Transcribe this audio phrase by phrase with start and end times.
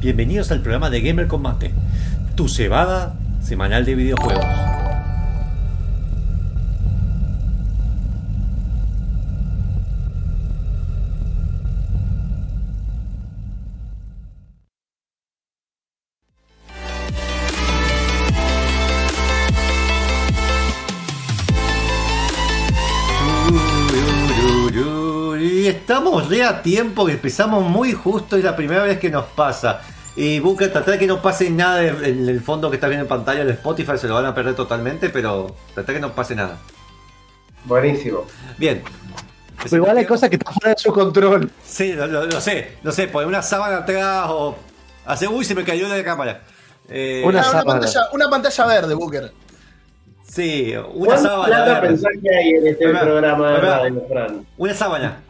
[0.00, 1.72] Bienvenidos al programa de Gamer Combate,
[2.34, 4.69] tu cebada semanal de videojuegos.
[26.40, 29.80] Re a tiempo, que empezamos muy justo, es la primera vez que nos pasa.
[30.16, 33.08] Y Booker, tratar de que no pase nada en el fondo que está viendo en
[33.08, 36.34] pantalla de Spotify, se lo van a perder totalmente, pero tratar de que no pase
[36.34, 36.58] nada.
[37.64, 38.24] Buenísimo.
[38.58, 38.82] Bien.
[39.62, 41.50] Pero igual hay cosas que están fuera de su control.
[41.64, 44.56] Sí, lo, lo- lo sé, lo sé, poner una sábana atrás o.
[45.04, 46.40] Hace uy, se me cayó de la cámara.
[46.88, 49.32] Eh, Una Ah, una, pantalla, una pantalla verde, Booker.
[50.26, 51.80] Sí, una ¿Cuánta sábana.
[51.80, 51.98] verde.
[52.22, 54.46] que hay en este programa de Fran?
[54.56, 55.20] Una sábana.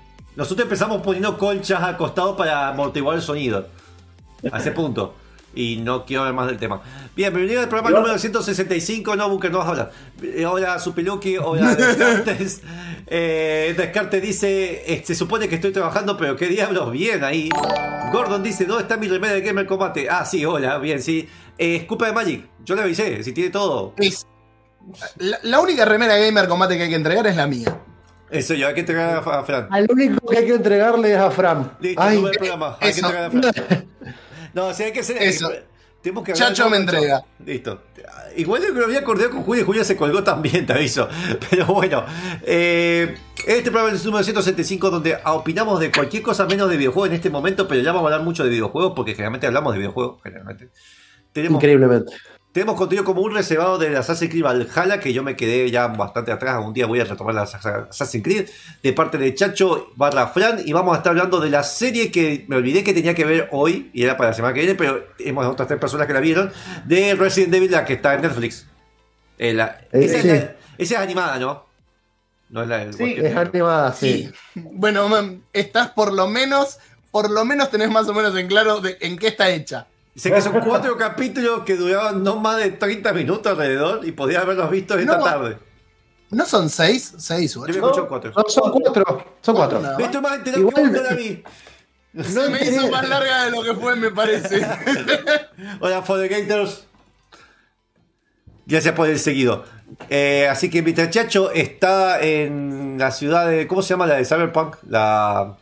[0.41, 3.69] Nosotros empezamos poniendo colchas al costado para amortiguar el sonido.
[4.51, 5.15] A ese punto.
[5.55, 6.81] Y no quiero hablar más del tema.
[7.15, 9.17] Bien, bienvenido al programa número 165.
[9.17, 9.93] No, Bunker, no vas a hablar.
[10.23, 11.37] Eh, hola, Supiluki.
[11.37, 12.63] Hola, Descartes.
[13.07, 17.51] eh, Descartes dice: eh, Se supone que estoy trabajando, pero qué diablos, bien ahí.
[18.11, 20.09] Gordon dice: ¿Dónde está mi remera de Gamer Combate?
[20.09, 21.29] Ah, sí, hola, bien, sí.
[21.59, 22.49] Eh, de Magic.
[22.65, 23.93] Yo le avisé, si tiene todo.
[25.19, 27.79] La, la única remera gamer combate que hay que entregar es la mía.
[28.31, 29.69] Eso, yo hay que entregar a, a Fran.
[29.71, 31.73] Al único que hay que entregarle es a Fran.
[31.81, 32.77] Listo, Ay, el programa.
[32.81, 33.87] Hay que entregar a Fran.
[34.55, 35.51] No, si hay que hacer Eso.
[36.03, 37.23] Tenemos que Chacho me entrega.
[37.45, 37.83] Listo.
[38.37, 41.09] Igual yo que lo había acordado con Julia, Julia se colgó también, te aviso.
[41.51, 42.05] Pero bueno,
[42.43, 47.11] eh, este programa es el número 175 donde opinamos de cualquier cosa menos de videojuegos
[47.11, 49.79] en este momento, pero ya vamos a hablar mucho de videojuegos porque generalmente hablamos de
[49.79, 50.23] videojuegos.
[50.23, 50.71] Generalmente.
[51.33, 52.13] Tenemos, Increíblemente.
[52.53, 56.33] Tenemos contenido como un reservado de Assassin's Creed Valhalla, que yo me quedé ya bastante
[56.33, 56.57] atrás.
[56.57, 58.49] Algún día voy a retomar la Assassin's Creed,
[58.83, 62.45] de parte de Chacho barra Fran, y vamos a estar hablando de la serie que
[62.49, 65.07] me olvidé que tenía que ver hoy, y era para la semana que viene, pero
[65.19, 66.53] hemos otras tres personas que la vieron,
[66.87, 68.67] de Resident Evil, la que está en Netflix.
[69.39, 70.29] Eh, la- Eh, esa, es sí.
[70.29, 70.35] la-
[70.79, 71.67] esa es animada, ¿no?
[72.49, 74.29] No es la del Sí, Es animada, sí.
[74.57, 75.09] Bueno,
[75.53, 76.79] estás por lo menos,
[77.13, 79.87] por lo menos tenés más o menos en claro de en qué está hecha.
[80.17, 84.43] Sé que son cuatro capítulos que duraban no más de 30 minutos alrededor y podías
[84.43, 85.25] haberlos visto esta No.
[85.25, 85.59] tarde.
[86.31, 87.13] ¿No son seis?
[87.19, 87.87] ¿Seis o Yo me ocho?
[87.89, 88.33] escucho cuatro.
[88.37, 89.25] No, son cuatro.
[89.41, 89.81] Son cuatro.
[89.81, 89.99] No.
[89.99, 91.45] Estoy más enterado Igual- que.
[92.25, 94.67] Se me hizo más larga de lo que fue, me parece.
[95.81, 96.85] Hola, Fodegators.
[98.67, 99.65] Gracias por el seguido.
[100.09, 103.67] Eh, así que mientras Chacho está en la ciudad de.
[103.67, 104.77] ¿Cómo se llama la de Cyberpunk?
[104.89, 105.57] La.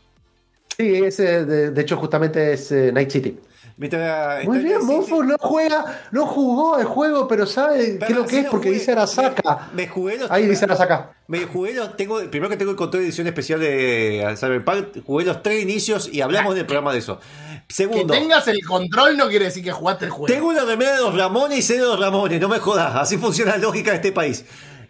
[0.76, 3.38] Sí, ese, de, de hecho, justamente es eh, Night City.
[3.78, 8.06] Mientras Muy está bien, en- Monfus no juega, no jugó el juego, pero sabe Pero
[8.06, 8.78] qué es lo sí que es porque jugué.
[8.80, 9.68] dice Arasaka.
[9.72, 10.30] Me, me jugué los.
[10.32, 11.12] Ahí dice Arasaka.
[11.28, 11.96] Me jugué los.
[11.96, 15.04] Tengo, primero que tengo el control de edición especial de Cyberpunk.
[15.06, 17.20] Jugué los tres inicios y hablamos del programa de eso.
[17.68, 18.12] que Segundo.
[18.14, 20.26] tengas el control no quiere decir que jugaste el juego.
[20.26, 23.16] Tengo una remera de los Ramones y sé de los Ramones, no me jodas, así
[23.16, 24.44] funciona la lógica de este país.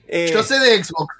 [0.07, 1.15] Eh, Yo sé de Xbox.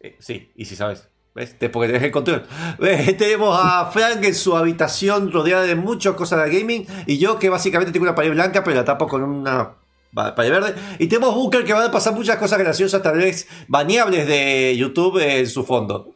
[0.00, 1.08] Eh, Sí, y si sabes.
[1.34, 1.58] ¿Ves?
[1.58, 2.46] Te- Porque tenés el control.
[2.82, 6.86] Eh, Tenemos a Frank en su habitación rodeada de muchas cosas de gaming.
[7.06, 9.74] Y yo que básicamente tengo una pared blanca, pero la tapo con una
[10.16, 10.74] va- pared verde.
[10.98, 15.18] Y tenemos Bunker que van a pasar muchas cosas graciosas, tal vez baneables de YouTube
[15.20, 16.14] en su fondo.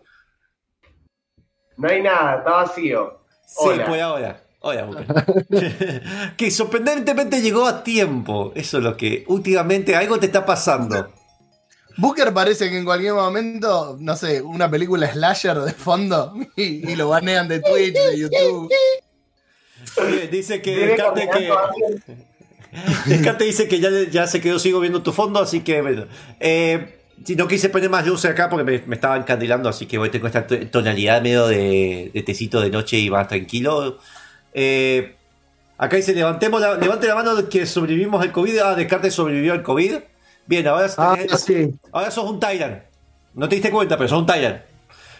[1.78, 3.20] No hay nada, está vacío.
[3.46, 4.42] Sí, pues ahora.
[4.60, 6.02] Hola, Bunker.
[6.36, 8.52] que sorprendentemente llegó a tiempo.
[8.54, 11.08] Eso es lo que últimamente algo te está pasando.
[11.98, 16.96] Booker parece que en cualquier momento, no sé, una película slasher de fondo y, y
[16.96, 18.70] lo banean de Twitch, de YouTube.
[20.08, 21.50] Bien, Dice que Descarte que.
[23.06, 26.06] Descarte dice que ya, ya se quedó, sigo viendo tu fondo, así que bueno.
[26.40, 26.92] Eh,
[27.24, 30.10] si no quise poner más luces acá porque me, me estaba encandilando, así que hoy
[30.10, 33.98] tengo esta to- tonalidad medio de, de tecito de noche y más tranquilo.
[34.52, 35.14] Eh,
[35.78, 38.58] acá dice, levantemos la, levante la mano que sobrevivimos al COVID.
[38.58, 39.94] Ah, Descarte sobrevivió al COVID.
[40.46, 41.74] Bien, ahora, Ah, tenés- sí.
[41.92, 42.82] ahora sos un Tyrant.
[43.34, 44.62] No te diste cuenta, pero sos un Tyrant.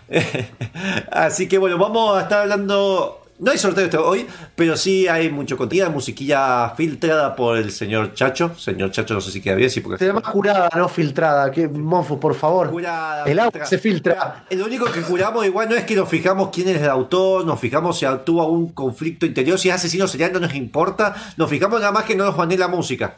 [1.11, 3.23] Así que bueno, vamos a estar hablando.
[3.39, 8.15] No hay sorteo este hoy, pero sí hay mucho contenido, musiquilla filtrada por el señor
[8.15, 8.55] Chacho.
[8.57, 11.51] Señor Chacho, no sé si queda bien, sí, porque Se llama jurada, no filtrada.
[11.51, 12.71] Que, Monfus, por favor.
[12.71, 14.45] Jurada, El agua filtra- se filtra.
[14.49, 17.61] Lo único que juramos igual no es que nos fijamos quién es el autor, nos
[17.61, 21.15] fijamos si tuvo algún conflicto interior, si es asesino serial, no nos importa.
[21.37, 23.17] Nos fijamos nada más que no nos banee la música.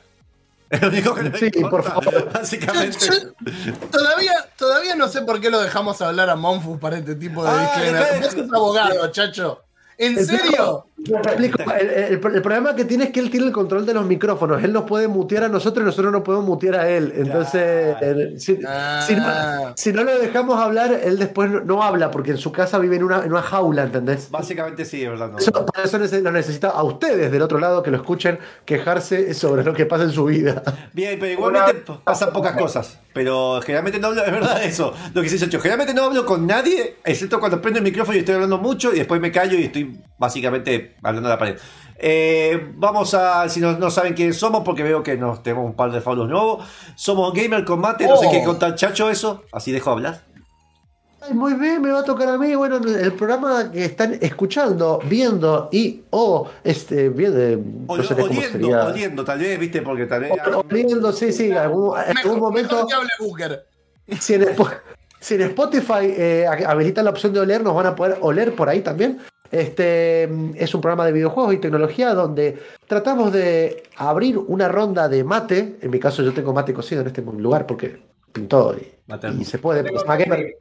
[0.71, 2.33] Es lo único que Sí, importa, por favor.
[2.33, 2.99] Básicamente.
[3.01, 7.43] Yo- todavía, todavía no sé por qué lo dejamos hablar a Monfus para este tipo
[7.45, 8.21] de Ah, disclaimer.
[8.21, 9.63] Vos sos abogado, chacho.
[9.97, 10.88] ¿En El serio?
[11.05, 14.05] Explico, El, el- el problema que tiene es que él tiene el control de los
[14.05, 14.63] micrófonos.
[14.65, 17.13] Él nos puede mutear a nosotros y nosotros no podemos mutear a él.
[17.17, 19.03] Entonces, eh, si, Ah.
[19.07, 22.51] si no, si no lo dejamos hablar, él después no, no habla porque en su
[22.53, 24.29] casa vive en una, en una jaula, ¿entendés?
[24.31, 25.31] Básicamente sí, es verdad.
[25.31, 25.39] no.
[25.39, 29.33] Eso- por eso nece- lo necesita a ustedes del otro lado que lo escuchen quejarse
[29.35, 30.63] sobre lo que pasa en su vida.
[30.93, 32.99] Bien, pero igualmente pasan pocas cosas.
[33.15, 34.93] Pero generalmente no hablo, es verdad eso.
[35.15, 38.21] Lo que dice Chacho, generalmente no hablo con nadie, excepto cuando prendo el micrófono y
[38.21, 41.59] estoy hablando mucho y después me callo y estoy básicamente hablando a la pared.
[42.01, 45.75] Eh, vamos a, si no, no saben quiénes somos, porque veo que nos tenemos un
[45.75, 46.65] par de follows nuevos.
[46.95, 48.31] Somos Gamer Combate, no sé Oh.
[48.31, 50.23] qué contar Chacho eso, así dejo hablar.
[51.21, 52.55] Ay, muy bien, me va a tocar a mí.
[52.55, 58.27] Bueno, el programa que están escuchando, viendo y o este, bien, O- no sé cómo
[58.27, 58.85] oliendo, sería.
[58.85, 60.33] oliendo, tal vez, viste, porque tal vez.
[60.55, 62.87] O- Oliendo, sí, sí, algún- en algún momento.
[64.07, 64.21] En,
[65.21, 68.69] si en Spotify eh, habilitan la opción de oler, nos van a poder oler por
[68.69, 69.19] ahí también.
[69.51, 70.25] Este
[70.63, 75.79] es un programa de videojuegos y tecnología donde tratamos de abrir una ronda de mate.
[75.81, 77.99] En mi caso, yo tengo mate cocido en este lugar porque
[78.33, 79.85] pintó y, se puede.
[79.85, 80.57] porque gamer.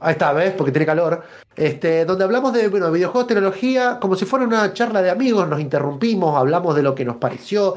[0.00, 0.52] Ahí está, ¿ves?
[0.52, 1.22] Porque tiene calor.
[1.54, 5.60] Este, donde hablamos de bueno, videojuegos, tecnología, como si fuera una charla de amigos, nos
[5.60, 7.76] interrumpimos, hablamos de lo que nos pareció,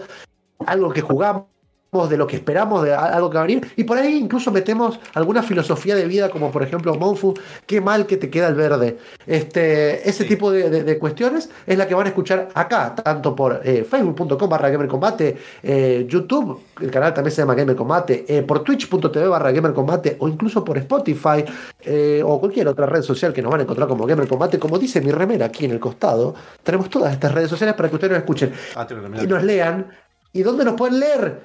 [0.66, 1.48] algo que jugamos,
[1.94, 3.72] de lo que esperamos, de algo que va a venir.
[3.76, 7.34] Y por ahí incluso metemos alguna filosofía de vida, como por ejemplo, Monfu,
[7.68, 8.98] qué mal que te queda el verde.
[9.28, 10.30] Este, ese Sí.
[10.30, 13.84] tipo de, de- de cuestiones es la que van a escuchar acá, tanto por eh,
[13.90, 19.28] facebook.com barra gamercombate, eh, YouTube, el canal también se llama Gamer Combate, eh, por twitch.tv
[19.28, 21.46] barra Gamer Combate, o incluso por Spotify,
[21.82, 24.80] eh, o cualquier otra red social que nos van a encontrar como Gamer Combate, como
[24.80, 28.12] dice mi remera aquí en el costado, tenemos todas estas redes sociales para que ustedes
[28.12, 28.88] nos escuchen Ah,
[29.22, 29.88] y nos lean.
[30.32, 31.42] ¿Y dónde nos pueden leer?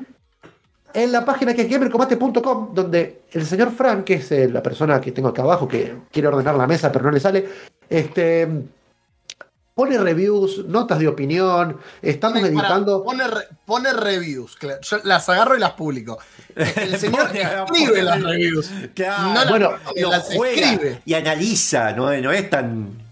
[0.94, 5.00] En la página que es gamercombate.com, donde el señor Frank, que es eh, la persona
[5.00, 7.46] que tengo acá abajo, que quiere ordenar la mesa pero no le sale,
[7.90, 8.48] este,
[9.74, 13.04] pone reviews, notas de opinión, estamos Pone- para- editando...
[13.04, 14.56] pone, re- pone reviews.
[14.56, 14.80] claro.
[14.80, 16.18] Yo las agarro y las publico.
[16.56, 18.70] El señor escribe las reviews.
[18.94, 19.70] Claro, No las- Bueno,
[20.10, 21.02] las juega escribe.
[21.04, 23.07] y analiza, no, no es tan.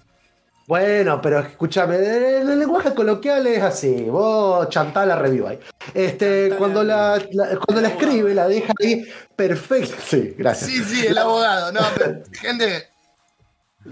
[0.67, 5.61] Bueno, pero escúchame, el, lenguaje coloquial es así, vos chantá la review ahí.
[5.95, 7.23] Este, cuando la
[7.65, 9.05] cuando la escribe, la deja ahí
[9.37, 9.95] perfecto.
[10.07, 10.69] Sí, gracias.
[10.71, 11.71] Sí, sí, el abogado.
[11.71, 12.89] No, pero, gente,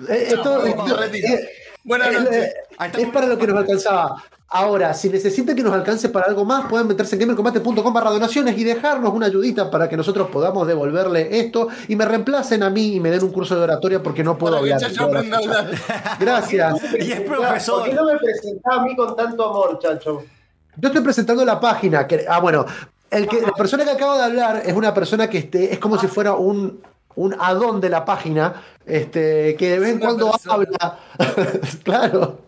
[0.08, 1.28] esto- me esto- retiro.
[1.84, 2.34] Eh, buenas Eh, noches.
[2.36, 2.52] eh,
[2.86, 4.22] está es para lo que nos alcanzaba.
[4.46, 8.56] Ahora, si necesitan que nos alcance para algo más, pueden meterse en gamercombate.com barra donaciones
[8.56, 12.94] y dejarnos una ayudita para que nosotros podamos devolverle esto y me reemplacen a mí
[12.94, 14.78] y me den un curso de oratoria porque no puedo hablar.
[14.80, 15.24] Chacho hablar.
[16.20, 16.74] Gracias.
[17.00, 17.84] Y es ¿Por profesor.
[17.84, 20.24] qué no me presentás a mí con tanto amor, chacho?
[20.76, 22.06] Yo estoy presentando la página.
[22.06, 22.64] Que, ah, bueno,
[23.10, 25.98] el que, la persona que acaba de hablar es una persona que este, es como
[25.98, 26.80] si fuera un,
[27.16, 30.54] un adón de la página, este, que de vez en cuando persona.
[30.54, 30.98] habla.
[31.84, 32.44] claro.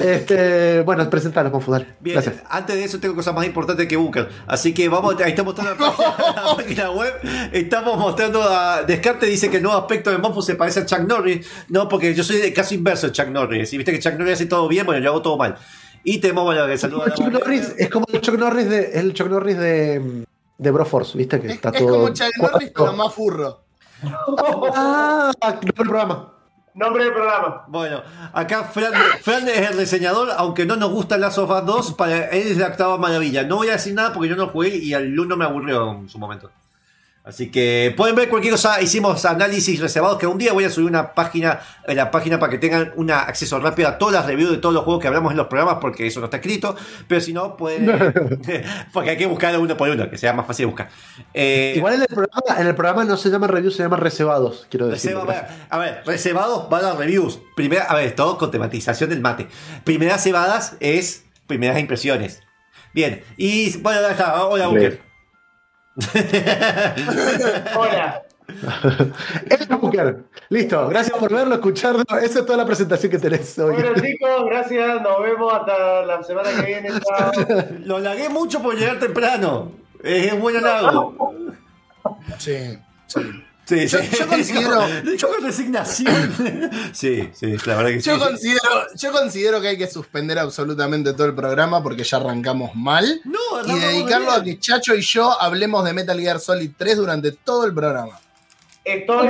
[0.00, 1.96] Este, bueno, presentalo, Confudar.
[2.00, 2.42] Bien, Gracias.
[2.48, 4.28] antes de eso tengo cosas más importantes que Booker.
[4.46, 7.14] Así que vamos, ahí estamos mostrando la página, la página web.
[7.52, 11.00] Estamos mostrando a Descarte dice que el nuevo aspecto de Monfu se parece a Chuck
[11.00, 11.46] Norris.
[11.68, 13.72] No, porque yo soy el caso inverso de Chuck Norris.
[13.72, 15.56] Y viste que Chuck Norris hace todo bien, bueno, yo hago todo mal.
[16.02, 17.28] Y tenemos, bueno, que saluda a la Chuck.
[17.28, 20.24] Norris es como el Chuck Norris de, el Chuck Norris de,
[20.58, 21.40] de Broforce, ¿viste?
[21.40, 21.88] Que Es, está es todo.
[21.92, 23.60] como Chuck Norris, pero más furro.
[24.74, 26.30] Ah, no el programa.
[26.74, 27.64] Nombre del programa.
[27.68, 28.92] Bueno, acá Fran,
[29.22, 32.56] Fran es el reseñador, aunque no nos gusta Last of Us 2, para él es
[32.56, 33.44] la octava maravilla.
[33.44, 36.08] No voy a decir nada porque yo no jugué y al uno me aburrió en
[36.08, 36.50] su momento.
[37.26, 38.82] Así que pueden ver cualquier cosa.
[38.82, 42.50] Hicimos análisis reservados que un día voy a subir una página en la página para
[42.50, 45.30] que tengan un acceso rápido a todas las reviews de todos los juegos que hablamos
[45.30, 46.76] en los programas porque eso no está escrito.
[47.08, 47.86] Pero si no, pueden.
[48.92, 50.90] porque hay que buscar uno por uno, que sea más fácil de buscar.
[51.32, 54.66] Eh, Igual en el programa, en el programa no se llama review, se llama reservados,
[54.68, 55.12] quiero decir.
[55.12, 57.38] Reserva- a, ver, a ver, reservados van a reviews.
[57.56, 59.48] Primera, a ver, todo con tematización del mate.
[59.84, 62.42] Primeras cebadas es primeras impresiones.
[62.92, 64.44] Bien, y bueno, ya está.
[64.44, 65.00] Hola, Bunker.
[67.76, 68.22] Hola.
[69.48, 70.24] El Bunker.
[70.48, 72.02] Listo, gracias por verlo, escucharlo.
[72.20, 73.74] Esa es toda la presentación que tenés hoy.
[73.74, 75.00] Bueno, chicos, gracias.
[75.02, 76.90] Nos vemos hasta la semana que viene.
[76.90, 77.32] Chao.
[77.84, 79.72] Lo lagué mucho por llegar temprano.
[80.02, 81.34] Es un buen halago.
[82.38, 83.20] Sí, sí.
[83.66, 84.08] Sí, Yo- sí.
[84.18, 86.70] yo considero- Yo con resignación.
[86.92, 88.10] Sí, sí, la verdad que sí.
[88.10, 88.60] Yo considero,
[88.94, 93.20] yo considero que hay que suspender absolutamente todo el programa porque ya arrancamos mal.
[93.24, 94.40] No, Y arrancamos dedicarlo bien.
[94.40, 98.18] a que Chacho y yo hablemos de Metal Gear Solid 3 durante todo el programa.
[98.84, 99.28] Estoy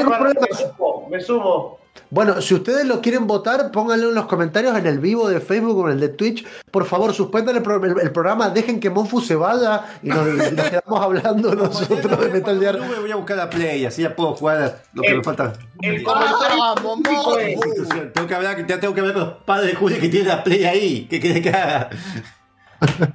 [0.57, 1.79] sumo, me sumo.
[2.11, 5.79] Bueno, si ustedes lo quieren votar, pónganlo en los comentarios en el vivo de Facebook
[5.79, 6.45] o en el de Twitch.
[6.71, 10.27] Por favor, suspendan el, pro- el- el programa, dejen que Monfu se vaya y nos,
[10.29, 12.79] y nos quedamos hablando nosotros de Metal Gear.
[12.79, 15.25] No me voy a buscar la Play, así ya puedo jugar lo que El- me
[15.25, 15.53] falta.
[15.83, 18.09] el comentario ¡Vamos, público es- Monfu!
[18.13, 20.43] Tengo que hablar, ya tengo que ver con los padres de Julio que tienen la
[20.45, 21.07] Play ahí.
[21.09, 21.91] ¿Qué quiere que haga?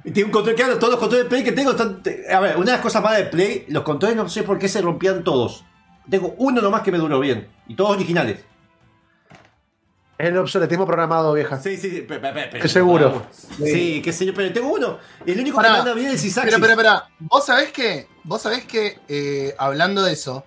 [0.04, 2.02] Y Tiene un control, claro, todos los controles de Play que tengo están.
[2.32, 4.68] A ver, una de las cosas malas de Play, los controles no sé por qué
[4.68, 5.64] se rompían todos.
[6.10, 7.46] Tengo uno nomás que me duró bien.
[7.68, 8.44] Y todos originales.
[10.20, 11.58] Es el obsoletismo programado, vieja.
[11.60, 12.04] Sí, sí, sí.
[12.06, 13.26] Pero- Estoy seguro.
[13.56, 14.98] Sí, qué sé yo, pero tengo uno.
[15.24, 16.54] El único Pará, que anda bien es Isaacsis.
[16.54, 20.44] Pero, pero, pero, vos sabés que, vos sabés que, eh, hablando de eso,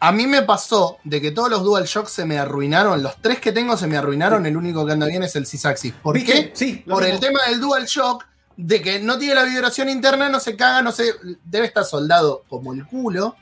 [0.00, 3.52] a mí me pasó de que todos los DualShock se me arruinaron, los tres que
[3.52, 5.92] tengo se me arruinaron, el único que anda bien es el Sysaxis.
[5.92, 6.32] ¿Por ¿Viste?
[6.32, 6.50] qué?
[6.54, 7.14] Sí, Por mismo.
[7.14, 8.24] el tema del DualShock,
[8.56, 11.12] de que no tiene la vibración interna, no se caga, no se,
[11.44, 13.36] debe estar soldado como el culo,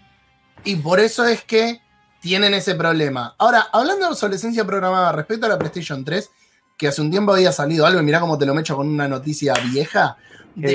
[0.64, 1.81] y por eso es que
[2.23, 3.35] tienen ese problema.
[3.37, 6.31] Ahora, hablando de obsolescencia programada respecto a la PlayStation 3,
[6.79, 9.09] que hace un tiempo había salido algo, y mirá cómo te lo mecho con una
[9.09, 10.17] noticia vieja,
[10.55, 10.69] de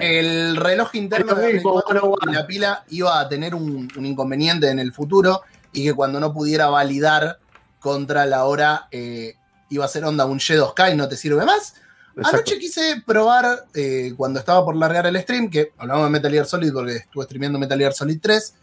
[0.00, 3.28] que el reloj interno de la mismo, Play 4 bueno, y la pila iba a
[3.28, 5.42] tener un, un inconveniente en el futuro
[5.72, 7.38] y que cuando no pudiera validar
[7.80, 9.34] contra la hora eh,
[9.70, 11.74] iba a ser onda un Shadow Sky, no te sirve más.
[12.16, 12.36] Exacto.
[12.38, 16.46] Anoche quise probar, eh, cuando estaba por largar el stream, que hablamos de Metal Gear
[16.46, 18.54] Solid porque estuve streameando Metal Gear Solid 3,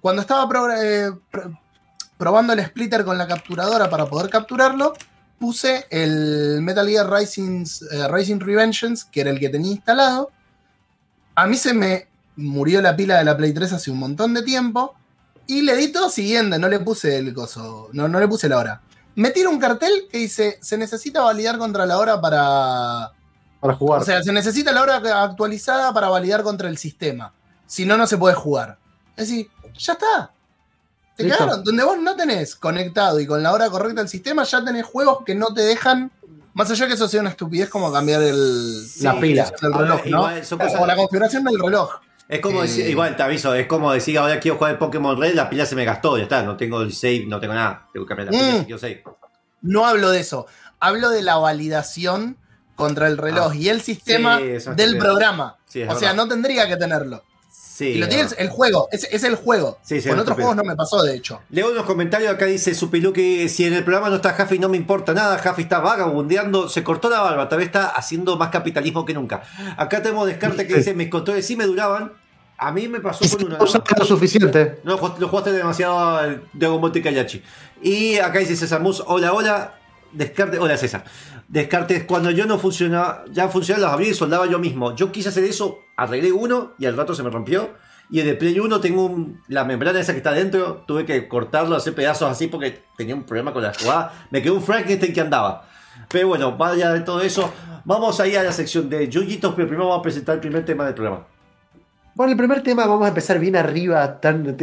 [0.00, 1.10] cuando estaba pro- eh,
[2.16, 4.94] probando el splitter con la capturadora para poder capturarlo,
[5.38, 10.30] puse el Metal Gear Rising, eh, Rising Revengeance, que era el que tenía instalado.
[11.34, 14.42] A mí se me murió la pila de la Play 3 hace un montón de
[14.42, 14.94] tiempo.
[15.46, 18.58] Y le di todo siguiente, no le puse el coso, no, no le puse la
[18.58, 18.82] hora.
[19.14, 23.12] Me tira un cartel que dice, se necesita validar contra la hora para...
[23.60, 24.00] Para jugar.
[24.00, 27.32] O sea, se necesita la hora actualizada para validar contra el sistema.
[27.66, 28.78] Si no, no se puede jugar.
[29.16, 30.32] Es decir, ya está.
[31.16, 31.38] Te Listo.
[31.38, 31.64] cagaron.
[31.64, 35.18] Donde vos no tenés conectado y con la hora correcta el sistema, ya tenés juegos
[35.24, 36.10] que no te dejan.
[36.54, 39.52] Más allá que eso sea una estupidez como cambiar el, Sí, la pila.
[39.60, 40.18] del reloj, ¿no?
[40.18, 41.90] igual, son cosas- O la configuración del reloj.
[42.28, 45.20] Es como Eh, decir, igual te aviso, es como decir ahora quiero jugar el Pokémon
[45.20, 47.88] Red, la pila se me gastó, ya está, no tengo el save, no tengo nada,
[47.92, 48.58] tengo que cambiar la pila Mm.
[48.60, 49.04] si quiero save.
[49.62, 50.46] No hablo de eso.
[50.80, 52.38] Hablo de la validación
[52.76, 53.56] contra el reloj Ah.
[53.56, 55.56] y el sistema Sí, eso es del programa.
[55.66, 57.22] Sí, o sea, no tendría que tenerlo.
[57.74, 58.88] Sí, y lo tiene el, el juego.
[58.92, 59.78] Es, es el juego.
[59.82, 61.40] Sí, sí, Con otros juegos no me pasó, de hecho.
[61.50, 64.68] Leo unos comentarios acá dice Supilu que si en el programa no está Jaffi no
[64.68, 68.50] me importa nada, Jaffi está vagabundeando, se cortó la barba, tal vez está haciendo más
[68.50, 69.42] capitalismo que nunca.
[69.76, 72.12] Acá tenemos Descarte que dice mis controles sí me duraban,
[72.58, 73.58] a mí me pasó con una...
[73.58, 74.78] no lo suficiente.
[74.84, 76.20] No, lo jugaste demasiado
[76.52, 77.42] Dragon Ball Tenkaichi.
[77.82, 79.74] Y acá dice César Mus, hola, hola.
[80.12, 81.02] Descarte, hola César.
[81.48, 84.94] Descartes, cuando yo no funcionaba, ya funcionaba, los abrí y soldaba yo mismo.
[84.96, 87.70] Yo quise hacer eso, arreglé uno y al rato se me rompió.
[88.10, 91.26] Y en el Play 1 tengo un- la membrana esa que está adentro, tuve que
[91.28, 94.26] cortarlo, hacer pedazos así porque tenía un problema con la jugada.
[94.30, 95.68] Me quedó un Frankenstein que andaba.
[96.10, 97.52] Pero bueno, vaya de todo eso.
[97.84, 100.84] Vamos ahí a la sección de Yuyitos, pero primero vamos a presentar el primer tema
[100.84, 101.26] del programa.
[102.14, 104.56] Bueno, el primer tema vamos a empezar bien arriba, tan,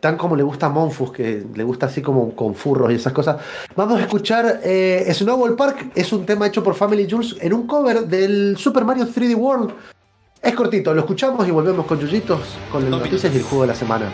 [0.00, 3.12] tan como le gusta a Monfus, que le gusta así como con furros y esas
[3.12, 3.36] cosas.
[3.76, 7.66] Vamos a escuchar eh, Snowball Park, es un tema hecho por Family Jules en un
[7.66, 9.74] cover del Super Mario 3D World.
[10.40, 13.68] Es cortito, lo escuchamos y volvemos con Yuyitos, con las noticias y el juego de
[13.68, 14.10] la semana.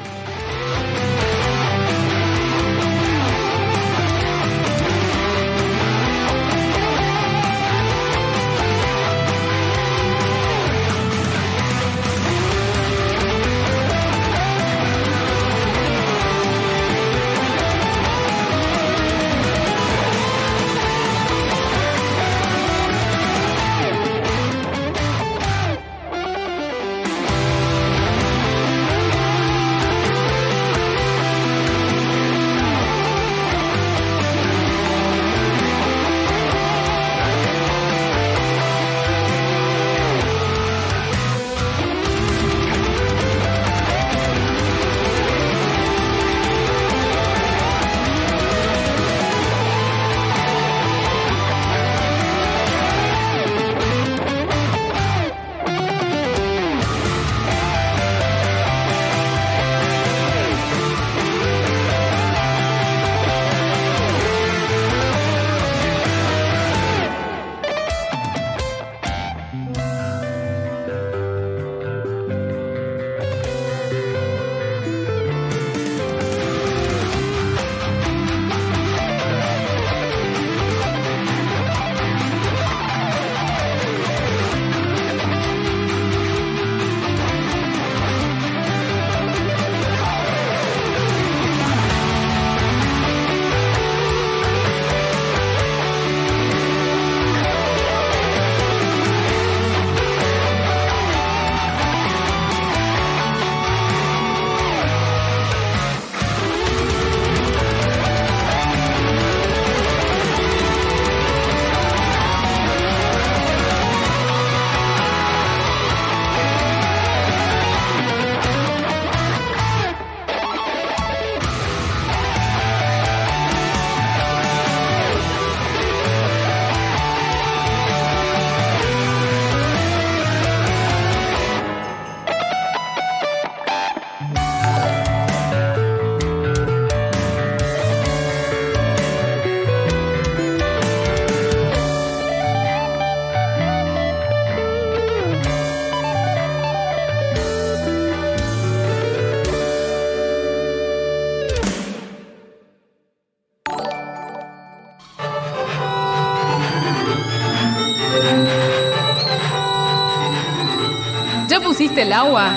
[161.80, 162.52] Pusiste el agua?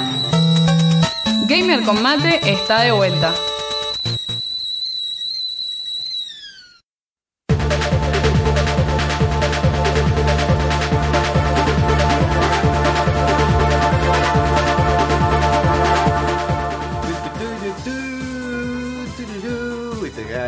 [1.47, 3.33] Gamer con mate está de vuelta.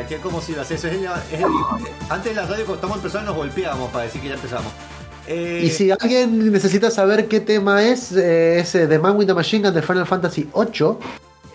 [0.09, 0.87] ¿Qué, ¿Cómo se iba a hacer eso?
[0.87, 1.45] Es el-
[2.09, 4.71] antes de la radio, cuando estamos empezando, nos golpeábamos para decir que ya empezamos.
[5.27, 9.27] Eh, Y si alguien necesita saber qué tema es, eh, es eh, The Man with
[9.27, 10.97] the Machine Gun de Final Fantasy VIII.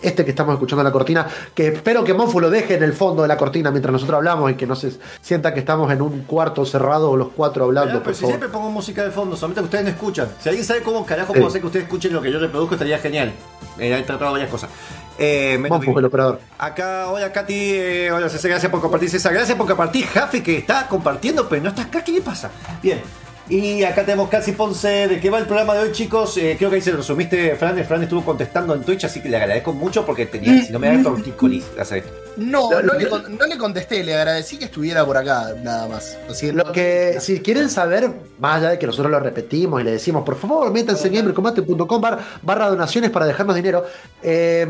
[0.01, 2.91] Este que estamos escuchando en la cortina, que espero que Monfu lo deje en el
[2.93, 6.01] fondo de la cortina mientras nosotros hablamos y que no se sienta que estamos en
[6.01, 7.91] un cuarto cerrado los cuatro hablando.
[7.91, 8.31] Pero, por si favor.
[8.31, 10.27] siempre pongo música de fondo, solamente que ustedes no escuchan.
[10.41, 12.97] Si alguien sabe cómo carajo puedo hacer que ustedes escuchen lo que yo reproduzco, estaría
[12.97, 13.31] genial.
[13.77, 14.71] Eh, he tratado varias cosas.
[15.19, 16.39] Eh, el operador.
[16.57, 20.57] Acá, hola Katy, eh, hola César, gracias por compartir César, gracias por compartir Jafe que
[20.57, 22.49] está compartiendo, pero no está acá, ¿qué le pasa?
[22.81, 23.01] Bien,
[23.49, 26.37] y acá tenemos Casi Ponce, ¿de qué va el programa de hoy chicos?
[26.37, 29.21] Eh, creo que ahí se lo resumiste, Fran, eh, Fran estuvo contestando en Twitch, así
[29.21, 32.11] que le agradezco mucho porque tenía, si no me da tortícolis hacer esto.
[32.37, 36.17] No, no lo- le, no le contesté, le agradecí que estuviera por acá, nada más.
[36.29, 39.91] Así Lo que, si quieren saber, más allá de que nosotros lo repetimos y le
[39.91, 43.85] decimos, por favor, métanse en gamercombate.com bar- barra donaciones para dejarnos dinero,
[44.23, 44.65] eh,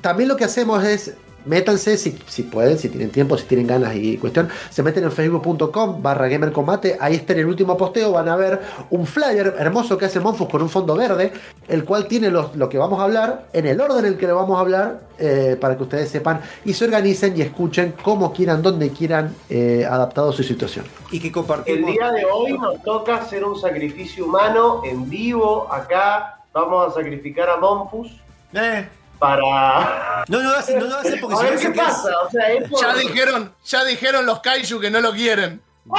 [0.00, 3.94] también lo que hacemos es, métanse si, si pueden, si tienen tiempo, si tienen ganas
[3.96, 8.28] y cuestión, se meten en facebook.com barra gamercombate, ahí está en el último posteo, van
[8.28, 11.32] a ver un flyer hermoso que hace Monfus con un fondo verde,
[11.68, 14.26] el cual tiene los- lo que vamos a hablar, en el orden en el que
[14.26, 18.32] lo vamos a hablar, eh, para que ustedes sepan y se organicen y escuchen como
[18.32, 20.84] quieran, donde quieran, eh, adaptado a su situación.
[21.10, 21.90] Y que El compartimos...
[21.92, 25.66] día de hoy nos toca hacer un sacrificio humano en vivo.
[25.72, 28.12] Acá vamos a sacrificar a Monfus.
[28.52, 30.24] Eh, para.
[30.28, 32.10] no lo hacen, no lo hacen porque A ver se qué pasa.
[32.26, 35.60] O sea, es por- Ya dijeron, ya dijeron los kaiju que no lo quieren.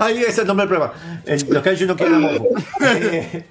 [0.00, 0.92] Ahí ese es el nombre del programa.
[1.24, 2.40] El- los que yo no quieren amor.
[2.80, 3.46] Eh,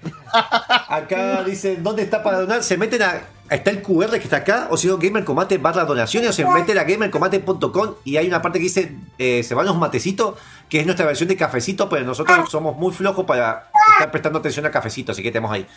[0.89, 2.63] acá dice, ¿dónde está para donar?
[2.63, 3.21] Se meten a.
[3.49, 6.45] Está el QR que está acá, o si no, Gamer Combate barra donaciones, o se
[6.45, 10.35] meten a gamercombate.com y hay una parte que dice, eh, se van los matecitos,
[10.69, 14.65] que es nuestra versión de cafecito, pero nosotros somos muy flojos para estar prestando atención
[14.65, 15.67] a cafecito, así que tenemos ahí.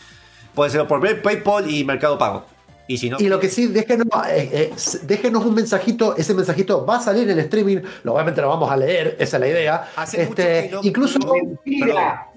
[0.55, 2.45] Puede ser por PayPal y Mercado Pago.
[2.87, 4.73] Y si no, Y lo que sí, déjenos, eh, eh,
[5.05, 8.77] déjenos un mensajito, ese mensajito va a salir en el streaming, obviamente lo vamos a
[8.77, 9.89] leer, esa es la idea.
[9.97, 11.87] Hace mucho Este, que no- incluso, Mentira,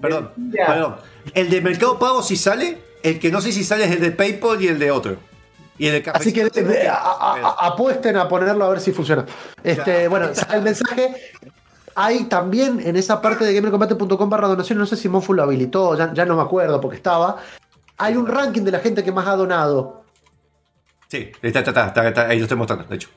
[0.00, 0.66] perdón, mentira.
[0.66, 0.96] perdón.
[1.34, 4.10] El de Mercado Pago sí sale, el que no sé si sale es el de
[4.10, 5.16] PayPal y el de otro.
[5.76, 6.18] Y el de café.
[6.18, 9.26] así que eh, a- a- a- apuesten a ponerlo a ver si funciona.
[9.62, 11.14] Este, bueno, el mensaje.
[11.94, 15.96] Hay también en esa parte de gamercombate.com barra donación, no sé si Monfu lo habilitó,
[15.98, 17.36] ya, ya no me acuerdo porque estaba.
[17.98, 20.04] Hay un ranking de la gente que más ha donado.
[21.08, 23.08] Sí, está, está, está, está, está, ahí lo estoy mostrando, de hecho.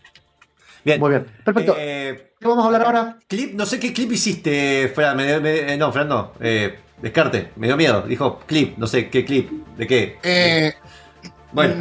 [0.83, 0.99] Bien.
[0.99, 1.75] Muy bien, perfecto.
[1.77, 3.19] Eh, ¿Qué vamos a hablar ahora?
[3.27, 5.15] clip, no sé qué clip hiciste, Fran.
[5.15, 6.31] me- me- eh, no, Fran no.
[6.39, 8.01] Eh, descarte, me dio miedo.
[8.01, 10.17] Dijo clip, no sé qué clip, de qué.
[10.23, 10.73] Eh,
[11.53, 11.75] Bueno,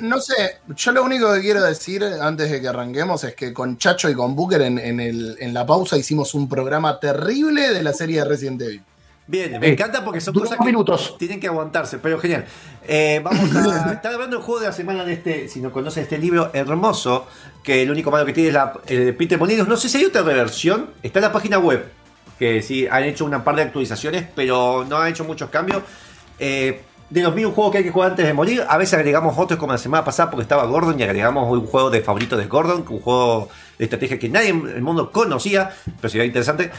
[0.00, 3.76] no sé, yo lo único que quiero decir antes de que arranquemos es que con
[3.76, 7.82] Chacho y con Booker en, en el- en la pausa hicimos un programa terrible de
[7.82, 8.82] la serie de Resident Evil.
[9.26, 11.16] Bien, me Eh, encanta porque son cosas que minutos.
[11.18, 12.44] tienen que aguantarse, pero genial.
[12.86, 16.02] Eh, vamos a estar hablando del juego de la semana de este, si no conocen
[16.02, 17.26] este libro hermoso,
[17.62, 19.66] que el único malo que tiene es la, el de Peter Molinos.
[19.68, 21.86] No sé si hay otra versión, está en la página web,
[22.38, 25.82] que sí, han hecho una par de actualizaciones, pero no han hecho muchos cambios.
[26.38, 29.36] Eh, de los mil juegos que hay que jugar antes de morir, a veces agregamos
[29.38, 32.46] otros como la semana pasada porque estaba Gordon y agregamos un juego de favorito de
[32.46, 36.70] Gordon, un juego de estrategia que nadie en el mundo conocía, pero sería interesante.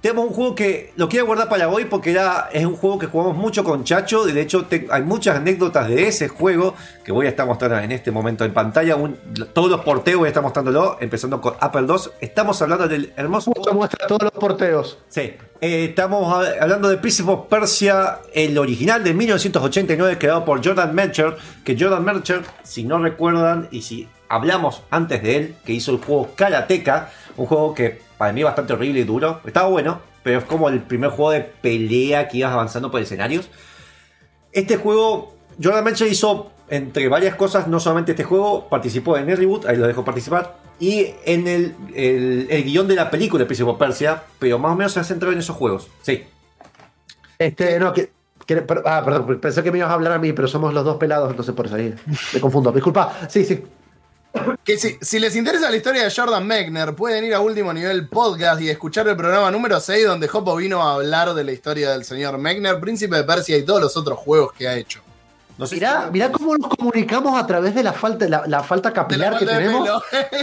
[0.00, 2.18] Tenemos un juego que lo quiero guardar para hoy porque
[2.52, 4.24] es un juego que jugamos mucho con Chacho.
[4.24, 7.92] De hecho, te- hay muchas anécdotas de ese juego que voy a estar mostrando en
[7.92, 8.96] este momento en pantalla.
[8.96, 9.18] Un-
[9.52, 11.96] todos los porteos voy a estar mostrándolo, empezando con Apple II.
[12.20, 14.96] Estamos hablando del hermoso Justo muestra todos los porteos.
[15.08, 20.94] Sí, eh, estamos hablando de Prince of Persia, el original de 1989, creado por Jordan
[20.94, 21.36] Mercher.
[21.62, 25.98] Que Jordan Mercher, si no recuerdan y si hablamos antes de él, que hizo el
[25.98, 29.40] juego Karateka, un juego que para mí es bastante horrible y duro.
[29.46, 33.48] Estaba bueno, pero es como el primer juego de pelea que ibas avanzando por escenarios.
[34.52, 39.38] Este juego, Jordan Mercher hizo, entre varias cosas, no solamente este juego, participó en el
[39.38, 43.78] reboot, ahí lo dejo participar, y en el, el, el guion de la película of
[43.78, 45.88] Persia, pero más o menos se ha centrado en esos juegos.
[46.02, 46.22] Sí.
[47.38, 48.10] Este, no, que,
[48.84, 51.30] ah, perdón, pensé que me ibas a hablar a mí, pero somos los dos pelados,
[51.30, 51.94] entonces por eso ahí
[52.34, 52.70] me confundo.
[52.70, 53.64] Disculpa, sí, sí.
[54.64, 58.08] Que si, si les interesa la historia de Jordan Mechner, pueden ir a Último Nivel
[58.08, 61.90] Podcast y escuchar el programa número 6, donde Jopo vino a hablar de la historia
[61.90, 65.00] del señor Mechner, Príncipe de Persia y todos los otros juegos que ha hecho.
[65.58, 68.62] No sé Mirá, si- mirá cómo nos comunicamos a través de la falta, la, la
[68.62, 69.88] falta capilar la que tenemos.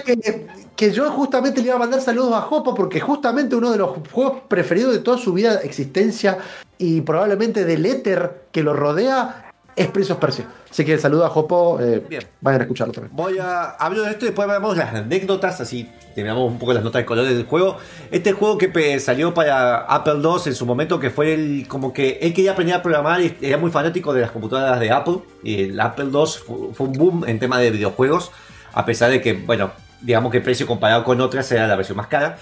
[0.05, 3.77] Que, que yo justamente le iba a mandar saludos a Jopo porque justamente uno de
[3.79, 6.37] los juegos preferidos de toda su vida, existencia,
[6.77, 9.46] y probablemente del éter que lo rodea
[9.77, 10.45] es Prince of Persia.
[10.69, 12.23] Así que saludo a Jopo, eh, Bien.
[12.41, 13.15] vayan a escucharlo también.
[13.15, 16.83] Voy a hablo de esto y después vemos las anécdotas, así terminamos un poco las
[16.83, 17.77] notas de colores del juego.
[18.11, 22.17] Este juego que salió para Apple II en su momento, que fue el como que
[22.21, 25.19] él quería aprender a programar y era muy fanático de las computadoras de Apple.
[25.43, 28.31] Y el Apple II fu- fue un boom en tema de videojuegos,
[28.73, 31.97] a pesar de que, bueno, digamos que el precio comparado con otras era la versión
[31.97, 32.37] más cara.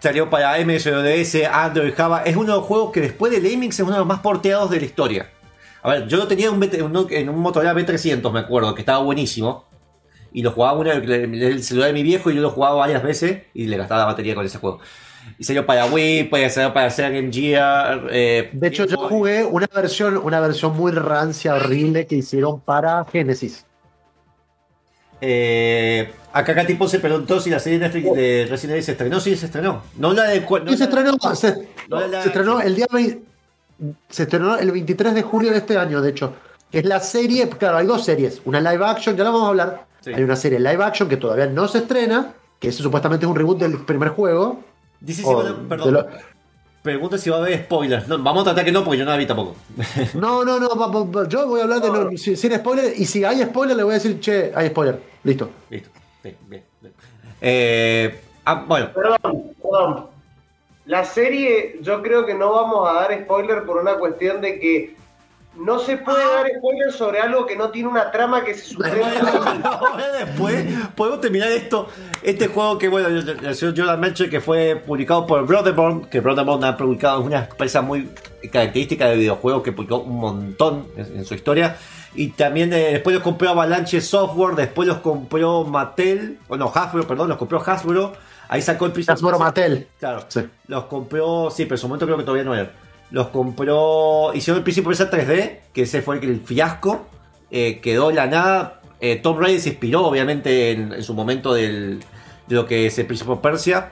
[0.00, 2.22] Salió para MS-DOS, Android, Java.
[2.24, 4.68] Es uno de los juegos que después de Lamix es uno de los más porteados
[4.70, 5.30] de la historia.
[5.82, 8.82] A ver, yo lo tenía en un, un- en un Motorola B300, me acuerdo, que
[8.82, 9.64] estaba buenísimo.
[10.32, 13.42] Y lo jugaba una el celular de mi viejo y yo lo jugaba varias veces
[13.52, 14.80] y le gastaba la batería con ese juego.
[15.38, 18.08] Y salió para Wii, puede ser para Game Gear.
[18.10, 23.04] eh, De hecho, yo jugué una versión, una versión muy rancia, horrible que hicieron para
[23.04, 23.66] Genesis.
[25.20, 28.92] Eh, acá Katy Pon se preguntó si la serie de Netflix de Resident Evil se
[28.92, 29.20] estrenó.
[29.20, 29.82] Sí, se estrenó.
[29.96, 30.40] No la de.
[30.40, 33.22] no se estrenó, se, no la- se estrenó el día 20
[34.08, 36.34] se estrenó el 23 de julio de este año, de hecho.
[36.70, 38.40] Es la serie, claro, hay dos series.
[38.44, 39.86] Una live action, ya la vamos a hablar.
[40.00, 40.12] Sí.
[40.14, 43.36] Hay una serie live action que todavía no se estrena, que ese supuestamente es un
[43.36, 44.60] reboot del primer juego.
[45.00, 45.94] Dice si o va a- de perdón.
[45.94, 46.06] lo-
[46.82, 48.08] Pregunta si va a haber spoilers.
[48.08, 49.54] No, vamos a tratar que no, porque yo no la vi tampoco.
[50.14, 53.40] No, no, no, yo voy a hablar de no- sin, sin spoiler, y si hay
[53.44, 55.00] spoiler le voy a decir, che, hay spoiler.
[55.22, 55.50] Listo.
[55.70, 55.90] Listo.
[56.24, 56.94] Bien, bien, bien.
[57.40, 59.18] Eh, ah, bueno, Perdón,
[59.62, 60.06] perdón.
[60.84, 64.96] La serie, yo creo que no vamos a dar spoiler por una cuestión de que
[65.54, 69.02] no se puede dar spoiler sobre algo que no tiene una trama que se sucede.
[69.62, 70.64] Ahora después
[70.96, 71.88] podemos terminar esto.
[72.22, 76.64] Este juego que, bueno, el señor Jordan Melcher, que fue publicado por Brotherborn, que Brotherborn
[76.64, 78.08] ha publicado, es una empresa muy
[78.50, 81.76] característica de videojuegos que publicó un montón en, en su historia.
[82.14, 87.06] Y también eh, después los compró Avalanche Software, después los compró Mattel, o no, Hasbro,
[87.06, 88.12] perdón, los compró Hasbro.
[88.52, 89.14] Ahí sacó el Persia.
[89.38, 89.88] Mattel.
[89.98, 90.24] Claro.
[90.28, 90.40] Sí.
[90.66, 92.70] Los compró, sí, pero en su momento creo que todavía no era.
[93.10, 97.06] Los compró, hicieron el Príncipe Persia 3D, que ese fue el fiasco.
[97.50, 98.80] eh, quedó la nada.
[99.00, 102.00] Eh, Tom Raider se inspiró, obviamente, en, en su momento del,
[102.46, 103.90] de lo que es el Príncipe Persia.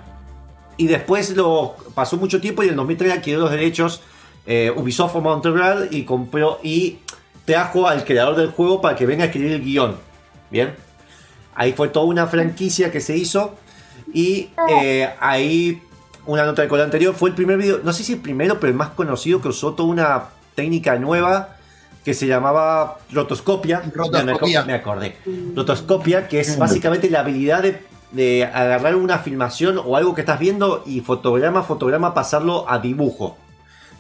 [0.77, 4.03] Y después lo pasó mucho tiempo y en el 2003 adquirió los derechos
[4.47, 6.99] eh, Ubisoft of Montreal y compró y
[7.45, 9.97] trajo al creador del juego para que venga a escribir el guion.
[10.51, 10.75] Bien.
[11.55, 13.55] Ahí fue toda una franquicia que se hizo.
[14.13, 15.83] Y eh, ahí,
[16.27, 18.71] una nota del color anterior, fue el primer video, no sé si el primero, pero
[18.71, 21.57] el más conocido que usó toda una técnica nueva
[22.05, 23.83] que se llamaba rotoscopia.
[23.95, 24.65] Rotoscopia.
[24.65, 25.17] Me, acordé.
[25.55, 27.83] Rotoscopia, que es básicamente la habilidad de,
[28.13, 32.79] de agarrar una filmación o algo que estás viendo y fotograma a fotograma pasarlo a
[32.79, 33.37] dibujo.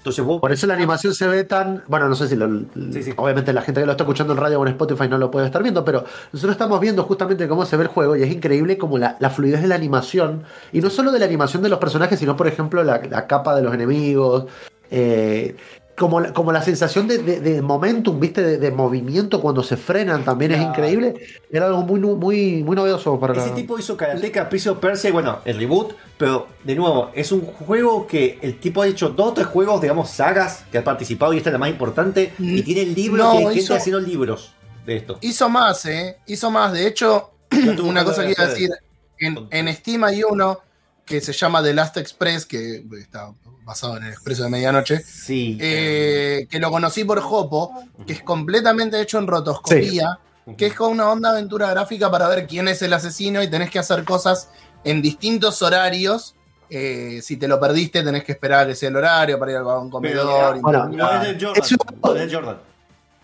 [0.00, 0.40] Entonces vos...
[0.40, 1.84] Por eso la animación se ve tan.
[1.86, 2.48] Bueno, no sé si lo.
[2.90, 3.12] Sí, sí.
[3.16, 5.44] Obviamente la gente que lo está escuchando en radio o en Spotify no lo puede
[5.44, 8.78] estar viendo, pero nosotros estamos viendo justamente cómo se ve el juego y es increíble
[8.78, 10.44] como la, la fluidez de la animación.
[10.72, 13.54] Y no solo de la animación de los personajes, sino por ejemplo la, la capa
[13.54, 14.46] de los enemigos.
[14.90, 15.56] eh,
[16.00, 19.76] como, la- como la sensación de, de- de momentum, viste, de, de movimiento cuando se
[19.76, 21.14] frenan también es increíble.
[21.52, 25.10] Era algo muy, muy, muy novedoso para Ese la- tipo hizo Karateka, Prince of Persia
[25.10, 29.10] y bueno, el reboot, pero de nuevo, es un juego que el tipo ha hecho
[29.10, 32.32] dos o tres juegos, digamos, sagas que ha participado y esta es la más importante,
[32.38, 34.54] y tiene libros No, y hay gente hizo- haciendo libros
[34.86, 35.18] de esto.
[35.20, 36.16] Hizo más, ¿eh?
[36.26, 36.72] Hizo más.
[36.72, 37.30] De hecho,
[37.84, 38.70] una un cosa que iba a decir,
[39.18, 40.60] en, en Steam hay uno
[41.04, 43.32] que se llama The Last Express, que está
[43.70, 45.56] basado en el Expreso de Medianoche, Sí.
[45.60, 47.72] eh, que lo conocí por Jopo,
[48.06, 50.18] que es completamente hecho en rotoscopía,
[50.56, 53.70] que es con una onda aventura gráfica para ver quién es el asesino y tenés
[53.70, 54.48] que hacer cosas
[54.82, 56.34] en distintos horarios.
[56.68, 59.58] Eh, si te lo perdiste, tenés que esperar a que sea el horario para ir
[59.58, 60.56] a un comedor.
[60.56, 61.62] y- Bueno, no es de Jordan.
[61.64, 62.56] Es un- es de Jordan.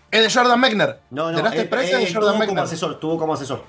[0.09, 0.99] Es de Jordan Mechner.
[1.09, 3.63] No, no, él- él Jordan tuvo como asesor, tuvo como asesor.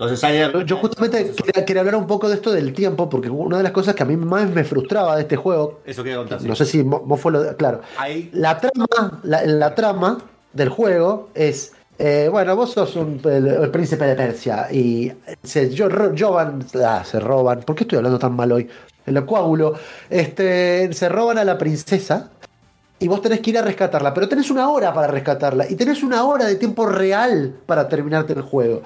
[0.00, 3.62] Entonces Yo justamente quería, quería hablar un poco de esto del tiempo, porque una de
[3.62, 6.42] las cosas que a mí más me frustraba de este juego, Eso quería contar.
[6.42, 8.30] no sé si Mo fue lo claro, Ahí.
[8.32, 10.18] la trama, la, la trama
[10.54, 15.68] del juego es, eh, bueno, vos sos un- el, el príncipe de Persia y se,
[15.70, 18.68] yo, ro- roban, ah, se roban, ¿por qué estoy hablando tan mal hoy?
[19.04, 19.74] El coágulo,
[20.08, 22.30] este, se roban a la princesa
[22.98, 26.02] y vos tenés que ir a rescatarla, pero tenés una hora para rescatarla y tenés
[26.02, 28.82] una hora de tiempo real para terminarte el juego.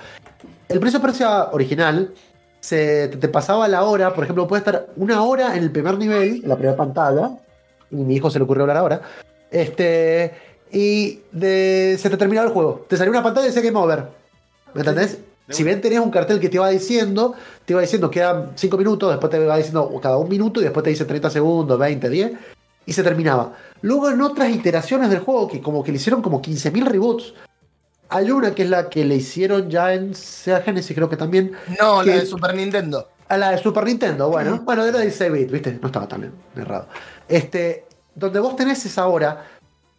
[0.68, 2.12] El of Persia original
[2.60, 5.98] se te, te pasaba la hora, por ejemplo, puede estar una hora en el primer
[5.98, 7.32] nivel, en la primera pantalla,
[7.90, 9.02] y mi hijo se le ocurrió hablar ahora,
[9.50, 10.32] este,
[10.72, 12.86] y de- se te terminaba el juego.
[12.88, 14.04] Te salió una pantalla y decía Game Over.
[14.72, 15.18] ¿Me entendés?
[15.50, 17.34] Si bien tenías un cartel que te iba diciendo,
[17.66, 20.82] te iba diciendo quedan 5 minutos, después te iba diciendo cada un minuto y después
[20.82, 22.32] te dice 30 segundos, 20, 10,
[22.86, 23.52] y se terminaba.
[23.82, 27.34] Luego en otras iteraciones del juego, que como que le hicieron como 15.000 reboots,
[28.08, 31.52] hay una que es la que le hicieron ya en Sega Genesis, creo que también,
[31.80, 33.08] No, la de Super Nintendo.
[33.28, 35.78] a la de Super Nintendo, bueno, bueno, era 16 bits, ¿viste?
[35.80, 36.88] No estaba tan errado.
[37.28, 39.44] Este, donde vos tenés esa hora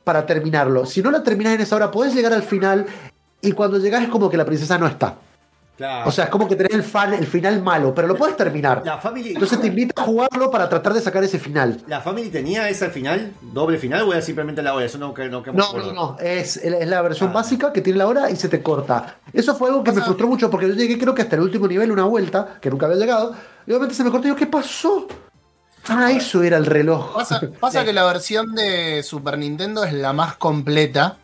[0.04, 0.86] para terminarlo.
[0.86, 2.86] Si no la terminás en esa hora, podés llegar al final
[3.42, 5.16] y cuando llegás es como que la princesa no está.
[5.78, 6.08] Claro.
[6.08, 8.82] O sea, es como que tenés el, fan, el final malo, pero lo puedes terminar.
[8.86, 11.82] la family, Entonces te invita a jugarlo para tratar de sacar ese final.
[11.88, 15.44] la family tenía ese final, doble final, o era simplemente la hora, eso no, no,
[15.54, 16.18] No, no, no.
[16.20, 17.34] Es, es la versión Ah.
[17.34, 19.18] básica que tiene la hora y se te corta.
[19.34, 21.42] Eso fue algo que me Pasa- frustró mucho porque yo llegué creo que hasta el
[21.42, 23.36] último nivel, una vuelta, que nunca había llegado.
[23.68, 25.08] Y obviamente se me cortó y yo, ¿qué pasó?
[25.90, 27.14] Ah, eso era el reloj.
[27.16, 31.18] Pasa, pasa que la versión de Super Nintendo es la más completa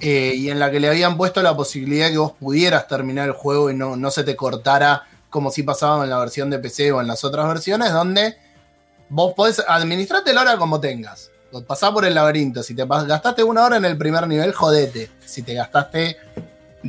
[0.00, 3.32] Eh, y en la que le habían puesto la posibilidad que vos pudieras terminar el
[3.32, 6.92] juego y no, no se te cortara como si pasaba en la versión de PC
[6.92, 8.36] o en las otras versiones, donde
[9.08, 11.30] vos podés administrarte la hora como tengas.
[11.66, 12.62] Pasá por el laberinto.
[12.62, 15.10] Si te gastaste una hora en el primer nivel, jodete.
[15.24, 16.16] Si te gastaste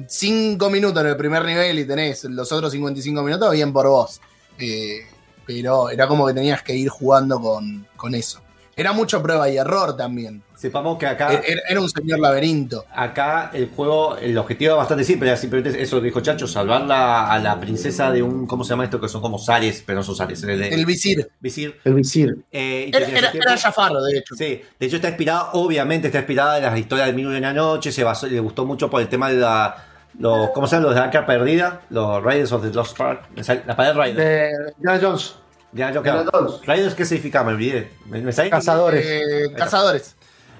[0.08, 4.20] 5 minutos en el primer nivel y tenés los otros 55 minutos, bien por vos.
[4.60, 5.02] Eh,
[5.46, 8.42] pero era como que tenías que ir jugando con, con eso.
[8.76, 10.44] Era mucho prueba y error también.
[10.58, 12.84] Sepamos que acá, Era, era un señor laberinto.
[12.94, 16.82] acá el juego, el objetivo era bastante simple, era simplemente eso que dijo Chacho, salvar
[16.82, 19.00] la- a la princesa de un, ¿cómo se llama esto?
[19.00, 21.30] Que son como zares, pero no son zares, el, El visir.
[21.40, 21.80] visir.
[21.84, 22.38] El visir.
[22.52, 24.36] eh, y Era, era, era Jafar, de hecho.
[24.36, 27.54] Sí, de hecho está inspirada, obviamente está inspirada en las historias de Mil y una
[27.54, 29.76] noche, se basó, le gustó mucho por el tema de la,
[30.20, 30.88] los, ¿cómo se llaman?
[30.88, 33.28] Los de Arca Perdida, los Raiders of the Lost Park,
[33.68, 34.18] la pared Raiders.
[34.28, 35.36] De Indiana Jones.
[35.74, 36.02] Ya, yo.
[36.02, 36.62] Jones.
[36.66, 37.44] Raiders, ¿qué significa?
[37.44, 37.92] Me olvidé.
[38.08, 38.50] ¿Me, me sale?
[38.50, 39.06] Cazadores.
[39.06, 40.16] Eh, cazadores.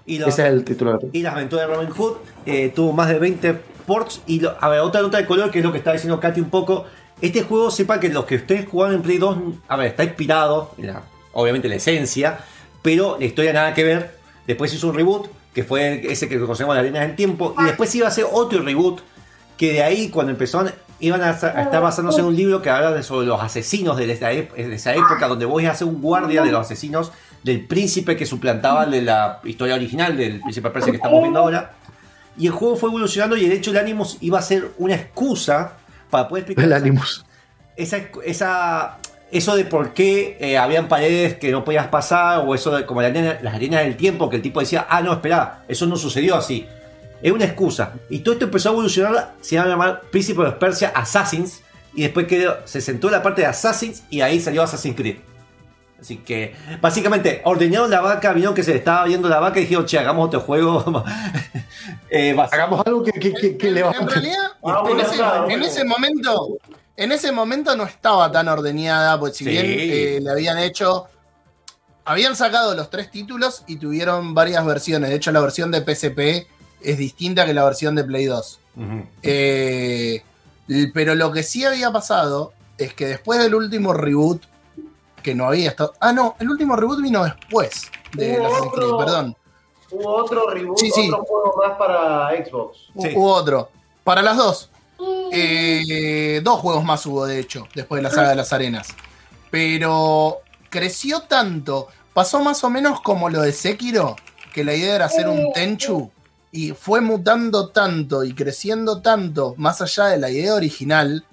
[0.08, 1.00] Y, los- Ese es el título.
[1.14, 2.14] y las aventuras de Robin Hood
[2.46, 3.54] eh, tuvo más de 20
[3.86, 4.22] ports.
[4.26, 6.42] Y lo- a ver, otra nota de color, que es lo que está diciendo Katy
[6.42, 6.86] un poco.
[7.22, 10.72] Este juego, sepa que los que ustedes jugaron en Play 2, a ver, está inspirado,
[10.78, 12.40] en la- obviamente la esencia,
[12.82, 14.18] pero la historia nada que ver.
[14.48, 17.94] Después hizo un reboot, que fue ese que conocemos las arenas del tiempo, y después
[17.96, 19.02] iba a hacer otro reboot,
[19.58, 23.04] que de ahí cuando empezaron, iban a, estar basándose en un libro que habla de
[23.04, 26.02] sobre los asesinos de esa, ep- de esa época, donde vos ibas a ser un
[26.02, 27.12] guardia de los asesinos
[27.44, 31.74] del príncipe que suplantaba de la historia original del príncipe persa que estamos viendo ahora.
[32.38, 35.74] Y el juego fue evolucionando y de hecho el Animus iba a ser una excusa
[36.10, 37.26] para poder explicar El Animus.
[37.76, 38.98] esa, esa-
[39.32, 43.02] eso de por qué eh, habían paredes que no podías pasar, o eso de como
[43.02, 45.98] la arena- las arenas del tiempo, que el tipo decía, ah, no, espera, eso no
[45.98, 46.66] sucedió así.
[47.22, 47.94] Es una excusa.
[48.10, 51.62] Y todo esto empezó a evolucionar, se iba a llamar Príncipe de Persia Assassins,
[51.94, 55.18] y después quedó, se sentó en la parte de Assassins, y ahí salió Assassin's Creed.
[56.00, 59.64] Así que, básicamente, ordenaron la vaca, vieron que se le estaba viendo la vaca y
[59.64, 61.04] dijeron, che, hagamos otro juego.
[62.10, 64.00] Eh, Hagamos algo que, que, que, que en, levante.
[64.02, 64.84] en realidad, Ah,
[65.50, 66.58] en, ese, en momento,
[66.96, 69.50] en ese momento no estaba tan ordeñada, pues si Sí.
[69.52, 71.08] bien eh, le habían hecho.
[72.06, 75.10] Habían sacado los tres títulos y tuvieron varias versiones.
[75.10, 76.48] De hecho, la versión de PSP
[76.82, 78.60] es distinta que la versión de Play 2.
[78.78, 79.04] Ujú.
[79.24, 80.24] Eh,
[80.94, 84.44] pero lo que sí había pasado es que después del último reboot,
[85.28, 85.94] que no había estado.
[86.00, 89.36] Ah, no, el último reboot vino después de Hubo Assassin's Creed, otro- perdón.
[89.92, 91.10] Hubo otro reboot, Sí, sí.
[91.12, 92.78] otro juego más para Xbox.
[92.98, 93.10] Sí.
[93.14, 93.70] Hubo otro.
[94.06, 94.70] Para las dos.
[95.34, 98.88] Eh, dos juegos más hubo, de hecho, después de la saga de las arenas.
[99.52, 100.38] Pero
[100.70, 101.90] creció tanto.
[102.14, 104.16] Pasó más o menos como lo de Sekiro,
[104.54, 106.10] que la idea era hacer un Tenchu.
[106.54, 111.26] Y fue mutando tanto y creciendo tanto, más allá de la idea original,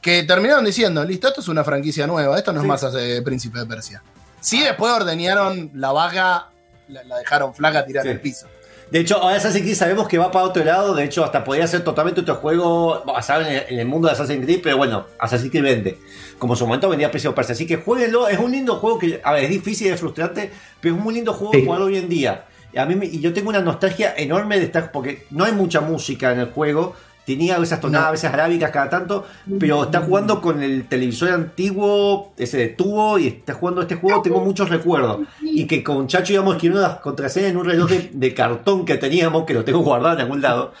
[0.00, 2.68] que terminaron diciendo, listo, esto es una franquicia nueva, esto no es Sí.
[2.68, 4.02] más eh, Príncipe de Persia.
[4.40, 6.48] Sí, después ordeñaron la vaga,
[6.88, 8.16] la, la dejaron flaca tirada en Sí.
[8.16, 8.46] el piso.
[8.90, 10.94] De hecho, ahora Assassin's Creed sabemos que va para otro lado.
[10.94, 14.14] De hecho, hasta podría ser totalmente otro juego basado en el, en el mundo de
[14.14, 14.60] Assassin's Creed.
[14.64, 15.98] Pero bueno, Assassin's Creed vende.
[16.40, 17.52] Como en su momento vendía Precio Persa.
[17.52, 18.26] Así que jueguenlo.
[18.26, 20.50] Es un lindo juego que, a ver, es difícil y es frustrante.
[20.80, 21.64] Pero es un muy lindo juego Sí.
[21.64, 22.46] jugarlo hoy en día.
[22.72, 24.90] Y, a mí, y yo tengo una nostalgia enorme de estar.
[24.90, 26.96] Porque no hay mucha música en el juego.
[27.36, 28.08] Tenía esas tonadas No.
[28.08, 29.26] a veces arábicas cada tanto.
[29.58, 33.18] Pero está jugando con el televisor antiguo, ese de tubo.
[33.18, 34.22] Y está jugando este juego.
[34.22, 35.20] Tengo muchos recuerdos.
[35.42, 38.96] Y que con Chacho íbamos escribiendo las contraseñas en un reloj de, de cartón que
[38.96, 40.72] teníamos, que lo tengo guardado en algún lado.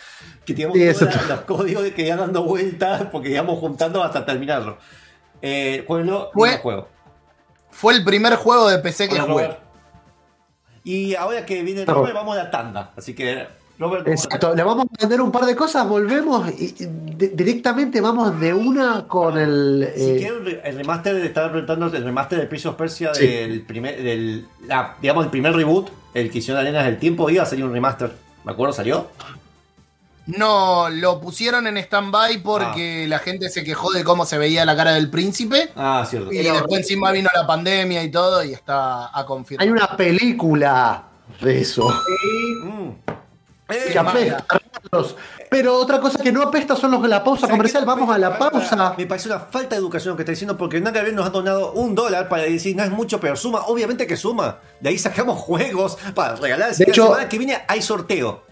[0.44, 3.58] Que teníamos Sí, todos eso- la- los códigos de que iban dando vueltas porque íbamos
[3.58, 4.78] juntando hasta terminarlo.
[5.42, 6.88] Eh, jueguenlo, Fue- lindo juego.
[7.70, 9.56] Fue el primer juego de PC que jugué.
[10.82, 11.98] Y ahora que viene Robert.
[11.98, 12.92] Robert, vamos a la tanda.
[12.96, 13.46] Así que,
[13.80, 18.00] Robert, Exacto, le vamos a entender un par de cosas, volvemos y y di- directamente
[18.02, 19.88] vamos de una con el...
[19.96, 23.14] Si eh, quieren el re- el remaster, estaba preguntando el remaster de Prince of Persia
[23.14, 23.26] Sí.
[23.26, 27.42] del primer, del, la- digamos, el primer reboot, el que hicieron Arenas del Tiempo, iba
[27.42, 28.14] a salir un remaster.
[28.44, 28.72] ¿Me acuerdo?
[28.74, 29.08] ¿Salió?
[30.26, 34.76] No, lo pusieron en stand-by porque la gente se quejó de cómo se veía la
[34.76, 35.70] cara del príncipe.
[35.74, 36.30] Ah, cierto.
[36.32, 39.64] Y después encima vino la pandemia y todo y está a confirmar.
[39.66, 41.04] hay una película
[41.40, 41.90] de eso.
[42.06, 42.90] Sí, Mm.
[43.70, 44.44] Eh, que apesta.
[45.50, 47.84] Pero otra cosa que no apesta son los de la pausa ¿sabes comercial.
[47.84, 48.94] Vamos a la pausa.
[48.96, 51.72] Me parece una falta de educación lo que está diciendo porque Naka nos ha donado
[51.72, 53.62] un dólar para decir no es mucho, pero suma.
[53.66, 54.58] Obviamente que suma.
[54.80, 56.74] De ahí sacamos juegos para regalar.
[56.74, 58.44] De hecho- la semana que viene hay sorteo.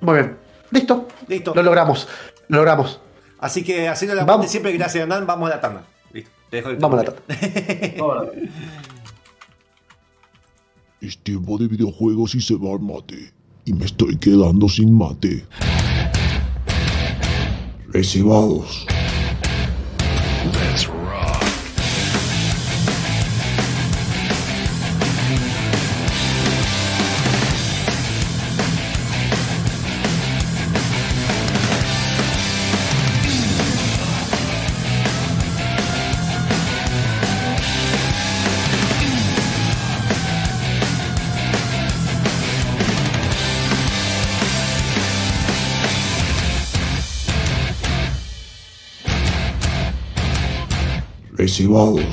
[0.00, 0.38] Muy bien.
[0.70, 1.08] Listo.
[1.26, 1.54] Listo.
[1.54, 2.08] Lo logramos.
[2.48, 3.00] Lo logramos.
[3.40, 5.82] Así que haciendo la parte siempre gracias Hernán, vamos a la tanda.
[6.12, 6.30] Listo.
[6.50, 7.14] Te dejo el Vamos a la
[7.98, 8.28] Vámonos.
[11.00, 13.32] Es tiempo de videojuegos y se va el mate.
[13.68, 15.44] Y me estoy quedando sin mate.
[17.92, 18.86] Recibados.
[51.58, 52.04] Recibados.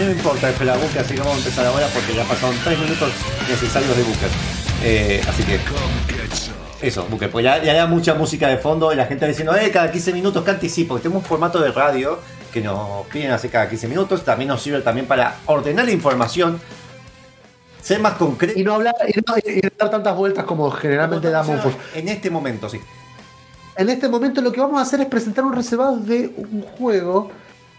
[0.00, 2.78] No me importa, espera, busca, así que vamos a empezar ahora porque ya pasaron 3
[2.78, 3.10] minutos
[3.48, 4.28] necesarios de Booker.
[4.82, 5.60] Eh, así que.
[6.80, 9.70] Eso, Booker, pues ya, ya hay mucha música de fondo y la gente diciendo, eh,
[9.70, 12.18] cada 15 minutos y sí, porque tenemos un formato de radio
[12.50, 16.58] que nos piden hacer cada 15 minutos, también nos sirve también para ordenar la información,
[17.82, 18.58] ser más concreto.
[18.58, 21.60] Y no hablar y no, y no dar tantas vueltas como generalmente damos.
[21.94, 22.80] En este momento, sí.
[23.76, 27.30] En este momento lo que vamos a hacer es presentar un reservado de un juego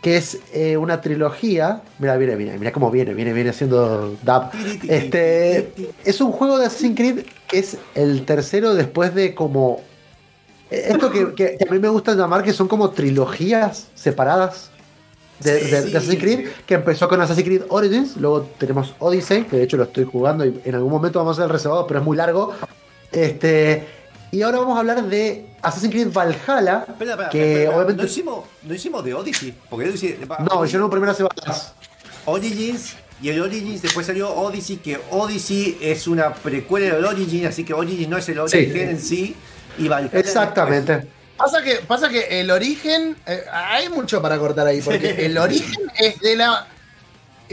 [0.02, 1.82] que es eh, una trilogía.
[2.00, 4.52] Mira, mira, mira, mira cómo viene, viene, viene haciendo dab.
[4.88, 5.72] Este
[6.04, 9.82] es un juego de Assassin's Creed que es el tercero después de como
[10.70, 14.72] esto que, a mí me gusta llamar que son como trilogías separadas
[15.40, 15.96] de, de- de Sí.
[15.98, 19.84] Assassin's Creed, que empezó con Assassin's Creed Origins, luego tenemos Odyssey, que de hecho lo
[19.84, 22.54] estoy jugando y en algún momento vamos a hacer el reservado, pero es muy largo.
[23.12, 23.86] Este,
[24.32, 28.04] y ahora vamos a hablar de Assassin's Creed Valhalla, Espera, espera, que espera, obviamente...
[28.04, 30.20] no, hicimos, no hicimos de Odyssey, porque Odyssey.
[30.50, 31.74] No, hicieron primero hace más.
[32.26, 37.64] Origins y el Origins después salió Odyssey, que Odyssey es una precuela del Origins, así
[37.64, 38.80] que Origins no es el origen Sí.
[38.80, 39.36] en sí.
[39.78, 41.08] Y Valhalla Exactamente.
[41.38, 43.16] Pasa que, pasa que el origen.
[43.26, 46.68] eh, hay mucho para cortar ahí, porque el origen es de la.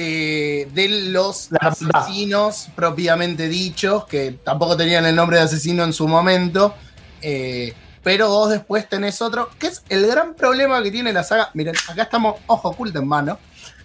[0.01, 6.07] Eh, de los asesinos propiamente dichos, que tampoco tenían el nombre de asesino en su
[6.07, 6.75] momento.
[7.21, 7.75] eh,
[8.05, 11.51] pero vos después tenés otro, que es el gran problema que tiene la saga.
[11.53, 13.39] Miren, acá estamos ojo oculto en mano.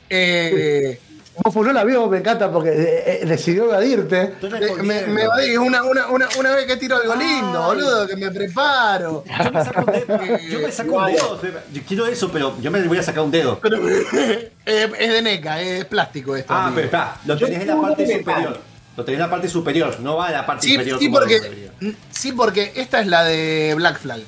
[0.09, 0.99] Eh,
[1.43, 4.35] Mofu no la vio, me encanta porque eh, eh, decidió evadirte.
[4.83, 4.93] Me,
[5.37, 7.65] decir una, una, una, una vez que tiro algo lindo, Ay.
[7.65, 9.23] boludo, que me preparo.
[9.25, 10.37] Yo me saco un dedo.
[10.49, 11.41] Yo me saco un dedo.
[11.73, 13.59] Yo quiero eso, pero yo me voy a sacar un dedo.
[13.59, 16.53] Pero eh, es de NECA, es plástico esto.
[16.53, 16.75] Ah, amigo.
[16.75, 17.17] pero está.
[17.25, 18.59] Lo tenés en la parte superior.
[18.95, 20.99] Lo tenés en la parte superior, no va a la parte Sí, inferior.
[20.99, 21.69] sí, porque,
[22.11, 24.21] sí, porque esta es la de Black Flag.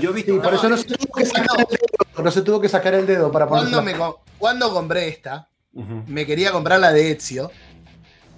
[0.00, 0.32] Yo he visto.
[0.32, 2.22] Sí, por eso no se tuvo que sacar el dedo.
[2.22, 3.46] No se tuvo que sacar el dedo para
[3.82, 5.48] me, co- cuando compré esta,
[6.06, 7.50] Me quería comprar la de Ezio.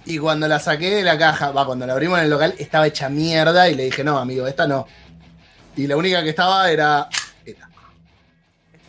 [0.06, 2.86] Y cuando la saqué de la caja, va, cuando la abrimos en el local, estaba
[2.86, 3.68] hecha mierda.
[3.68, 4.86] Y le dije, no, amigo, esta no.
[5.76, 7.08] Y la única que estaba era
[7.44, 7.68] esta.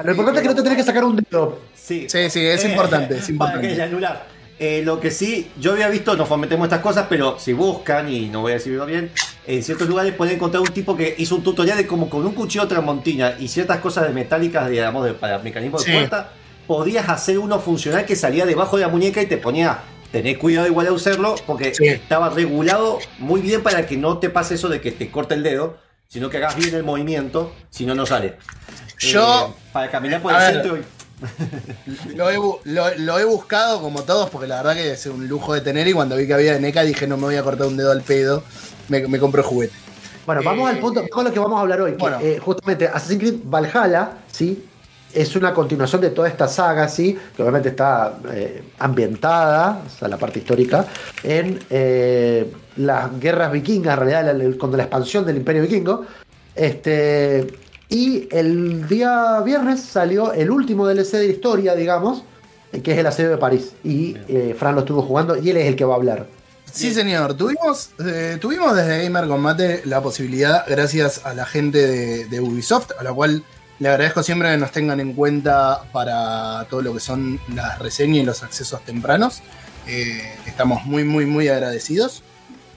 [0.04, 1.60] Lo importante es que no te tenés que sacar un dedo.
[1.76, 3.68] Sí, sí, es importante, es Para importante.
[3.68, 4.26] que el anular.
[4.60, 8.30] Eh, lo que sí, yo había visto, nos fomentemos estas cosas, pero si buscan, y
[8.30, 9.12] no voy a decirlo bien,
[9.48, 12.34] en ciertos lugares pueden encontrar un tipo que hizo un tutorial de como con un
[12.34, 15.98] cuchillo tramontina y ciertas cosas de metálicas, digamos, de, para mecanismos de Sí.
[15.98, 16.30] puerta,
[16.76, 20.68] podías hacer uno funcional que salía debajo de la muñeca y te ponía, tenés cuidado
[20.68, 21.86] igual a usarlo, porque Sí.
[21.86, 25.44] estaba regulado muy bien para que no te pase eso de que te corte el
[25.44, 28.38] dedo, sino que hagas bien el movimiento, si no, no sale.
[29.00, 30.54] Yo- Eh, para caminar por el ver.
[30.54, 30.82] centro y...
[32.16, 35.28] Lo he, bu- lo, lo he buscado como todos, porque la verdad que es un
[35.28, 35.88] lujo de tener.
[35.90, 37.92] Y cuando vi que había de NECA, dije, no me voy a cortar un dedo
[37.92, 38.44] al pedo.
[38.88, 39.74] Me, me compro el juguete.
[40.26, 41.92] Bueno, vamos Eh, al punto, a lo que vamos a hablar hoy.
[41.92, 42.18] que, bueno.
[42.22, 44.66] eh, justamente Assassin's Creed Valhalla, ¿sí?
[45.14, 47.18] Es una continuación de toda esta saga, ¿sí?
[47.36, 50.86] Que obviamente está eh, ambientada, o sea, la parte histórica,
[51.24, 56.06] en eh, las guerras vikingas, en realidad, la- la- cuando la expansión del Imperio Vikingo.
[56.56, 57.48] Este,
[57.90, 62.24] y el día viernes salió el último DLC de la historia, digamos,
[62.72, 63.74] eh, que es el asedio de París.
[63.84, 66.28] Y eh, Fran lo estuvo jugando y él es el que va a hablar.
[66.72, 67.34] Sí, señor.
[67.34, 72.92] Tuvimos, eh, tuvimos desde Gamer Combate la posibilidad, gracias a la gente de, de Ubisoft,
[72.98, 73.44] a la cual
[73.82, 78.18] le agradezco siempre que nos tengan en cuenta para todo lo que son las reseñas
[78.22, 79.42] y los accesos tempranos.
[79.88, 82.22] Eh, estamos muy, muy, muy agradecidos.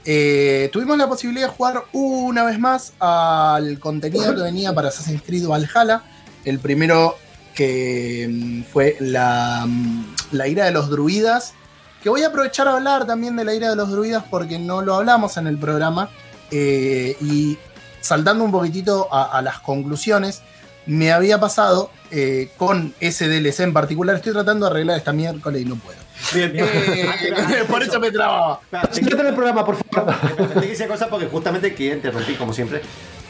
[0.03, 5.21] Eh, tuvimos la posibilidad de jugar una vez más al contenido que venía para Assassin's
[5.21, 6.01] Creed Valhalla.
[6.43, 7.15] El primero
[7.53, 11.53] que mm, fue la, mm, la ira de los druidas.
[12.01, 14.81] Que voy a aprovechar a hablar también de la ira de los druidas porque no
[14.81, 16.09] lo hablamos en el programa.
[16.49, 17.59] eh, y
[18.01, 20.43] saltando un poquitito a las conclusiones,
[20.85, 24.15] me había pasado eh, con ese DLC en particular.
[24.15, 25.97] Estoy tratando de arreglar esta miércoles y no puedo.
[26.33, 26.65] Bien, bien.
[26.65, 28.61] Eh, por eso me trababa.
[28.71, 30.15] En el programa, por favor.
[30.59, 32.81] Te que cosa porque justamente quería interrumpir como siempre.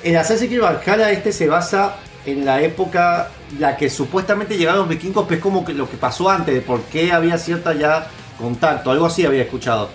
[0.03, 1.95] El Assassin's Creed Valhalla este se basa
[2.26, 3.30] en la época
[3.60, 6.62] la que supuestamente llegaron los vikingos, pero es como que lo que pasó antes, de
[6.62, 9.89] por qué había cierta ya contacto, algo así había escuchado.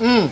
[0.00, 0.26] Mm.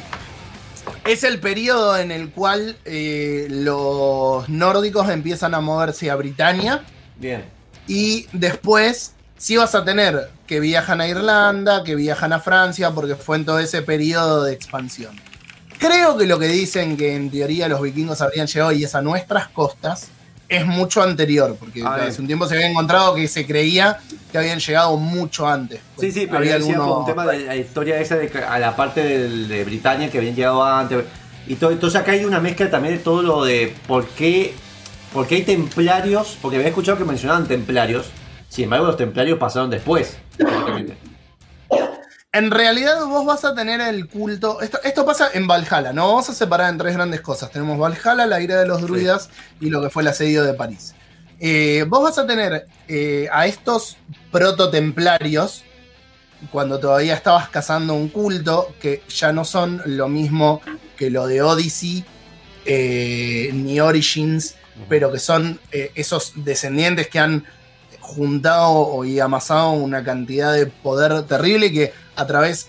[1.07, 6.83] Es el periodo en el cual eh, los nórdicos empiezan a moverse a Britania
[7.17, 7.45] Bien.
[7.87, 13.17] y después sí vas a tener que viajan a Irlanda, que viajan a Francia, porque
[13.17, 15.15] fue en todo ese periodo de expansión.
[15.79, 19.03] Creo que lo que dicen que en teoría los vikingos habrían llegado y es a
[19.03, 20.09] nuestras costas
[20.49, 23.99] es mucho anterior, porque hace un tiempo se había encontrado que se creía
[24.35, 25.79] que habían llegado mucho antes.
[25.97, 29.01] Sí, sí, pero había algunos- un tema de la historia esa de a la parte
[29.01, 31.05] del- de Britania que habían llegado antes.
[31.47, 34.53] Y todo, entonces acá hay una mezcla también de todo lo de por qué,
[35.13, 38.07] por qué hay templarios, porque había escuchado que mencionaban templarios,
[38.49, 40.17] sin embargo los templarios pasaron después.
[42.33, 44.61] En realidad vos vas a tener el culto.
[44.63, 46.09] Esto, esto pasa en Valhalla, ¿no?
[46.09, 47.53] Vamos a separar en tres grandes cosas.
[47.53, 49.31] Tenemos Valhalla, la ira de los druidas
[49.61, 50.97] y lo que fue el asedio de París.
[51.41, 53.97] Eh, vos vas a tener eh, a estos
[54.31, 55.63] prototemplarios
[56.51, 60.61] cuando todavía estabas cazando un culto que ya no son lo mismo
[60.97, 62.05] que lo de Odyssey
[62.67, 64.55] eh, ni Origins,
[64.89, 67.45] pero que son esos descendientes que han
[68.01, 72.69] juntado y amasado una cantidad de poder terrible que a través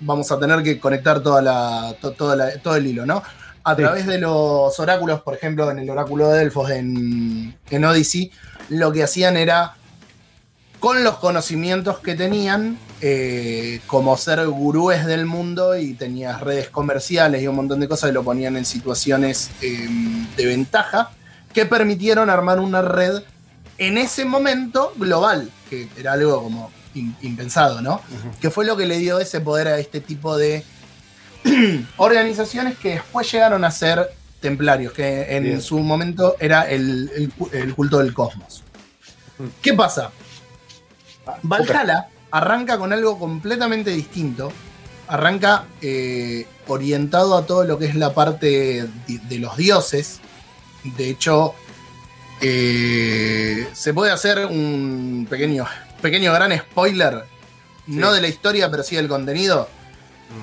[0.00, 3.22] vamos a tener que conectar toda la, to- toda la- todo el hilo, ¿no?
[3.70, 8.30] A través de los oráculos, por ejemplo, en el oráculo de Delfos en, en Odyssey,
[8.70, 9.74] lo que hacían era,
[10.80, 17.42] con los conocimientos que tenían, eh, como ser gurúes del mundo y tenías redes comerciales
[17.42, 19.88] y un montón de cosas que lo ponían en situaciones eh,
[20.36, 21.10] de ventaja,
[21.52, 23.22] que permitieron armar una red
[23.78, 28.00] en ese momento global, que era algo como im- impensado, ¿no?
[28.40, 30.64] Que fue lo que le dio ese poder a este tipo de
[31.96, 35.62] organizaciones que después llegaron a ser templarios, que en Bien.
[35.62, 38.62] su momento era el, el cu- el culto del cosmos.
[39.62, 40.10] ¿Qué pasa?
[41.42, 44.52] Valhalla arranca con algo completamente distinto.
[45.08, 50.20] Arranca eh, orientado a todo lo que es la parte de, de los dioses.
[50.96, 51.54] De hecho,
[52.40, 55.66] eh, se puede hacer un pequeño,
[56.02, 57.24] pequeño gran spoiler.
[57.86, 59.68] No de la historia, pero sí del contenido.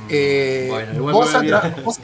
[0.09, 1.41] Eh, Bueno, vos, a
[1.83, 1.99] vos-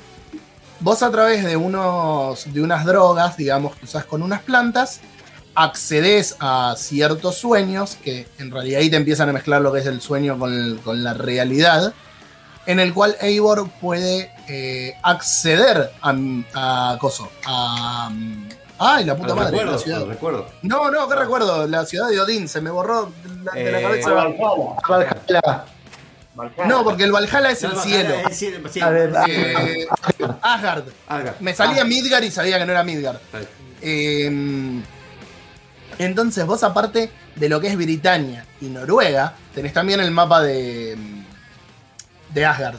[0.80, 5.00] vos través de, unos, de unas drogas, digamos, que usás con unas plantas,
[5.56, 9.86] accedes a ciertos sueños, que en realidad ahí te empiezan a mezclar lo que es
[9.86, 11.94] el sueño con, el- con la realidad,
[12.66, 16.16] en el cual Eivor puede eh, acceder a,
[16.94, 18.12] a Coso, a...
[18.84, 20.06] Ay, la puta madre, recuerdo, la ciudad.
[20.08, 20.48] recuerdo.
[20.64, 21.68] No, no, ¿qué recuerdo?
[21.68, 24.10] La ciudad de Odín, se me borró de la, de la Eh, cabeza.
[24.90, 25.66] Valhalla.
[26.36, 26.66] Valhalla.
[26.66, 28.14] No, porque el Valhalla es No, el cielo.
[28.16, 29.88] eh, sí, sí, A ver, sí, Eh,
[30.42, 30.86] Asgard.
[31.08, 31.36] Asgard.
[31.40, 33.20] Me salía Ah, Midgar y sabía que no era Midgar.
[33.82, 34.82] Eh,
[35.98, 40.98] entonces, vos, aparte de lo que es Britania y Noruega, tenés también el mapa de,
[42.34, 42.78] de Asgard.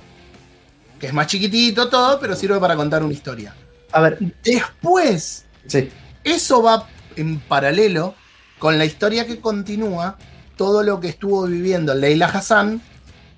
[0.98, 3.54] Que es más chiquitito todo, pero sirve para contar una historia.
[3.92, 5.90] A ver, Después, sí.
[6.24, 8.14] eso va en paralelo
[8.58, 10.16] con la historia que continúa
[10.56, 12.80] todo lo que estuvo viviendo Leila Hassan,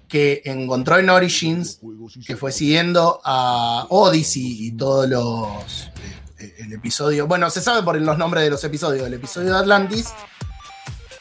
[0.08, 1.80] que encontró en Origins,
[2.26, 5.90] que fue siguiendo a Odyssey y todos los.
[6.38, 7.26] eh, el episodio.
[7.26, 9.06] Bueno, se sabe por los nombres de los episodios.
[9.06, 10.12] El episodio de Atlantis.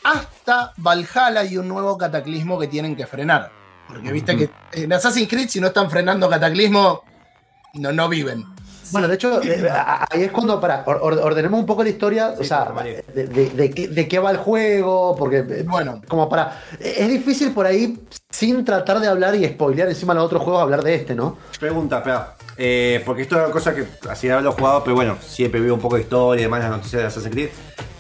[0.04, 3.52] Hasta Valhalla y un nuevo cataclismo que tienen que frenar.
[3.88, 7.04] Porque viste que en Assassin's Creed, si no están frenando cataclismo,
[7.76, 8.53] no, no viven.
[8.92, 9.70] Bueno, de hecho, eh,
[10.10, 13.50] ahí es cuando, para, or- or- ordenemos un poco la historia, o sea, de, de-
[13.50, 16.02] de qué- de qué va el juego, porque, eh, Bueno.
[16.08, 17.98] como para, es difícil por ahí,
[18.30, 21.38] sin tratar de hablar y spoilear encima de los otros juegos, hablar de este, ¿no?
[21.60, 22.36] Pregunta, espera.
[22.58, 25.82] Eh, porque esto es una cosa que así haberlo jugado, pero bueno, siempre vivo un
[25.82, 27.50] poco de historia y demás, las noticias de Assassin's Creed.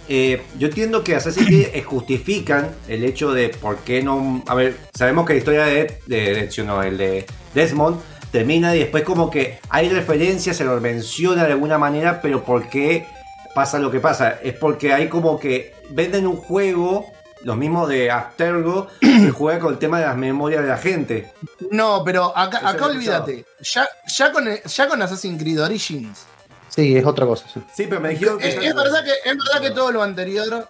[0.10, 4.44] Eh, yo entiendo que Assassin's Creed eh, justifican el hecho de por qué no.
[4.48, 7.26] A ver, sabemos que la historia de, de, de- no, el de
[7.56, 7.98] Desmond
[8.34, 12.68] termina y después, como que hay referencias, se lo menciona de alguna manera, pero ¿por
[12.68, 13.06] qué
[13.54, 14.40] pasa lo que pasa?
[14.42, 17.06] Es porque hay como que venden un juego,
[17.44, 21.32] los mismos de Abstergo, que juega con el tema de las memorias de la gente.
[21.70, 23.46] No, pero acá, acá olvídate.
[23.62, 26.26] Ya, ya, con, ya con Assassin's Creed Origins.
[26.70, 27.46] Sí, es otra cosa.
[27.54, 27.62] sí.
[27.72, 28.50] Sí, pero me dijeron que.
[28.50, 30.68] Es, es verdad que, es verdad que todo lo anterior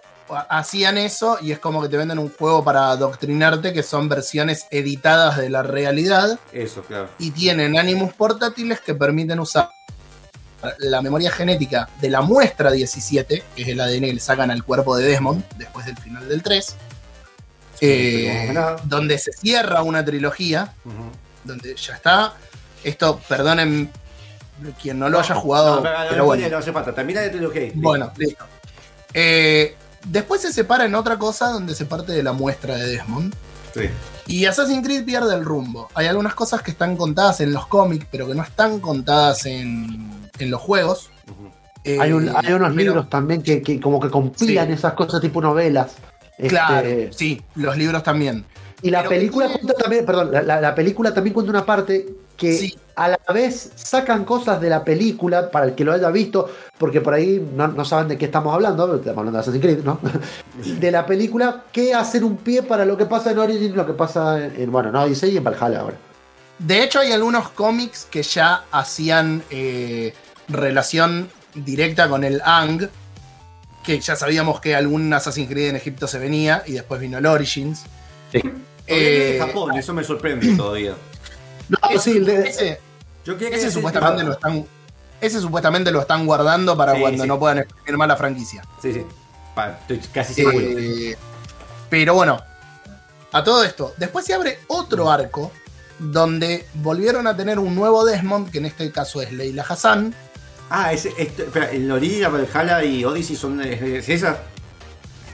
[0.48, 4.66] hacían eso y es como que te venden un juego para adoctrinarte que son versiones
[4.70, 7.08] editadas de la realidad Eso, claro.
[7.18, 9.70] y tienen ánimos portátiles que permiten usar
[10.78, 14.64] la memoria genética de la muestra 17, que es el ADN que le sacan al
[14.64, 16.76] cuerpo de Desmond después del final del 3,
[17.82, 18.54] eh,
[18.84, 20.72] donde se cierra una trilogía,
[21.44, 22.34] donde ya está.
[22.82, 23.90] Esto, perdonen
[24.80, 26.48] quien no lo haya jugado, No, pero, pero no, bueno.
[26.48, 26.94] no hace falta.
[26.94, 27.70] Termina de trilogía.
[27.74, 28.46] Bueno, listo.
[29.12, 33.34] Eh, después se separa en otra cosa donde se parte de la muestra de Desmond.
[33.74, 33.82] Sí.
[34.26, 35.88] Y Assassin's Creed pierde el rumbo.
[35.94, 40.08] Hay algunas cosas que están contadas en los cómics, pero que no están contadas en,
[40.38, 41.10] en los juegos.
[41.82, 44.72] Eh, Hay, un- hay unos pero- libros también que, que como que compilan Sí.
[44.72, 45.92] esas cosas tipo novelas.
[46.48, 48.44] Claro, Este, sí, los libros también.
[48.82, 52.06] Y la Pero- película cuenta también, perdón, la, la- la película también cuenta una parte
[52.36, 52.76] que Sí.
[52.96, 57.00] a la vez sacan cosas de la película para el que lo haya visto, porque
[57.00, 59.98] por ahí no, no saben de qué estamos hablando, estamos hablando de Assassin's Creed, ¿no?
[60.80, 63.92] De la película que hacen un pie para lo que pasa en Origins, lo que
[63.94, 65.96] pasa en, en, bueno, en Odyssey y en Valhalla ahora.
[66.58, 70.14] De hecho, hay algunos cómics que ya hacían eh,
[70.48, 72.88] relación directa con el Ang,
[73.84, 77.26] que ya sabíamos que algún Assassin's Creed en Egipto se venía y después vino el
[77.26, 77.82] Origins.
[78.32, 78.40] Sí.
[78.40, 80.94] Todavía Eh, en Japón, eso me sorprende todavía.
[81.68, 82.80] No, ese, sí, el de- ese-
[83.24, 84.66] Yo quería que ese decir- supuestamente lo están.
[85.20, 87.28] Ese supuestamente lo están guardando para Sí, cuando sí.
[87.28, 88.62] no puedan exprimir más la franquicia.
[88.82, 89.06] Sí, sí.
[89.80, 90.58] Estoy casi seguro.
[90.60, 91.16] Eh,
[91.88, 92.38] pero bueno,
[93.32, 95.50] a todo esto, después se abre otro arco
[95.98, 100.12] donde volvieron a tener un nuevo Desmond, que en este caso es Leila Hassan.
[100.68, 104.38] Ah, ese, este, espera, el Origin, Valhalla y Odyssey son es, es esa.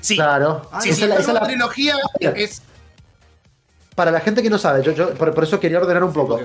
[0.03, 0.69] Sí, Claro.
[0.71, 2.63] Ah, sí, Esa sí, es la- la esa es la- trilogía es.
[3.95, 6.41] Para la gente que no sabe, yo, yo por, por eso quería ordenar un poco.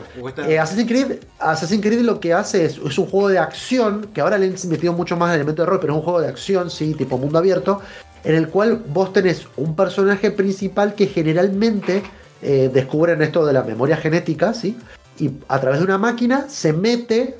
[0.48, 4.22] Eh, Assassin's, Creed, Assassin's Creed lo que hace es, es un juego de acción, que
[4.22, 6.70] ahora le han metido mucho más elemento de rol, pero es un juego de acción,
[6.70, 7.82] sí, tipo mundo abierto,
[8.24, 12.04] en el cual vos tenés un personaje principal que generalmente
[12.41, 14.78] eh, descubren esto de la memoria genética, ¿sí?
[15.20, 17.38] Y a través de una máquina se mete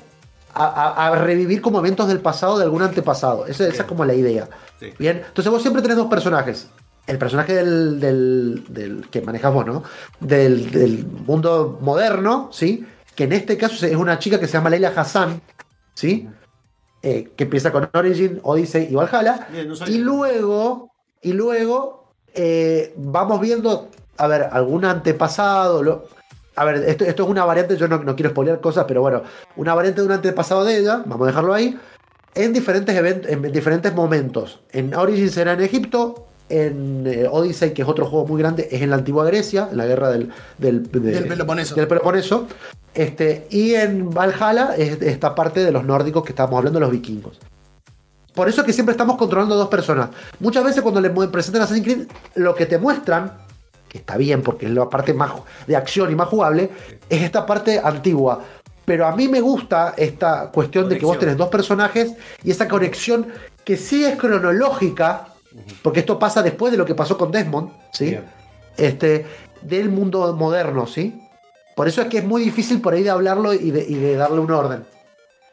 [0.54, 3.46] a, revivir como eventos del pasado de algún antepasado.
[3.46, 4.48] Esa, es como la idea.
[4.80, 4.94] Sí.
[4.98, 6.68] Bien, entonces vos siempre tenés dos personajes.
[7.06, 9.82] El personaje del, del- del- que manejas vos, ¿no?
[10.20, 12.84] Del, del mundo moderno, ¿sí?
[13.14, 15.40] Que en este caso es una chica que se llama Leila Hassan,
[15.94, 16.28] ¿sí?
[17.02, 19.46] Eh, que empieza con Origin, Odyssey y Valhalla.
[19.52, 19.94] Bien, no sabía.
[19.94, 20.90] Y luego,
[21.22, 23.88] y luego eh, vamos viendo,
[24.18, 25.82] a ver, algún antepasado.
[25.82, 26.04] lo-
[26.56, 29.22] a ver, esto, esto es una variante, yo no, no quiero spoilear cosas, pero bueno,
[29.56, 31.78] una variante de un antepasado de ella, vamos a dejarlo ahí,
[32.34, 34.60] en diferentes eventos, en diferentes momentos.
[34.72, 38.80] En Origins era en Egipto, en eh, Odyssey, que es otro juego muy grande, es
[38.82, 41.74] en la antigua Grecia, en la guerra del, del, de- Del Peloponeso.
[41.74, 42.46] del Peloponeso.
[42.94, 47.38] Este, y en Valhalla es esta parte de los nórdicos que estábamos hablando, los vikingos.
[48.34, 50.10] Por eso es que siempre estamos controlando dos personas.
[50.40, 53.32] Muchas veces cuando le presentan Assassin's Creed, lo que te muestran,
[53.88, 55.32] que está bien porque es la parte más
[55.66, 56.70] de acción y más jugable,
[57.08, 58.42] es esta parte antigua.
[58.84, 62.12] Pero a mí me gusta esta cuestión de que vos tenés dos personajes
[62.44, 63.26] y esa conexión
[63.64, 65.28] que sí es cronológica,
[65.82, 68.06] porque esto pasa después de lo que pasó con Desmond, ¿sí?
[68.06, 68.24] Bien.
[68.76, 69.26] Este,
[69.62, 71.20] del mundo moderno, ¿sí?
[71.74, 74.16] Por eso es que es muy difícil por ahí de hablarlo y de, y de
[74.16, 74.84] darle un orden.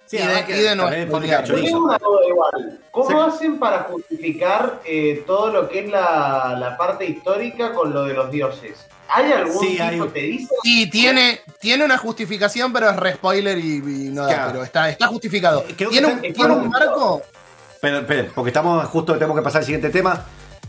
[0.06, 1.43] Sí, Y de- además que y de no.
[1.45, 2.80] Yo tengo una duda igual.
[2.91, 3.16] ¿Cómo Sí.
[3.36, 8.14] hacen para justificar eh, todo lo que es la, la parte histórica con lo de
[8.14, 8.86] los dioses?
[9.10, 10.56] ¿Hay algún Sí, tipo, hay te dice?
[10.64, 14.51] Sí, tiene, tiene una justificación, pero es re spoiler y, y no da, Claro.
[14.51, 15.64] pero está, está justificado.
[15.68, 17.22] Eh, que un, tiene un marco.
[17.84, 20.23] Pero, esperen, porque estamos justo, tenemos que pasar al siguiente tema.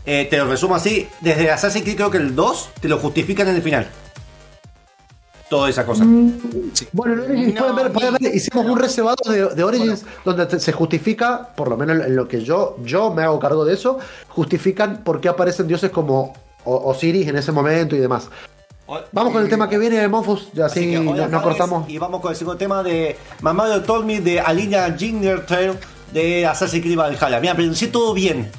[0.05, 1.07] Eh, te lo resumo así.
[1.21, 3.87] Desde Assassin's Creed creo que el 2 te lo justifican en el final.
[5.49, 6.03] Toda esa cosa.
[6.91, 10.45] Bueno, en Origins No, pueden ver, pueden ver, hicimos un reservado de, de Origins donde
[10.45, 13.75] te- se justifica, por lo menos en lo que yo, yo me hago cargo de
[13.75, 13.97] eso,
[14.27, 16.33] justifican por qué aparecen dioses como
[16.65, 18.27] Osiris en ese momento y demás.
[19.13, 20.99] Vamos con el tema que viene de Mofus, ya Así así que,
[21.29, 21.89] no, cortamos.
[21.89, 25.77] Y vamos con el segundo tema de Mamado Told Me de Alina Gingertail
[26.15, 27.39] de Assassin's Creed Valhalla.
[27.39, 28.49] Mira, pronuncié todo bien.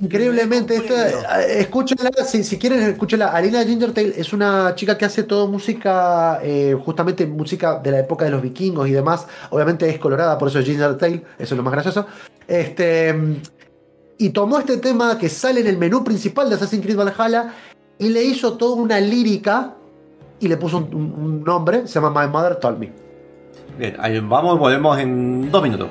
[0.00, 3.28] Increíblemente, esto, eh, escúchenla, si, si quieren, escúchenla.
[3.28, 8.24] Alina Gingertail es una chica que hace todo música, eh, justamente música de la época
[8.24, 9.26] de los vikingos y demás.
[9.50, 12.06] Obviamente es colorada, por eso es Gingertail, eso es lo más gracioso.
[12.46, 13.14] Este,
[14.18, 17.54] y tomó este tema que sale en el menú principal de Assassin's Creed Valhalla
[17.98, 19.74] y le hizo toda una lírica
[20.38, 22.92] y le puso un nombre, se llama My Mother Told Me.
[23.78, 25.88] Bien, ahí vamos, volvemos en dos minutos.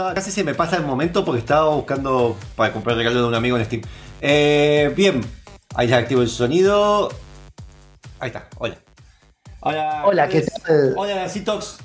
[0.00, 3.28] Estaba, casi se me pasa el momento porque estaba buscando para comprar el regalo de
[3.28, 3.82] un amigo en Steam.
[4.22, 5.20] Eh, bien,
[5.74, 7.10] ahí ya activo el sonido.
[8.18, 8.76] Ahí está, hola.
[9.60, 10.94] Hola, Hola, ¿qué tal?
[10.96, 11.76] Hola, Nancitox.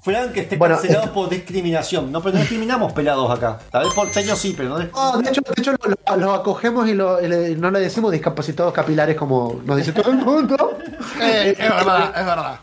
[0.00, 2.10] Frank que esté Bueno, cancelado esto- por discriminación.
[2.10, 3.58] No, pero no discriminamos pelados acá.
[3.70, 4.78] Tal vez por teño sí, pero no.
[4.78, 7.80] No, de hecho, de hecho lo, lo- lo acogemos y, lo- y le- no le
[7.80, 10.78] decimos discapacitados capilares como nos dice todo el mundo.
[11.20, 12.60] Eh, es verdad, es verdad.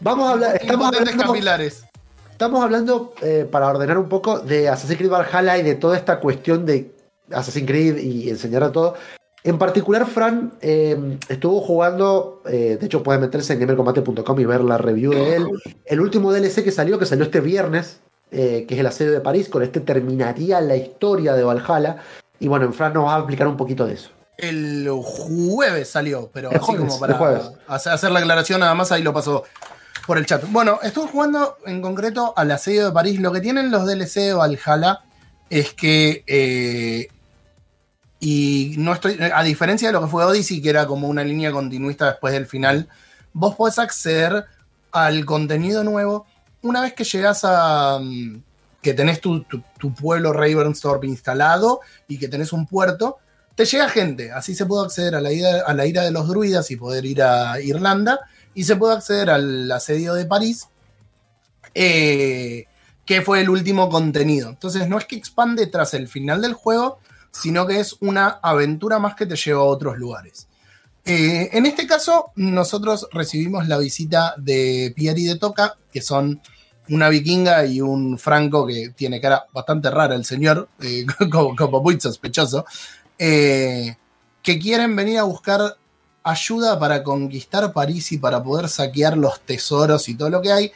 [0.00, 1.84] Vamos a hablar, estamos hablando, capilares.
[2.44, 6.20] Estamos hablando eh, para ordenar un poco de Assassin's Creed Valhalla y de toda esta
[6.20, 6.92] cuestión de
[7.30, 8.96] Assassin's Creed y enseñar a todo.
[9.44, 14.60] En particular, Fran eh, estuvo jugando, eh, de hecho puede meterse en gamercombate.com y ver
[14.60, 15.46] la review de él.
[15.86, 19.20] El último DLC que salió, que salió este viernes, eh, que es el asedio de
[19.20, 21.96] París, con este terminaría la historia de Valhalla.
[22.40, 24.10] Y bueno, Fran nos va a explicar un poquito de eso.
[24.36, 29.02] El jueves salió, pero El así jueves, como para hacer la aclaración nada más, ahí
[29.02, 29.44] lo pasó
[30.06, 30.44] por el chat.
[30.50, 33.20] Bueno, estuve jugando en concreto al asedio de París.
[33.20, 35.00] Lo que tienen los DLC de Valhalla
[35.50, 37.08] es que eh,
[38.20, 41.52] y no estoy, a diferencia de lo que fue Odyssey, que era como una línea
[41.52, 42.88] continuista después del final,
[43.32, 44.46] vos podés acceder
[44.92, 46.26] al contenido nuevo
[46.62, 47.98] una vez que llegas a.
[48.00, 48.42] mm,
[48.80, 49.62] que tenés tu, tu-
[49.94, 53.16] pueblo Ravensthorpe instalado y que tenés un puerto,
[53.54, 54.30] te llega gente.
[54.32, 57.04] Así se puede acceder a la, ira, a la ira de los druidas y poder
[57.06, 58.20] ir a Irlanda.
[58.54, 60.68] Y se puede acceder al asedio de París,
[61.74, 62.66] eh,
[63.04, 64.48] que fue el último contenido.
[64.48, 66.98] Entonces, no es que expande tras el final del juego,
[67.30, 70.46] sino que es una aventura más que te lleva a otros lugares.
[71.04, 76.40] Eh, en este caso, nosotros recibimos la visita de Pierre y de Toca, que son
[76.88, 82.00] una vikinga y un franco que tiene cara bastante rara el señor, eh, como, muy
[82.00, 82.64] sospechoso,
[83.18, 83.96] que
[84.58, 85.76] quieren venir a buscar
[86.24, 90.72] ayuda para conquistar París y para poder saquear los tesoros y todo lo que hay.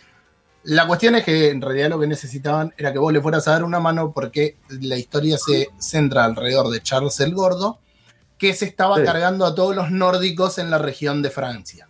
[0.64, 3.52] La cuestión es que en realidad lo que necesitaban era que vos le fueras a
[3.52, 7.78] dar una mano porque la historia se centra alrededor de Charles el Gordo,
[8.36, 9.04] que se estaba Sí.
[9.04, 11.88] cargando a todos los nórdicos en la región de Francia.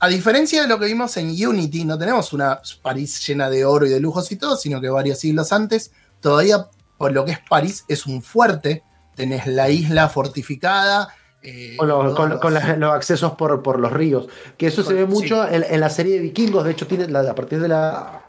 [0.00, 3.86] A diferencia de lo que vimos en Unity, no tenemos una París llena de oro
[3.86, 6.66] y de lujos y todo, sino que varios siglos antes, todavía
[6.98, 8.82] por lo que es París es un fuerte,
[9.14, 11.08] tenés la isla fortificada.
[11.44, 14.26] Eh, Con, los, con- los- con las- los accesos por, por los ríos.
[14.56, 15.06] Que eso se ve Sí.
[15.12, 16.64] mucho en, en la serie de vikingos.
[16.64, 18.22] De hecho, tiene la, a partir de la.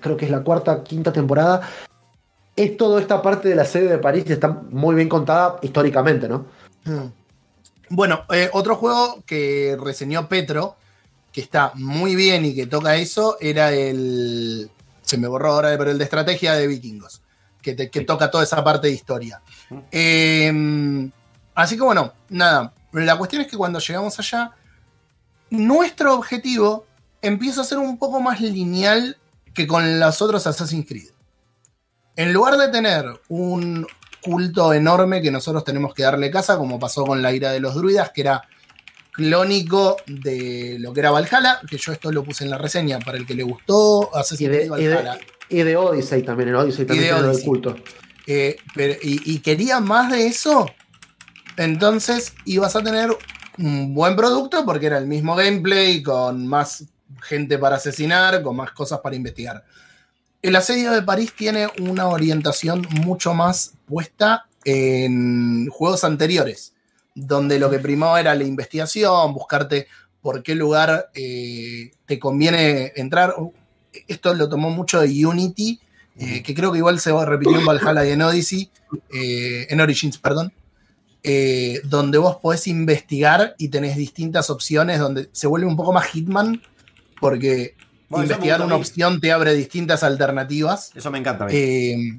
[0.00, 1.60] Creo que es la cuarta, quinta temporada.
[2.56, 6.28] Es toda esta parte de la serie de París que está muy bien contada históricamente,
[6.28, 6.46] ¿no?
[6.84, 7.06] Mm.
[7.90, 10.76] Bueno, eh, otro juego que reseñó Petro,
[11.30, 14.70] que está muy bien y que toca eso, era el.
[15.02, 17.20] Se me borró ahora, pero el de estrategia de vikingos,
[17.60, 19.42] que, te- que toca toda esa parte de historia.
[19.90, 21.10] Eh,
[21.54, 22.72] así que bueno, nada.
[22.92, 24.52] La cuestión es que cuando llegamos allá,
[25.50, 26.86] nuestro objetivo
[27.20, 29.16] empieza a ser un poco más lineal
[29.54, 31.10] que con los otros Assassin's Creed.
[32.16, 33.86] En lugar de tener un
[34.22, 37.74] culto enorme que nosotros tenemos que darle casa, como pasó con la ira de los
[37.74, 38.42] druidas, que era
[39.12, 43.18] clónico de lo que era Valhalla, que yo esto lo puse en la reseña para
[43.18, 45.18] el que le gustó Y Assassin's de, Creed y de- Valhalla.
[45.48, 46.48] y de Odyssey también.
[46.50, 47.46] En Odyssey también de tiene lo del Odyssey.
[47.48, 47.76] culto.
[48.26, 50.66] Eh, pero- y, y quería más de eso,
[51.56, 53.10] entonces ibas a tener
[53.58, 56.84] un buen producto porque era el mismo gameplay, con más
[57.22, 59.64] gente para asesinar, con más cosas para investigar.
[60.40, 66.74] El asedio de París tiene una orientación mucho más puesta en juegos anteriores,
[67.14, 69.86] donde lo que primaba era la investigación, buscarte
[70.20, 73.34] por qué lugar eh, te conviene entrar.
[74.08, 75.80] Esto lo tomó mucho de Unity,
[76.18, 78.70] eh, que creo que igual se repitió en Valhalla y en Odyssey,
[79.12, 80.52] eh, en Origins, perdón,
[81.22, 86.06] eh, donde vos podés investigar y tenés distintas opciones, donde se vuelve un poco más
[86.06, 86.60] Hitman,
[87.20, 87.74] porque
[88.08, 90.90] Bueno, investigar una opción te abre distintas alternativas.
[90.94, 91.46] Eso me encanta.
[91.50, 92.18] Eh,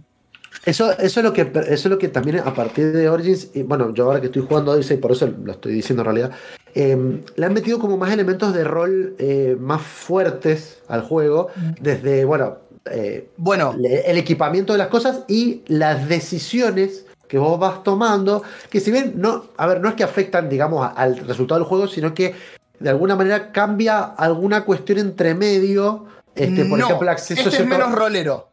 [0.66, 3.64] Eso, eso, es lo que, eso es lo que también a partir de Origins, y
[3.64, 6.32] bueno, yo ahora que estoy jugando Odyssey, por eso lo estoy diciendo en realidad,
[6.74, 11.50] eh, le han metido como más elementos de rol eh, más fuertes al juego,
[11.82, 17.82] desde, bueno, eh, bueno, el equipamiento de las cosas y las decisiones que vos vas
[17.84, 21.68] tomando, que si bien no, a ver, no es que afectan, digamos, al resultado del
[21.68, 22.36] juego, sino que
[22.78, 26.06] de alguna manera cambia alguna cuestión entre medio,
[26.36, 28.52] este, por no, ejemplo, acceso a este es menos rolero.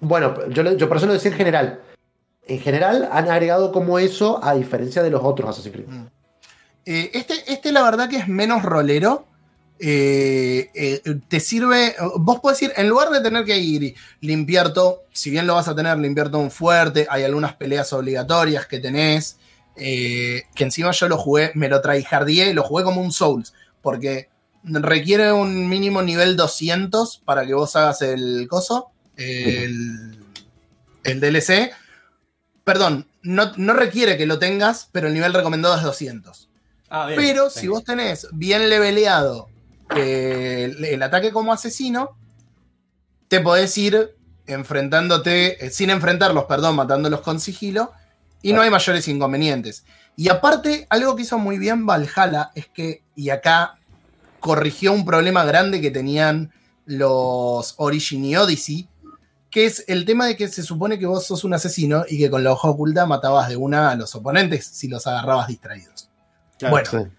[0.00, 1.80] bueno, yo, yo por eso lo decía en general.
[2.42, 5.88] En general han agregado como eso a diferencia de los otros Assassin's Creed.
[6.84, 9.24] Eh, este, este, la verdad que es menos rolero.
[9.78, 11.94] Eh, eh, te sirve.
[12.16, 15.54] Vos podés ir, en lugar de tener que ir y limpiar todo, si bien lo
[15.54, 19.38] vas a tener, limpiar todo un fuerte, hay algunas peleas obligatorias que tenés.
[19.78, 23.52] eh, que encima yo lo jugué, me lo tryhardé, lo jugué como un Souls,
[23.82, 24.30] porque
[24.64, 30.18] requiere un mínimo nivel 200 para que vos hagas el coso, el,
[31.04, 31.72] el DLC.
[32.64, 36.48] Perdón, no, no requiere que lo tengas, pero el nivel recomendado es 200.
[36.88, 37.20] Ah, bien.
[37.20, 39.48] Pero si vos tenés bien leveleado
[39.94, 42.16] eh, el, el ataque como asesino,
[43.28, 44.16] te podés ir
[44.46, 47.92] enfrentándote, eh, sin enfrentarlos, perdón, matándolos con sigilo,
[48.42, 49.84] y no hay mayores inconvenientes.
[50.16, 53.78] Y aparte, algo que hizo muy bien Valhalla es que, y acá
[54.40, 56.52] corrigió un problema grande que tenían
[56.84, 58.88] los Origin y Odyssey,
[59.50, 62.30] que es el tema de que se supone que vos sos un asesino y que
[62.30, 66.08] con la hoja oculta matabas de una a los oponentes si los agarrabas distraídos.
[66.58, 66.72] Claro.
[66.72, 67.10] bueno, Sí.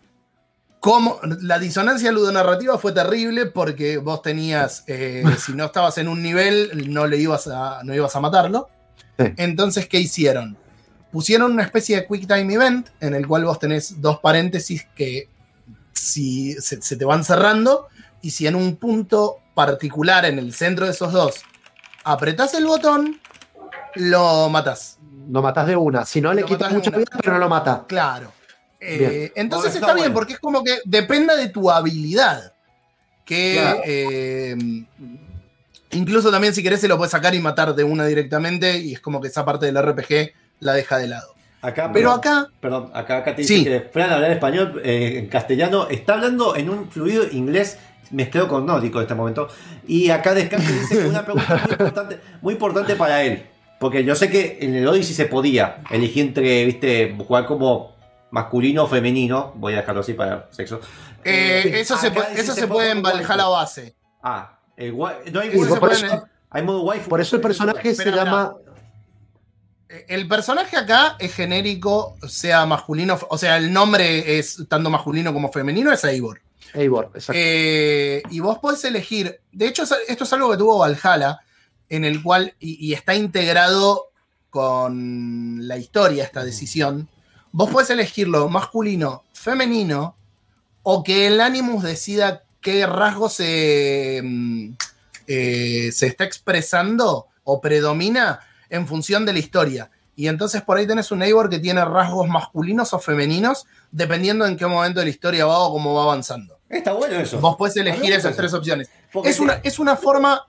[0.87, 6.23] Como la disonancia ludonarrativa fue terrible porque vos tenías, eh, si no estabas en un
[6.23, 8.69] nivel, no le ibas a, no ibas a matarlo.
[9.19, 9.25] Sí.
[9.35, 10.57] Entonces, ¿qué hicieron?
[11.11, 15.27] Pusieron una especie de Quick Time Event en el cual vos tenés dos paréntesis que
[15.91, 17.87] si se, se te van cerrando
[18.21, 21.43] y si en un punto particular en el centro de esos dos
[22.05, 23.19] apretás el botón,
[23.95, 24.99] lo matás.
[25.27, 26.05] No matas de una.
[26.05, 27.83] Si no, le Lo quitas mucha vida, pero no lo mata.
[27.89, 28.31] Claro.
[28.79, 29.31] Eh, Bien.
[29.35, 30.13] entonces Bueno, está, está bien, bueno.
[30.13, 32.53] porque es como que dependa de tu habilidad.
[33.25, 33.81] Que Claro.
[33.85, 34.55] eh,
[35.91, 38.99] Incluso también si querés se lo puedes sacar y matar de una directamente y es
[38.99, 41.33] como que esa parte del RPG la deja de lado.
[41.61, 43.63] Acá, Pero perdón, acá, Perdón, acá, acá te dice Sí.
[43.63, 45.87] que Fran hablar español eh, en castellano.
[45.89, 47.77] Está hablando en un fluido inglés
[48.11, 49.47] mezclado con nórdico en este momento.
[49.87, 53.43] Y acá Descante dice una pregunta muy importante, muy importante para él.
[53.79, 57.95] Porque yo sé que en el Odyssey se podía elegir entre, viste, jugar como
[58.31, 59.53] masculino o femenino.
[59.55, 60.79] Voy a dejarlo así para sexo.
[61.23, 63.95] eh, eso, se, eso se se puede en Valhalla base.
[64.23, 67.09] Ah, el no hay, Eso por eso- en- hay modo waifu.
[67.09, 68.55] Por eso el personaje se Espera, llama.
[70.07, 75.49] El personaje acá es genérico, sea masculino, o sea, el nombre es tanto masculino como
[75.51, 76.41] femenino, es Eivor.
[76.73, 77.33] Eivor, exacto.
[77.41, 81.39] Eh, y vos podés elegir, de hecho, es- esto es algo que tuvo Valhalla,
[81.87, 84.07] en el cual, y, y está integrado
[84.49, 87.07] con la historia esta decisión,
[87.51, 90.15] vos podés elegirlo masculino, femenino,
[90.83, 94.69] o que el Animus decida qué rasgo se, mm,
[95.27, 98.39] eh, se está expresando o predomina
[98.69, 99.91] en función de la historia.
[100.15, 104.57] Y entonces por ahí tenés un Eivor que tiene rasgos masculinos o femeninos, dependiendo en
[104.57, 106.57] qué momento de la historia va o cómo va avanzando.
[106.69, 107.39] Está bueno eso.
[107.39, 108.37] Vos podés elegir esas eso.
[108.37, 108.89] tres opciones.
[109.13, 110.45] Porque Es se- una, es una forma.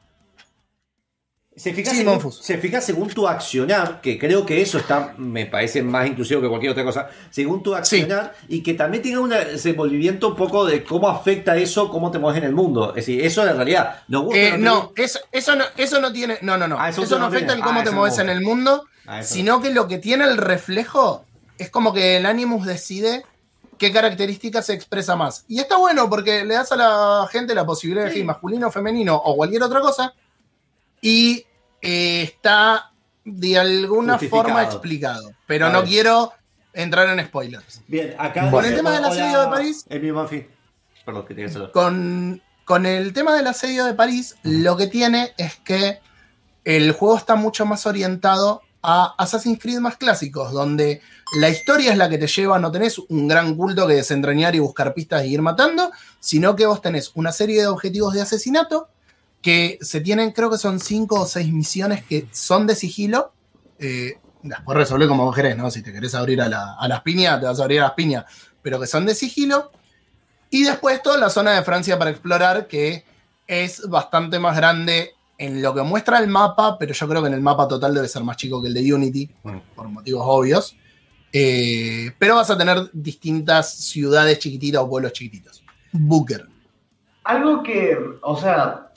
[1.59, 5.47] Se fija, Sí, según, se fija según tu accionar, que creo que eso está, me
[5.47, 9.31] parece más inclusivo que cualquier otra cosa, según tu accionar, y que también tenga un
[9.31, 12.91] desenvolvimiento un poco de cómo afecta eso, cómo te mueves en el mundo.
[12.91, 14.03] Es decir, eso en realidad.
[14.09, 16.39] Nos gusta, eh, no, eso, eso no, eso no tiene.
[16.43, 16.77] No, no, no.
[16.79, 19.61] Ah, eso eso, no afecta en cómo Ah, te mueves en el mundo, Ah, sino
[19.61, 21.25] que lo que tiene el reflejo
[21.57, 23.25] es como que el Animus decide
[23.79, 25.45] qué características se expresa más.
[25.49, 29.17] Y está bueno porque le das a la gente la posibilidad de elegir masculino, femenino
[29.17, 30.13] o cualquier otra cosa.
[31.01, 31.45] Y
[31.83, 32.93] eh, está
[33.25, 35.33] de alguna forma explicado.
[35.47, 35.89] Pero A no ver.
[35.89, 36.33] quiero
[36.73, 37.83] entrar en spoilers.
[37.87, 38.51] Bien, acá.
[38.51, 39.85] Con el tema del asedio de París-.
[41.05, 41.73] Perdón, que hacerlo.
[41.73, 46.01] Con, con el tema del asedio de París, lo que tiene es que
[46.65, 51.01] el juego está mucho más orientado a Assassin's Creed más clásicos, donde
[51.41, 54.61] la historia es la que te lleva, no tenés un gran culto que desentrañar y
[54.61, 58.89] buscar pistas y ir matando, sino que vos tenés una serie de objetivos de asesinato
[59.43, 63.33] que se tienen, creo que son cinco o seis misiones que son de sigilo.
[63.79, 65.71] Eh, después resolver como vos querés, ¿no?
[65.71, 67.93] Si te querés abrir a, la- a las piñas, te vas a abrir a las
[67.93, 68.25] piñas,
[68.63, 69.71] pero que son de sigilo.
[70.51, 73.05] Y después toda la zona de Francia para explorar, que
[73.47, 77.35] es bastante más grande en lo que muestra el mapa, pero yo creo que en
[77.35, 79.57] el mapa total debe ser más chico que el de Unity, Mm.
[79.75, 80.77] por motivos obvios.
[81.33, 85.63] Eh, pero vas a tener distintas ciudades chiquititas o pueblos chiquititos.
[85.93, 86.47] Booker.
[87.25, 88.88] Algo que, o sea,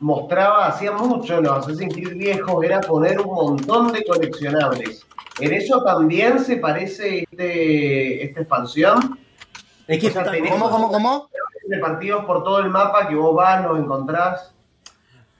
[0.00, 5.04] mostraba hacía mucho los Assassin's Creed viejos era poner un montón de coleccionables.
[5.40, 9.18] ¿En eso también se parece este, esta expansión?
[9.86, 11.28] Es que O sea, está- tenés- ¿Cómo, cómo, cómo?
[11.68, 14.52] Repartidos por todo el mapa que vos vas, los encontrás.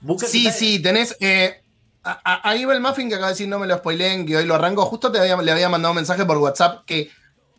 [0.00, 1.16] busca- Sí, sí, tenés.
[1.20, 1.62] eh,
[2.04, 4.36] a- a- ahí va el muffin que acaba de decir, no me lo spoileen, que
[4.36, 4.84] hoy lo arranco.
[4.86, 7.11] Justo te había- le había mandado un mensaje por WhatsApp que.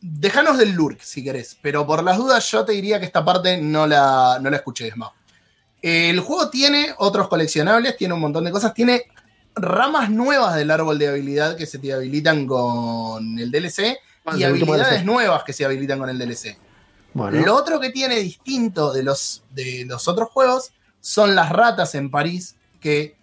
[0.02, 3.58] Déjanos del lurk si querés, pero por las dudas yo te diría que esta parte
[3.58, 5.12] no la, no la escuché, Smau.
[5.82, 9.04] El juego tiene otros coleccionables, tiene un montón de cosas, tiene
[9.56, 14.44] ramas nuevas del árbol de habilidad que se te habilitan con el DLC Ah, y
[14.44, 16.58] habilidades nuevas que se habilitan con el DLC.
[17.14, 21.96] Bueno, Lo otro que tiene distinto de los, de los otros juegos son las ratas
[21.96, 23.16] en París, que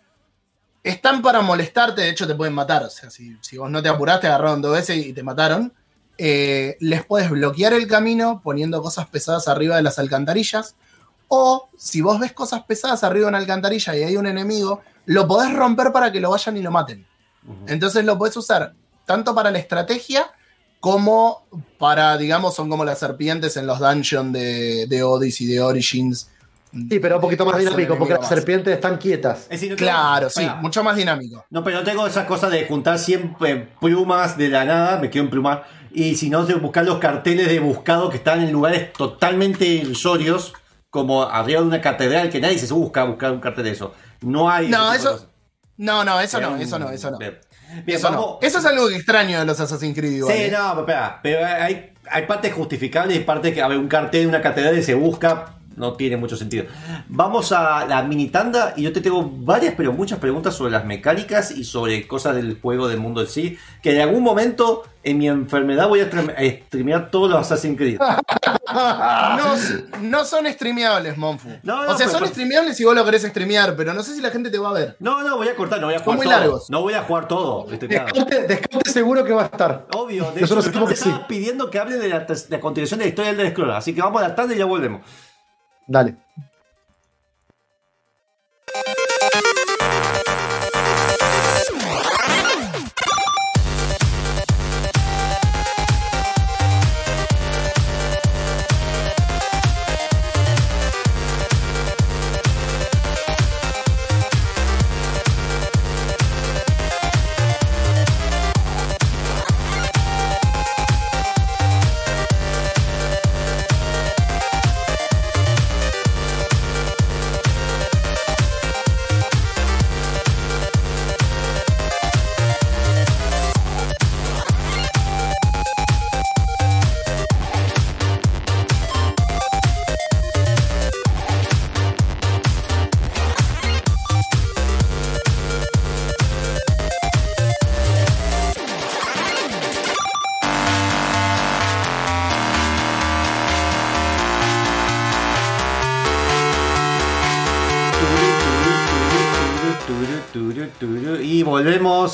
[0.83, 2.85] están para molestarte, de hecho te pueden matar.
[2.85, 5.73] O sea, si, si vos no te apuraste, agarraron dos veces y te mataron.
[6.19, 10.75] eh, les puedes bloquear el camino poniendo cosas pesadas arriba de las alcantarillas.
[11.29, 15.27] O si vos ves cosas pesadas arriba de una alcantarilla y hay un enemigo, lo
[15.27, 17.07] podés romper para que lo vayan y lo maten.
[17.67, 18.75] Entonces lo podés usar
[19.05, 20.31] tanto para la estrategia
[20.81, 21.45] como
[21.79, 26.29] para, digamos, son como las serpientes en los dungeons de, de Odyssey, de Origins.
[26.73, 29.43] sí, pero un poquito más dinámico, porque las serpientes están quietas.
[29.45, 31.45] Es decir, no tengo- Claro, sí, mucho más dinámico.
[31.51, 35.25] No, pero no tengo esas cosas de juntar siempre plumas de la nada, me quiero
[35.25, 35.65] emplumar.
[35.93, 40.53] Y si no, de buscar los carteles de buscado que están en lugares totalmente ilusorios,
[40.97, 43.95] como arriba de una catedral que nadie se busca buscar un cartel de eso.
[44.23, 44.69] No hay.
[44.69, 45.29] No, eso-.
[45.77, 47.19] No, no, eso no, eso no, eso no.
[47.19, 47.39] Bien,
[47.85, 48.47] Bien, Eso, vamos- no.
[48.47, 50.35] eso es algo extraño de los Assassin's Creed igual.
[50.35, 50.51] Sí, ¿eh?
[50.51, 54.27] no, pero pero hay, hay partes justificables y partes que, a ver, un cartel de
[54.29, 56.65] una catedral y se busca, no tiene mucho sentido.
[57.09, 60.85] Vamos a la mini tanda y yo te tengo varias, pero muchas preguntas sobre las
[60.85, 65.19] mecánicas y sobre cosas del juego, del mundo en sí, que en algún momento en
[65.19, 68.01] mi enfermedad voy a stream- a streamear todos los Assassin's Creed.
[68.77, 69.55] No,
[70.03, 71.49] no son streameables, Monfu.
[71.63, 74.15] No, no, o sea, pero- son streameables si vos lo querés streamear, pero no sé
[74.15, 74.97] si la gente te va a ver.
[74.99, 76.37] No, no, voy a cortar, no voy a Son jugar muy todo.
[76.39, 76.71] largos.
[76.71, 77.65] No voy a jugar todo.
[77.67, 77.79] Claro.
[77.89, 79.87] Descarte, descarte seguro que va a estar.
[79.95, 81.09] Obvio, de Nosotros hecho, que sí.
[81.09, 83.95] estaba pidiendo que hable de la, de la continuación de la historia del Scroll, así
[83.95, 85.03] que vamos a la tanda y ya volvemos.
[85.89, 86.26] Dale.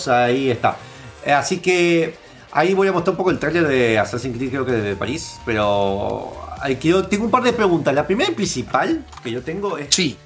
[0.08, 0.76] Ahí está.
[1.24, 2.14] Eh, Así que
[2.52, 5.40] ahí voy a mostrar un poco el trailer de Assassin's Creed, creo que de París,
[5.46, 6.32] pero
[6.80, 7.94] quiero- tengo un par de preguntas.
[7.94, 9.88] La primera y principal que yo tengo es...
[9.90, 10.16] Sí.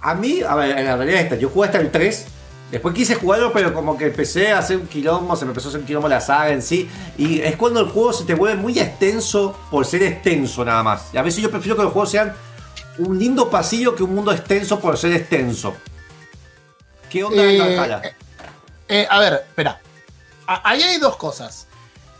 [0.00, 2.26] A mí, a ver, en la realidad esta, yo jugué hasta el 3.
[2.70, 5.70] Después quise jugarlo, pero como que empecé a hacer un quilombo, se me empezó a
[5.70, 6.88] hacer un quilombo la saga en sí.
[7.16, 11.10] Y es cuando el juego se te vuelve muy extenso por ser extenso nada más.
[11.12, 12.32] Y a veces yo prefiero que los juegos sean
[12.98, 15.74] un lindo pasillo que un mundo extenso por ser extenso.
[17.08, 18.02] ¿Qué onda en Eh, Valhalla?
[18.88, 19.80] Eh, a ver, espera.
[20.46, 21.66] A- Ahí hay dos cosas.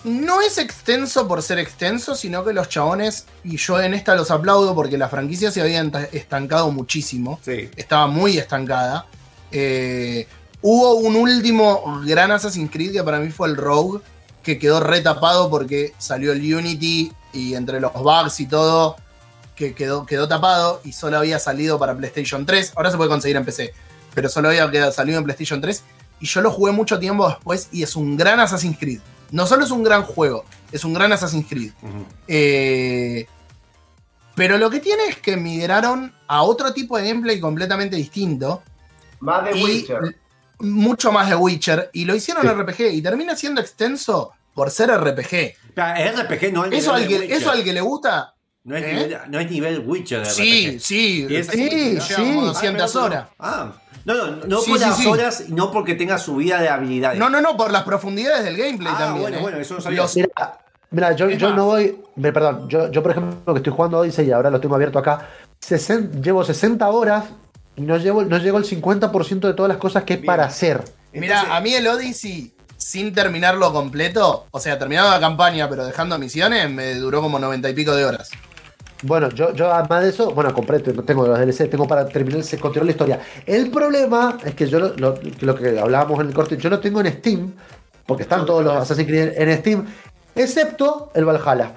[0.04, 4.30] No es extenso por ser extenso, sino que los chabones, y yo en esta los
[4.30, 5.80] aplaudo porque la franquicia se había
[6.12, 7.40] estancado muchísimo.
[7.44, 7.70] Sí.
[7.76, 9.06] Estaba muy estancada.
[9.50, 10.28] Eh,
[10.62, 14.00] hubo un último gran Assassin's Creed que para mí fue el Rogue,
[14.44, 18.96] que quedó retapado porque salió el Unity y entre los bugs y todo,
[19.56, 22.74] que quedó, quedó tapado y solo había salido para PlayStation 3.
[22.76, 23.74] Ahora se puede conseguir en PC,
[24.14, 25.82] pero solo había salido en PlayStation 3.
[26.20, 29.00] Y yo lo jugué mucho tiempo después y es un gran Assassin's Creed.
[29.32, 31.72] No solo es un gran juego, es un gran Assassin's Creed.
[32.28, 33.26] Eh,
[34.34, 38.62] pero lo que tiene es que migraron a otro tipo de gameplay completamente distinto.
[39.20, 40.16] Más de Witcher.
[40.60, 41.90] mucho más de Witcher.
[41.92, 42.48] Y lo hicieron Sí.
[42.48, 42.92] RPG.
[42.94, 45.54] Y termina siendo extenso por ser RPG.
[45.96, 48.34] Es RPG, no es Eso nivel al, que, eso al que le gusta.
[48.64, 48.92] no, es ¿eh?
[48.92, 50.80] nivel, no es nivel Witcher de Sí, RPG.
[50.80, 51.26] sí.
[51.28, 52.46] Y es- sí, sí, lleva como sí.
[52.46, 53.28] 200 Ah, horas.
[53.38, 53.72] Ah,
[54.14, 55.06] no, no, no Sí, por sí, las sí.
[55.06, 57.18] horas y no porque tenga subida de habilidades.
[57.18, 59.22] No, no, no, por las profundidades del gameplay Ah, también.
[59.22, 59.42] bueno, ¿eh?
[59.42, 60.02] bueno, eso no sabía.
[60.02, 60.58] Los- Mira,
[60.90, 61.98] mira, yo, yo no voy.
[62.16, 64.98] me- Perdón, yo, yo por ejemplo que estoy jugando Odyssey y ahora lo tengo abierto
[64.98, 65.28] acá.
[65.60, 67.24] sesen- llevo 60 horas
[67.76, 70.26] y no llevo, no llego el 50% de todas las cosas que es Bien.
[70.26, 70.82] para hacer.
[71.12, 75.84] Mira, Entonces- a mí el Odyssey, sin terminarlo completo, o sea, terminando la campaña, pero
[75.86, 78.30] dejando misiones, me duró como 90 y pico de horas.
[79.02, 82.42] Bueno, yo, yo además de eso, bueno, compré, no tengo los DLC, tengo para terminar,
[82.42, 83.20] se- continuar la historia.
[83.44, 86.80] El problema es que yo lo, lo- lo que hablábamos en el corte, yo lo
[86.80, 87.52] tengo en Steam,
[88.06, 89.86] porque están todos los Assassin's Creed en Steam,
[90.34, 91.72] excepto el Valhalla.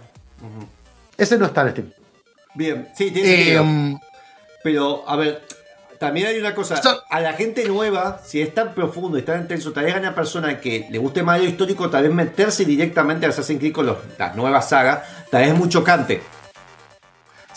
[1.17, 1.91] Ese no está en Steam.
[2.55, 3.99] Bien, sí, tiene Eh, sentido.
[4.63, 5.41] Pero, a ver,
[5.99, 6.79] también hay una cosa.
[7.09, 10.15] A la gente nueva, si es tan profundo y tan intenso, tal vez a una
[10.15, 13.85] persona que le guste más lo histórico, tal vez meterse directamente a Assassin's Creed con
[13.85, 14.99] los- las nuevas sagas,
[15.29, 16.21] tal vez es muy chocante.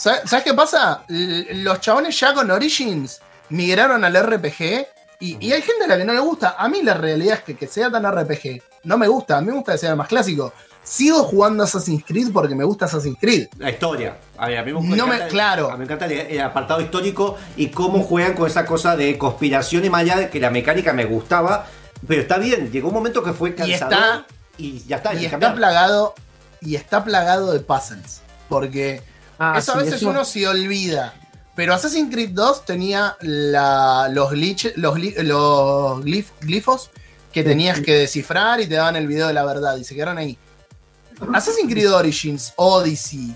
[0.03, 1.05] ¿Sabes, sabes qué pasa?
[1.09, 4.87] L- Los chabones ya con Origins migraron al RPG
[5.21, 6.57] y, y hay gente a la que no le gusta.
[6.59, 9.37] A mí la realidad es que que sea tan RPG no me gusta.
[9.39, 10.53] A mí me gusta que sea más clásico.
[10.83, 13.47] Sigo jugando Assassin's Creed porque me gusta Assassin's Creed.
[13.59, 14.17] La historia.
[14.37, 15.69] A ver, a mí me, No me- claro.
[15.71, 19.17] a mí me encanta el, el apartado histórico y cómo juegan con esa cosa de
[19.17, 21.67] conspiración y más allá de que la mecánica me gustaba.
[22.09, 24.27] Pero está bien, llegó un momento que fue Y cansador está-
[24.59, 25.15] y, ya está.
[25.15, 26.15] Y está plagado.
[26.61, 28.23] Y está plagado de puzzles.
[28.49, 29.01] Porque
[29.45, 31.15] Ah, eso a veces eso- uno se olvida.
[31.55, 36.91] Pero Assassin's Creed 2 tenía la- los, glitch- los, gli- los glif- glifos
[37.33, 40.17] que tenías que descifrar y te daban el video de la verdad y se quedaron
[40.19, 40.39] ahí.
[41.35, 43.35] Assassin's Creed Origins, Odyssey,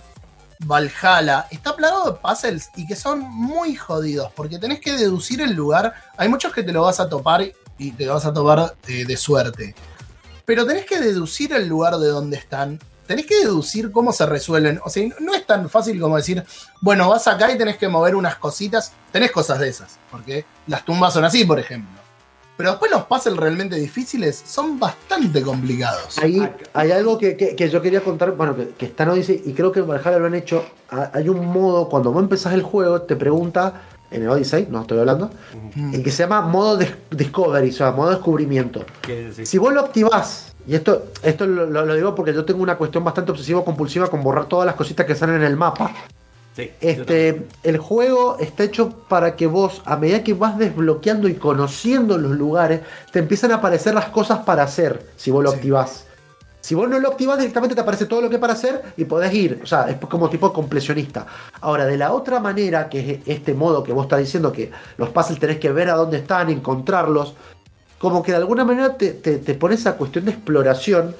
[0.65, 5.53] Valhalla, está plagado de puzzles y que son muy jodidos porque tenés que deducir el
[5.53, 5.93] lugar.
[6.17, 7.43] Hay muchos que te lo vas a topar
[7.79, 9.75] y te lo vas a topar eh, de suerte.
[10.45, 12.79] Pero tenés que deducir el lugar de donde están.
[13.07, 14.81] Tenés que deducir cómo se resuelven.
[14.85, 16.45] O sea, no es tan fácil como decir,
[16.81, 18.93] bueno, vas acá y tenés que mover unas cositas.
[19.13, 21.91] Tenés cosas de esas, porque las tumbas son así, por ejemplo.
[22.57, 26.17] Pero después los puzzles realmente difíciles son bastante complicados.
[26.19, 26.41] Ahí
[26.73, 29.53] hay algo que, que- que yo quería contar, bueno, que, que está en Odyssey y
[29.53, 30.65] creo que en Valhalla lo han hecho.
[30.91, 34.81] Ha- Hay un modo, cuando vos empezás el juego, te pregunta, en el Odyssey, no
[34.81, 35.31] estoy hablando,
[35.93, 38.87] el que se llama modo dis- Discovery, o sea, modo descubrimiento.
[39.45, 43.33] Si vos lo activás, y esto, esto lo, digo porque yo tengo una cuestión bastante
[43.33, 45.93] obsesivo-compulsiva con borrar todas las cositas que salen en el mapa.
[46.57, 46.71] Sí.
[46.81, 52.17] Este, el juego está hecho para que vos, a medida que vas desbloqueando y conociendo
[52.19, 52.81] los lugares,
[53.13, 55.57] te empiezan a aparecer las cosas para hacer si vos lo Sí.
[55.57, 56.07] activás.
[56.63, 59.05] Si vos no lo activás, directamente te aparece todo lo que hay para hacer y
[59.05, 59.61] podés ir.
[59.63, 61.25] O sea, es como tipo completionista.
[61.61, 65.11] Ahora, de la otra manera, que es este modo que vos estás diciendo, que los
[65.11, 67.35] puzzles tenés que ver a dónde están, encontrarlos,
[67.99, 71.15] como que de alguna manera te, te, te pone esa cuestión de exploración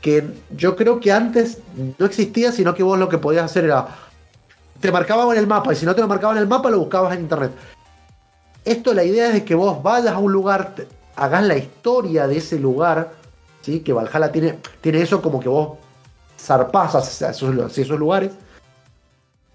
[0.00, 0.24] que
[0.56, 1.58] yo creo que antes
[1.98, 3.86] no existía, sino que vos lo que podías hacer era
[4.80, 6.78] te marcaban en el mapa y si no te lo marcaban en el mapa lo
[6.78, 7.52] buscabas en internet.
[8.64, 12.26] Esto la idea es de que vos vayas a un lugar, te- hagas la historia
[12.26, 13.12] de ese lugar,
[13.62, 13.80] ¿sí?
[13.80, 15.78] que Valhalla tiene, tiene eso como que vos
[16.38, 18.32] zarpás esos, hacia esos lugares.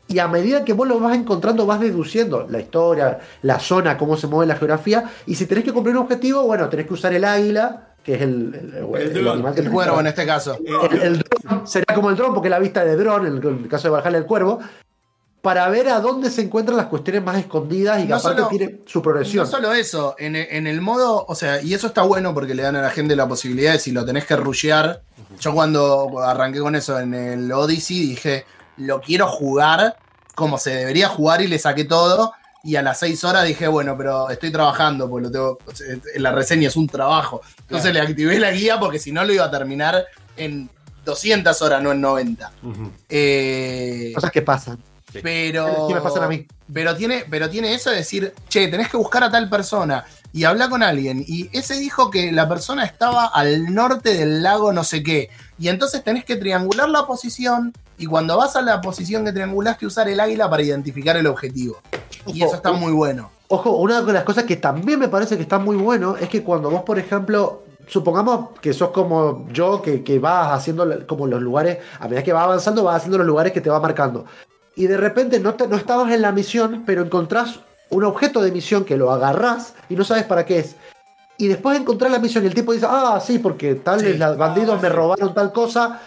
[0.08, 4.16] Y a medida que vos lo vas encontrando, vas deduciendo la historia, la zona, cómo
[4.18, 5.10] se mueve la geografía.
[5.26, 8.22] Y si tenés que cumplir un objetivo, bueno, tenés que usar el águila, que es
[8.22, 8.54] el,
[8.94, 10.58] el- animal que El cuervo en este caso.
[10.92, 13.88] el, el dron sería como el dron, porque la vista de dron, en el, caso
[13.88, 14.60] de Valhalla el cuervo.
[15.42, 18.50] para ver a dónde se encuentran las cuestiones más escondidas y que No aparte solo-
[18.50, 19.46] tiene su progresión.
[19.46, 22.54] No solo eso, en, e- en el modo, o sea, y eso está bueno porque
[22.56, 25.02] le dan a la gente la posibilidad de si lo tenés que rushear.
[25.40, 28.46] Yo cuando arranqué con eso en el Odyssey dije,
[28.78, 29.98] lo quiero jugar
[30.36, 32.34] como se debería jugar y le saqué todo.
[32.64, 35.58] Y a las 6 horas dije, bueno, pero estoy trabajando, porque lo tengo,
[36.16, 37.42] la reseña es un trabajo.
[37.60, 40.04] Entonces le activé la guía porque si no lo iba a terminar
[40.36, 40.70] en
[41.06, 42.52] 200 horas, no en 90.
[42.64, 42.92] Ujú.
[43.08, 44.80] Eh, Cosas que pasan.
[45.22, 46.48] pero Sí me pasan a mí.
[46.74, 50.04] pero tiene, pero tiene eso de decir, che, tenés que buscar a tal persona
[50.34, 51.24] y habla con alguien.
[51.28, 55.30] Y ese dijo que la persona estaba al norte del lago no sé qué.
[55.60, 57.72] Y entonces tenés que triangular la posición.
[57.98, 61.78] Y cuando vas a la posición que triangulaste, usar el águila para identificar el objetivo.
[62.28, 63.32] Y eso está muy bueno.
[63.48, 66.44] Ojo, una de las cosas que también me parece que está muy bueno es que
[66.44, 71.42] cuando vos, por ejemplo, supongamos que sos como yo, que, que vas haciendo como los
[71.42, 74.26] lugares, a medida que vas avanzando, vas haciendo los lugares que te va marcando.
[74.76, 77.60] Y de repente no, te- no estabas en la misión, pero encontrás
[77.92, 80.76] un objeto de misión que lo agarrás y no sabes para qué es.
[81.38, 84.14] Y después de encontrar la misión y el tipo dice, ah, sí, porque tal Sí.
[84.18, 86.02] bandidos Ah, me robaron tal cosa.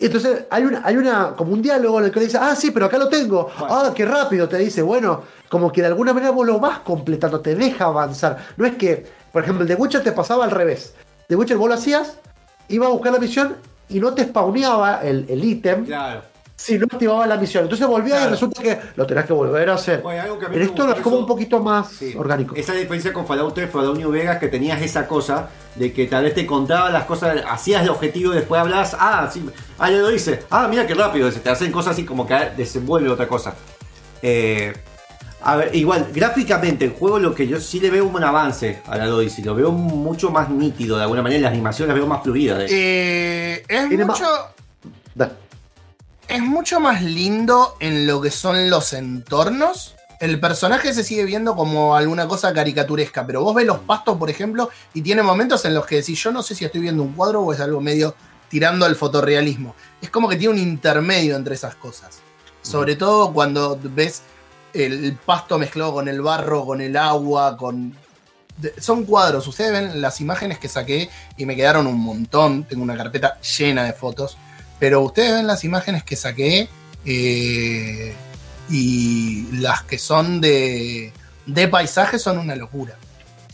[0.00, 2.56] Y Entonces hay una, hay una, como un diálogo en el que le dice, ah,
[2.56, 3.50] sí, pero acá lo tengo.
[3.58, 3.74] Bueno.
[3.74, 4.80] Ah, qué rápido, te dice.
[4.80, 8.38] Bueno, como que de alguna manera vos lo vas completando, te deja avanzar.
[8.56, 10.94] No es que, por ejemplo, el de Witcher te pasaba al revés.
[11.28, 12.16] De Witcher vos lo hacías,
[12.68, 13.56] iba a buscar la misión
[13.90, 16.22] y no te spawneaba el el ítem Claro.
[16.60, 17.64] Si no activaba la misión.
[17.64, 18.28] Entonces volvías Claro.
[18.28, 20.02] y resulta que lo tenés que volver a hacer.
[20.04, 22.14] Oye, algo que a mí Pero me esto es como eso- un poquito más Sí.
[22.16, 22.54] orgánico.
[22.54, 26.24] Esa diferencia con Fallout 3, Fallout New Vegas, que tenías esa cosa de que tal
[26.24, 29.42] vez te contaba las cosas, hacías el objetivo y después hablabas, ah, sí,
[29.78, 33.08] ah, ya lo hice, ah, mira qué rápido, te hacen cosas así como que desenvuelve
[33.08, 33.54] otra cosa.
[34.20, 34.74] Eh,
[35.42, 38.98] a ver, igual, gráficamente, el juego lo que yo sí le veo un avance a
[38.98, 42.22] la Odyssey, lo veo mucho más nítido de alguna manera, las animaciones las veo más
[42.22, 42.64] fluidas.
[42.70, 44.26] Eh, es mucho.
[46.30, 49.96] Es mucho más lindo en lo que son los entornos.
[50.20, 54.30] El personaje se sigue viendo como alguna cosa caricaturesca, pero vos ves los pastos, por
[54.30, 57.14] ejemplo, y tiene momentos en los que decís, yo no sé si estoy viendo un
[57.14, 58.14] cuadro o es algo medio
[58.48, 59.74] tirando al fotorrealismo.
[60.00, 62.20] Es como que tiene un intermedio entre esas cosas.
[62.62, 64.22] Sobre todo cuando ves
[64.72, 67.96] el pasto mezclado con el barro, con el agua, con...
[68.78, 72.96] Son cuadros, ustedes ven las imágenes que saqué y me quedaron un montón, tengo una
[72.96, 74.36] carpeta llena de fotos,
[74.80, 76.68] pero ustedes ven las imágenes que saqué
[77.04, 78.14] eh,
[78.68, 81.12] y las que son de,
[81.46, 82.96] de paisaje son una locura.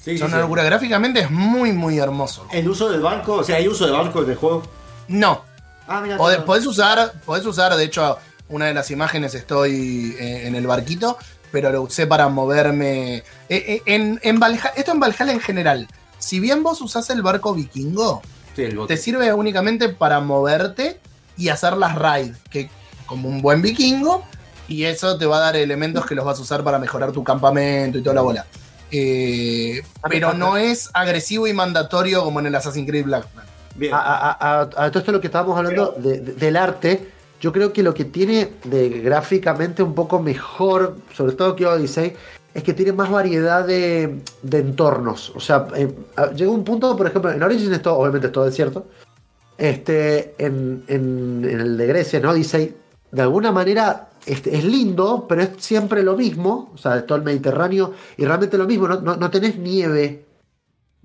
[0.03, 0.43] Sí, sí, son una sí.
[0.43, 0.63] locura.
[0.63, 2.47] Gráficamente es muy, muy hermoso.
[2.53, 4.63] El uso del banco, o sea, hay uso de banco en el juego.
[5.09, 5.45] No,
[5.89, 10.49] Ah, mira, Podés, podés usar, podés usar, de hecho, una de las imágenes estoy eh,
[10.49, 11.17] en el barquito,
[11.53, 13.23] pero lo usé para moverme.
[13.49, 15.87] eh, en, en Valhalla- esto en Valhalla en general.
[16.19, 18.21] Si bien vos usás el barco vikingo,
[18.57, 18.97] Sí, el bote.
[18.97, 20.99] te sirve únicamente para moverte
[21.37, 22.69] y hacer las raids, que
[23.07, 24.25] como un buen vikingo,
[24.69, 27.23] y eso te va a dar elementos que los vas a usar para mejorar tu
[27.23, 28.47] campamento y toda la bola.
[28.91, 33.47] Eh, pero no es agresivo y mandatorio como en el Assassin's Creed Black Flag.
[33.75, 33.93] Bien.
[33.93, 37.11] A, a- a- a todo esto lo que estábamos hablando de- de- del arte,
[37.41, 42.15] yo creo que lo que tiene de gráficamente un poco mejor, sobre todo que Odyssey,
[42.55, 45.31] es que tiene más variedad de, de entornos.
[45.37, 45.95] O sea, eh,
[46.35, 48.87] llega un punto, por ejemplo, en Origins esto obviamente es todo desierto.
[49.59, 52.77] Este, en, en- en el de Grecia, en Odyssey,
[53.11, 56.71] de alguna manera este, es lindo, pero es siempre lo mismo.
[56.75, 58.87] O sea, es todo el Mediterráneo y realmente lo mismo.
[58.89, 60.25] No, no- no tenés nieve.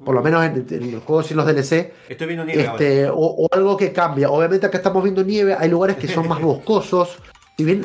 [0.04, 1.94] Por lo menos en, en los juegos y los DLC.
[2.10, 2.64] Estoy viendo nieve.
[2.64, 4.30] Este, o, o algo que cambia.
[4.32, 7.20] Obviamente acá estamos viendo nieve, hay lugares que son más boscosos.
[7.56, 7.84] Si bien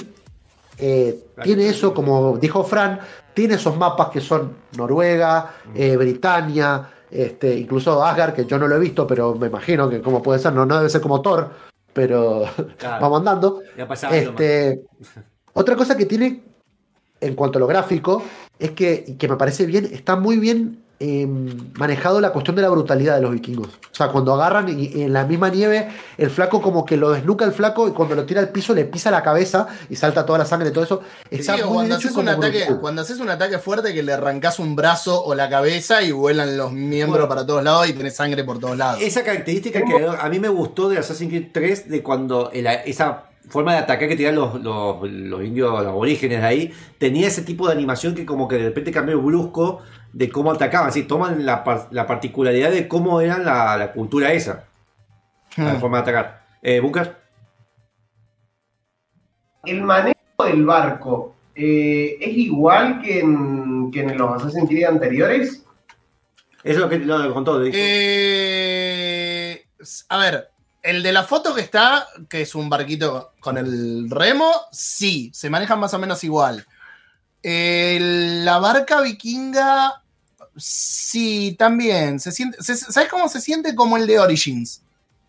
[0.79, 2.99] eh, tiene eso, como dijo Fran,
[3.35, 8.77] tiene esos mapas que son Noruega, eh, Britania, este, incluso Asgard, que yo no lo
[8.77, 11.51] he visto, pero me imagino que como puede ser, no, no debe ser como Thor,
[11.93, 12.45] pero
[12.79, 13.01] Claro.
[13.03, 13.63] vamos andando.
[13.77, 14.83] Ya Este,
[15.53, 16.43] otra cosa que tiene
[17.21, 18.23] en cuanto a lo gráfico
[18.59, 21.27] es que, y que me parece bien, está muy bien eh,
[21.75, 23.69] manejado la cuestión de la brutalidad de los vikingos.
[23.69, 27.11] O sea, cuando agarran y, y en la misma nieve, el flaco como que lo
[27.11, 30.25] desnuca el flaco y cuando lo tira al piso le pisa la cabeza y salta
[30.25, 31.03] toda la sangre y todo eso.
[31.31, 32.81] Está Sí, o muy cuando haces, un ataque, brutal.
[32.81, 36.57] cuando haces un ataque fuerte que le arrancás un brazo o la cabeza y vuelan
[36.57, 37.29] los miembros Bueno.
[37.29, 39.03] para todos lados y tenés sangre por todos lados.
[39.03, 43.25] Esa característica que a mí me gustó de Assassin's Creed 3, de cuando el- esa
[43.49, 47.43] forma de atacar que tenían los, los, los indios, los aborígenes de ahí, tenía ese
[47.43, 49.81] tipo de animación que como que de repente cambió brusco
[50.17, 54.33] de cómo atacaban, así toman la, par- la particularidad de cómo era la, la cultura
[54.33, 54.65] esa,
[55.57, 55.81] la Hmm.
[55.81, 56.47] forma de atacar.
[56.63, 57.17] Eh, Bunker,
[59.65, 65.65] El manejo del barco eh, es igual que en, que en los Assassin's Creed anteriores.
[66.63, 67.61] eso es lo que lo contó.
[67.73, 69.67] Eh,
[70.09, 70.49] a ver,
[70.83, 75.51] El de la foto que está, que es un barquito con el remo, sí, se
[75.51, 76.65] manejan más o menos igual.
[77.43, 80.03] La barca vikinga,
[80.57, 82.19] sí, también.
[82.21, 83.75] Se siente, se- ¿Sabes cómo se siente?
[83.75, 84.83] Como el de Origins,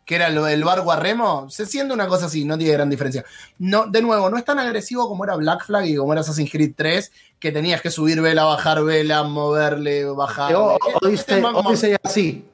[0.06, 1.50] que era lo del barco a remo.
[1.50, 3.26] Se siente una cosa así, no tiene gran diferencia.
[3.60, 6.52] No, de nuevo, no es tan agresivo como era Black Flag y como era Assassin's
[6.52, 10.56] Creed 3, que tenías que subir vela, bajar vela, moverle, bajar.
[10.56, 12.46] O- Odyssey, Odyssey así.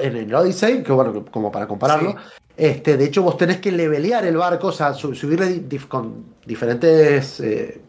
[0.00, 2.16] En el Odyssey, que bueno, como para compararlo, Sí.
[2.56, 6.34] este, de hecho vos tenés que levelear el barco, o sea, su- subirle dif- con
[6.44, 7.80] diferentes eh,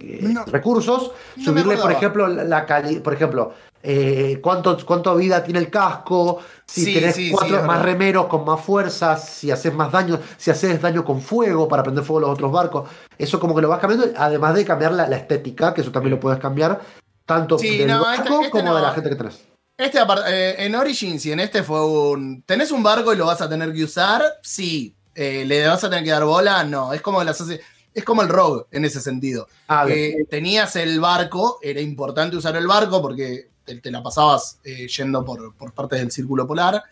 [0.00, 0.44] eh, No.
[0.46, 5.58] recursos, No subirle, por ejemplo, la, la cali- por ejemplo, eh, cuánto, cuánto vida tiene
[5.60, 7.82] el casco, si Sí, tenés sí, cuatro más verdad.
[7.84, 12.02] remeros con más fuerza, si haces más daño, si haces daño con fuego para prender
[12.04, 12.88] fuego a los otros barcos,
[13.18, 16.12] eso como que lo vas cambiando, además de cambiar la, la estética, que eso también
[16.14, 16.80] lo puedes cambiar,
[17.26, 19.44] tanto del no, barco este- este como de la gente que tenés.
[19.76, 19.98] Este
[20.28, 22.42] eh, en Origins y en este fue un.
[22.46, 24.22] ¿Tenés un barco y lo vas a tener que usar?
[24.40, 24.94] Sí.
[25.16, 26.62] Eh, ¿Le vas a tener que dar bola?
[26.62, 26.92] No.
[26.92, 27.58] Es como el, Assassin-
[27.94, 29.46] es como el Rogue en ese sentido.
[29.68, 29.86] Ah.
[29.88, 34.86] Eh, tenías el barco, era importante usar el barco porque te, te la pasabas eh,
[34.88, 36.82] yendo por, por partes del círculo polar.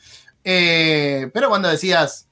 [0.44, 2.26] Eh, pero cuando decías,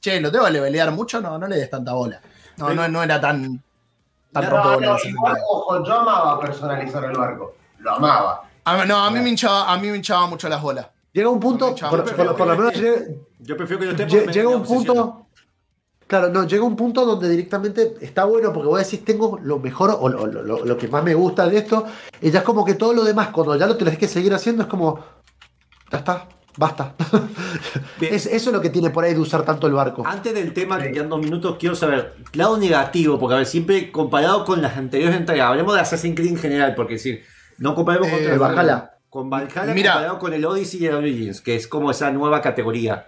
[0.00, 2.20] che, lo tengo que levelear mucho, no, no le des tanta bola.
[2.58, 3.62] No, no, no era tan,
[4.32, 4.96] tan No, no,
[5.48, 7.56] ojo, yo amaba personalizar el barco.
[7.78, 8.42] Lo amaba.
[8.64, 10.86] A- no, a mí, me hinchaba, a mí me hinchaba mucho las bolas.
[11.12, 12.72] Llega un punto, por, por- por lo menos
[13.40, 15.26] Yo prefiero que no esté llega un punto.
[16.12, 19.96] Claro, no, llega un punto donde directamente está bueno porque vos decís, tengo lo mejor
[19.98, 21.86] o lo, lo- lo- lo que más me gusta de esto.
[22.20, 24.64] Y ya es como que todo lo demás, cuando ya lo tenés que seguir haciendo,
[24.64, 25.02] es como.
[25.90, 26.28] Ya está,
[26.58, 26.94] basta.
[28.02, 30.02] Es, eso es lo que tiene por ahí de usar tanto el barco.
[30.06, 33.90] Antes del tema, que quedan dos minutos, quiero saber, lado negativo, porque a ver, siempre
[33.90, 37.24] comparado con las anteriores entregas, hablemos de Assassin's Creed en general, porque decir,
[37.56, 38.90] no comparemos con, Eh, el Valhalla.
[39.08, 39.92] con Valhalla Mira.
[39.92, 43.06] comparado con el Odyssey y el Origins, que es como esa nueva categoría.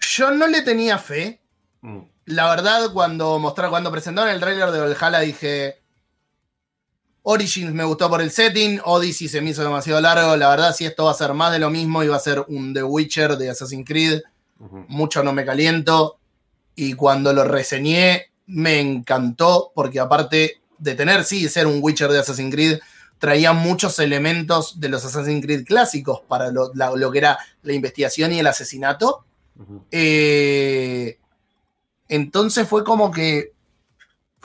[0.00, 1.40] Yo no le tenía fe.
[1.84, 1.98] Mm.
[2.26, 5.80] La verdad, cuando mostraron, cuando presentaron el tráiler de Valhalla, dije.
[7.26, 10.36] Origins me gustó por el setting, Odyssey se me hizo demasiado largo.
[10.36, 12.44] La verdad, si esto va a ser más de lo mismo y va a ser
[12.48, 14.20] un The Witcher de Assassin's Creed,
[14.88, 16.18] mucho no me caliento.
[16.76, 22.18] Y cuando lo reseñé, me encantó, porque aparte de tener, sí, ser un Witcher de
[22.18, 22.78] Assassin's Creed,
[23.18, 27.72] traía muchos elementos de los Assassin's Creed clásicos para lo, la- lo que era la
[27.72, 29.24] investigación y el asesinato.
[29.90, 31.18] Eh,
[32.08, 33.52] entonces fue como que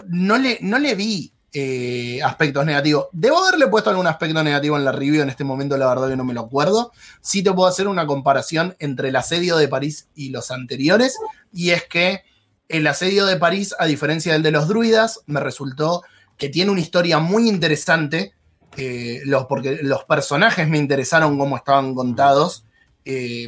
[0.07, 3.07] no le, no le vi eh, aspectos negativos.
[3.11, 6.15] Debo haberle puesto algún aspecto negativo en la review en este momento, la verdad que
[6.15, 6.91] no me lo acuerdo.
[7.21, 11.17] Sí te puedo hacer una comparación entre el asedio de París y los anteriores,
[11.51, 12.21] y es que
[12.67, 16.03] el asedio de París, a diferencia del de los druidas, me resultó
[16.37, 18.33] que tiene una historia muy interesante,
[18.77, 22.63] eh, los, porque los personajes me interesaron cómo estaban contados.
[23.05, 23.47] Eh,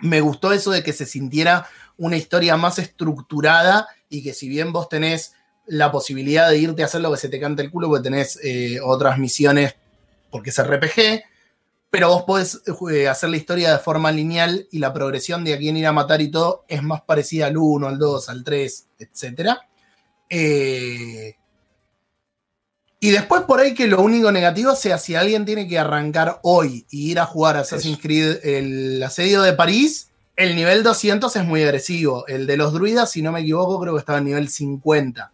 [0.00, 1.66] me gustó eso de que se sintiera
[1.98, 5.34] una historia más estructurada y que si bien vos tenés
[5.66, 8.38] la posibilidad de irte a hacer lo que se te cante el culo, porque tenés
[8.42, 9.76] eh, otras misiones
[10.30, 11.22] porque es RPG,
[11.90, 15.58] pero vos podés eh, hacer la historia de forma lineal y la progresión de a
[15.58, 18.86] quién ir a matar y todo es más parecida al 1, al 2, al 3,
[18.98, 19.50] etc.
[20.30, 21.36] Eh,
[22.98, 26.86] y después por ahí que lo único negativo sea si alguien tiene que arrancar hoy
[26.88, 31.62] y ir a jugar Assassin's Creed el asedio de París, el nivel 200 es muy
[31.62, 32.26] agresivo.
[32.26, 35.30] El de los druidas, si no me equivoco, creo que estaba en nivel 50.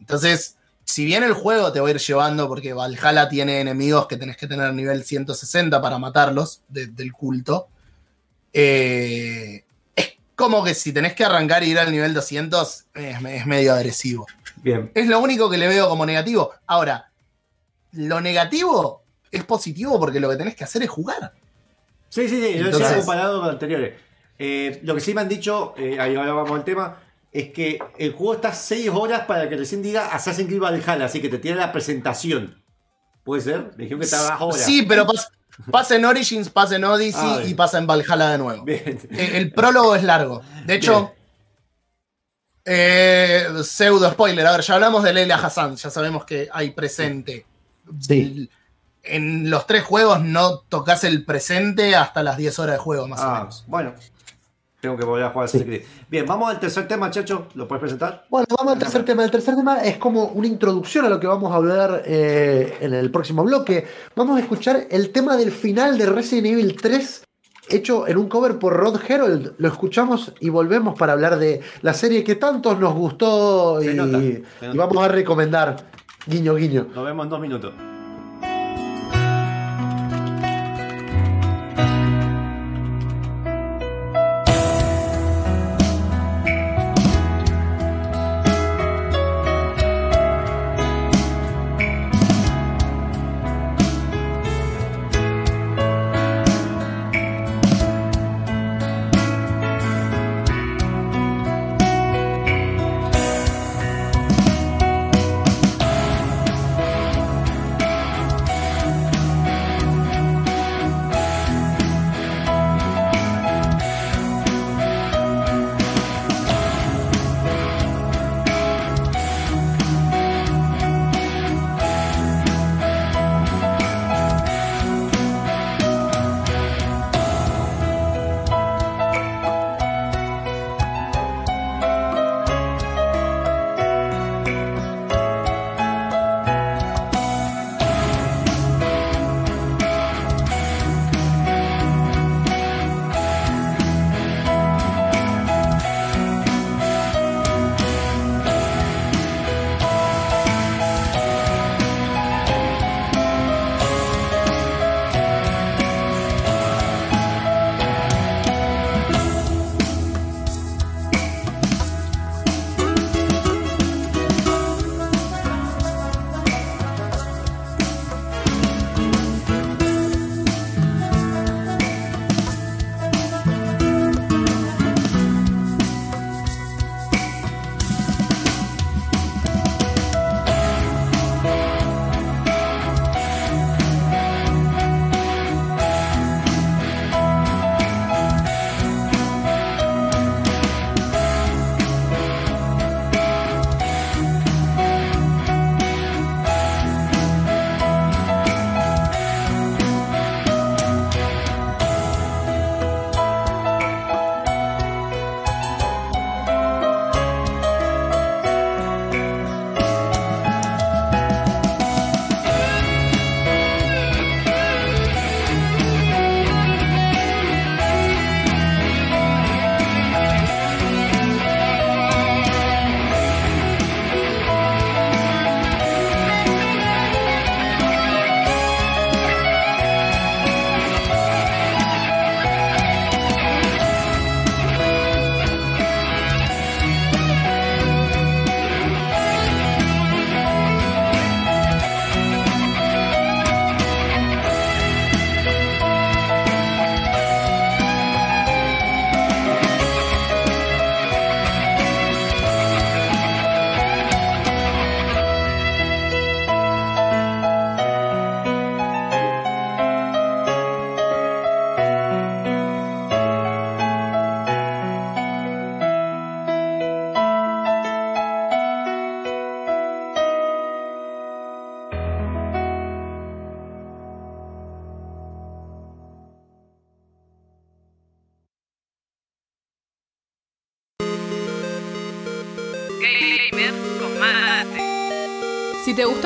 [0.00, 4.16] Entonces, si bien el juego te va a ir llevando, porque Valhalla tiene enemigos que
[4.16, 7.68] tenés que tener nivel 160 para matarlos de- del culto,
[8.52, 9.64] eh,
[9.94, 13.72] es como que si tenés que arrancar e ir al nivel 200, es, es medio
[13.74, 14.26] agresivo.
[14.56, 14.90] Bien.
[14.94, 16.52] Es lo único que le veo como negativo.
[16.66, 17.10] Ahora,
[17.92, 21.32] lo negativo es positivo porque lo que tenés que hacer es jugar.
[22.08, 23.94] Sí, sí, sí, yo decía comparado con anteriores.
[24.42, 26.96] Eh, lo que sí me han dicho, eh, ahí ahora vamos al tema,
[27.30, 31.20] es que el juego está 6 horas para que recién diga Assassin's Creed Valhalla, así
[31.20, 32.60] que te tiene la presentación.
[33.22, 33.72] ¿Puede ser?
[33.76, 34.62] Me dijeron que estaba bajo horas.
[34.62, 35.28] Sí, pero pas-
[35.70, 38.64] pasa en Origins, pasa en Odyssey Ah, y pasa en Valhalla de nuevo.
[38.64, 38.98] Bien.
[39.10, 40.40] Eh, El prólogo es largo.
[40.64, 41.12] De hecho,
[42.64, 44.46] eh, pseudo spoiler.
[44.46, 47.44] A ver, ya hablamos de Leila Hassan, ya sabemos que hay presente.
[48.00, 48.48] Sí.
[49.02, 53.20] En los tres juegos no tocas el presente hasta las 10 horas de juego, más
[53.20, 53.64] o Ah, menos.
[53.66, 53.94] bueno.
[54.80, 55.82] Tengo que volver a jugar Assassin's Creed.
[56.08, 57.48] Bien, vamos al tercer tema, Chacho.
[57.54, 58.24] ¿Lo puedes presentar?
[58.30, 59.22] Bueno, vamos al tercer tema.
[59.22, 62.94] El tercer tema es como una introducción a lo que vamos a hablar eh, en
[62.94, 63.86] el próximo bloque.
[64.16, 67.24] Vamos a escuchar el tema del final de Resident Evil 3,
[67.68, 69.52] hecho en un cover por Rod Herold.
[69.58, 74.18] Lo escuchamos y volvemos para hablar de la serie que tantos nos gustó y, nota,
[74.74, 75.76] vamos a recomendar.
[76.26, 76.86] Guiño, guiño.
[76.94, 77.72] Nos vemos en dos minutos.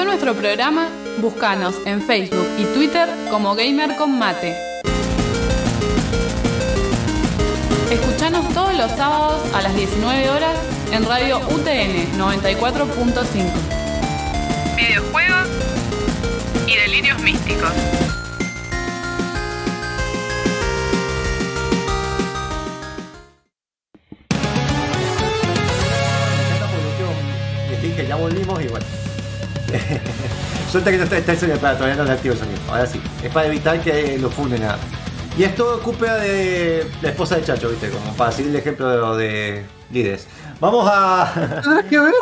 [0.05, 4.55] Gustó nuestro programa, búscanos en Facebook y Twitter como Gamer con Mate.
[7.91, 10.57] Escuchanos todos los sábados a las 19 horas
[10.93, 13.45] en Radio UTN 94.5.
[14.77, 15.49] Videojuegos
[16.67, 17.73] y delirios místicos.
[27.83, 29.04] Dije, ya volvimos y bueno.
[30.75, 32.59] Suelta que no está, está el sonido, para, todavía no es activo el sonido.
[32.69, 33.01] Ahora sí.
[33.23, 34.77] Es para evitar que lo funden nada.
[35.39, 37.91] Y esto culpa de la esposa de Chacho, ¿viste?
[37.91, 40.27] Como para seguir el ejemplo de líderes.
[40.59, 41.61] Vamos a.
[41.63, 42.13] Tendrás que ver.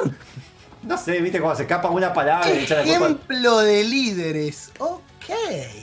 [0.83, 1.41] No sé, ¿viste?
[1.41, 2.91] Cuando se escapa una palabra y la culpa.
[2.91, 4.71] Ejemplo de líderes.
[4.79, 5.01] Ok.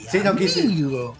[0.08, 0.60] Sí, no quise.
[0.60, 1.16] amigo.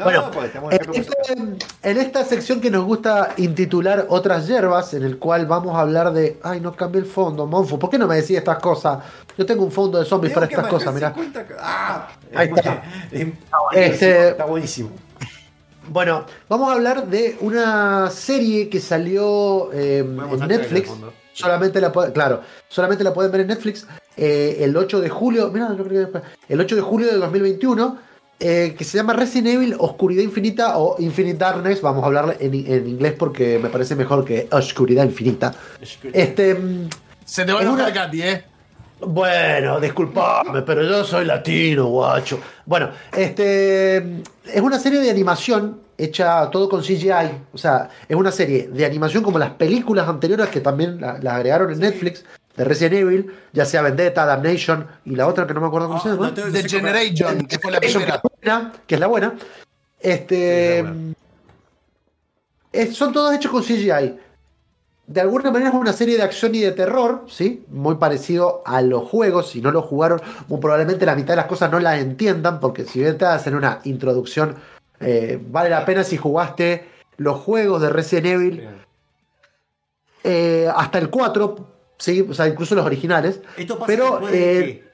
[0.00, 1.34] No, Bueno, no, pues, En, este-
[1.82, 6.12] en esta sección que nos gusta intitular Otras hierbas, en el cual vamos a hablar
[6.12, 6.38] de.
[6.42, 7.78] Ay, no cambié el fondo, Monfo.
[7.78, 8.98] ¿Por qué no me decís estas cosas?
[9.36, 11.12] Yo tengo un fondo de zombies para estas cosas, mirá.
[11.14, 12.82] 50 Ah, Ahí está.
[13.12, 13.28] es-
[13.74, 14.90] Este- Está buenísimo.
[15.88, 20.90] Bueno, vamos a hablar de una serie que salió eh, a en Netflix.
[21.32, 23.86] Solamente la claro, solamente la pueden ver en Netflix
[24.16, 25.50] eh, el 8 de julio.
[25.52, 28.09] Mira, yo creo que después- el 8 de julio de 2021.
[28.40, 31.80] Eh, que se llama Resident Evil Oscuridad Infinita o Infinite Darkness.
[31.82, 35.54] Vamos a hablar en, en inglés porque me parece mejor que Oscuridad Infinita.
[36.12, 36.54] Este.
[36.54, 36.88] mm,
[37.24, 38.44] Se te va a enojar, una- Katy, ¿eh?
[39.02, 42.38] Bueno, disculpame, pero yo soy latino, guacho.
[42.66, 43.96] Bueno, este
[44.44, 47.30] es una serie de animación hecha todo con CGI.
[47.52, 51.34] O sea, es una serie de animación como las películas anteriores que también la- las
[51.34, 52.24] agregaron en Netflix
[52.56, 55.98] de Resident Evil, ya sea Vendetta, Damnation y la otra que no me acuerdo cómo
[55.98, 56.26] Ah, se llama.
[56.36, 58.20] no The Generation, que fue la primera.
[58.86, 59.34] Que es la buena.
[60.00, 60.36] Este.
[60.36, 61.14] Sí, es la buena.
[62.72, 64.18] es- son todos hechos con CGI.
[65.06, 67.64] De alguna manera es una serie de acción y de terror, ¿sí?
[67.68, 69.50] Muy parecido a los juegos.
[69.50, 72.84] Si no lo jugaron, muy probablemente la mitad de las cosas no las entiendan, porque
[72.84, 74.54] si bien te hacen una introducción,
[75.00, 76.86] eh, vale la pena si jugaste
[77.16, 78.68] los juegos de Resident Evil
[80.22, 81.56] eh, hasta el 4,
[81.98, 82.24] ¿sí?
[82.28, 83.40] O sea, incluso los originales.
[83.56, 84.89] Esto pasa Pero, después de eh, qué?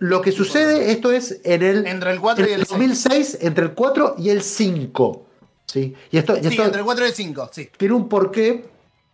[0.00, 2.70] Lo que sucede, esto es en el, Entre el 4 y en el 6.
[2.70, 5.26] 2006, entre el 4 y el 5.
[5.66, 5.94] ¿sí?
[6.10, 7.68] Y esto, y Sí, esto entre el 4 y el 5, sí.
[7.76, 8.64] tiene un porqué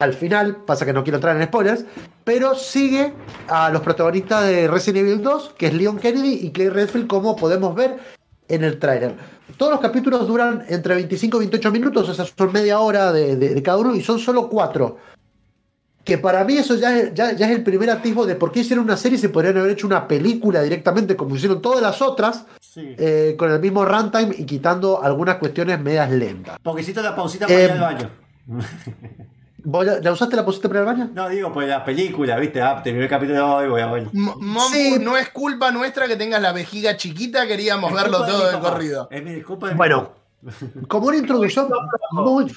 [0.00, 1.84] al final, pasa que no quiero entrar en spoilers,
[2.24, 3.12] pero sigue
[3.48, 7.36] a los protagonistas de Resident Evil 2, que es Leon Kennedy y Clay Redfield, como
[7.36, 7.96] podemos ver
[8.48, 9.14] en el tráiler.
[9.56, 13.36] Todos los capítulos duran entre 25 y 28 minutos, o sea, son media hora de,
[13.36, 14.98] de- de cada uno y son solo cuatro.
[16.04, 18.60] Que para mí eso ya es, ya, ya es el primer atisbo de por qué
[18.60, 22.02] hicieron una serie y se podrían haber hecho una película directamente como hicieron todas las
[22.02, 22.94] otras, Sí.
[22.98, 26.58] eh, con el mismo runtime y quitando algunas cuestiones medias lentas.
[26.62, 28.10] Porque hiciste la pausita para Eh, ir al baño.
[29.66, 31.10] ¿Vos ya, ¿La usaste la posita para el baño?
[31.14, 32.60] No, digo, pues la película, ¿viste?
[32.60, 34.10] Ah, terminé el capítulo de hoy, voy al baño.
[34.70, 34.96] Sí.
[35.00, 39.08] no es culpa nuestra que tengas la vejiga chiquita, queríamos Es verlo todo de corrido.
[39.10, 40.10] Es mi disculpa de Bueno.
[40.88, 41.68] Como una introducción
[42.12, 42.52] muy,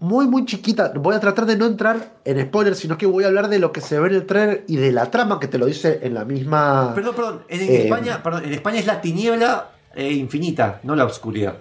[0.00, 3.28] muy, muy chiquita, voy a tratar de no entrar en spoilers, sino que voy a
[3.28, 5.58] hablar de lo que se ve en el trailer y de la trama que te
[5.58, 6.92] lo dice en la misma.
[6.94, 7.42] Perdón, perdón.
[7.48, 11.56] En, en Eh, España, perdón, en España es la tiniebla eh, infinita, no la oscuridad.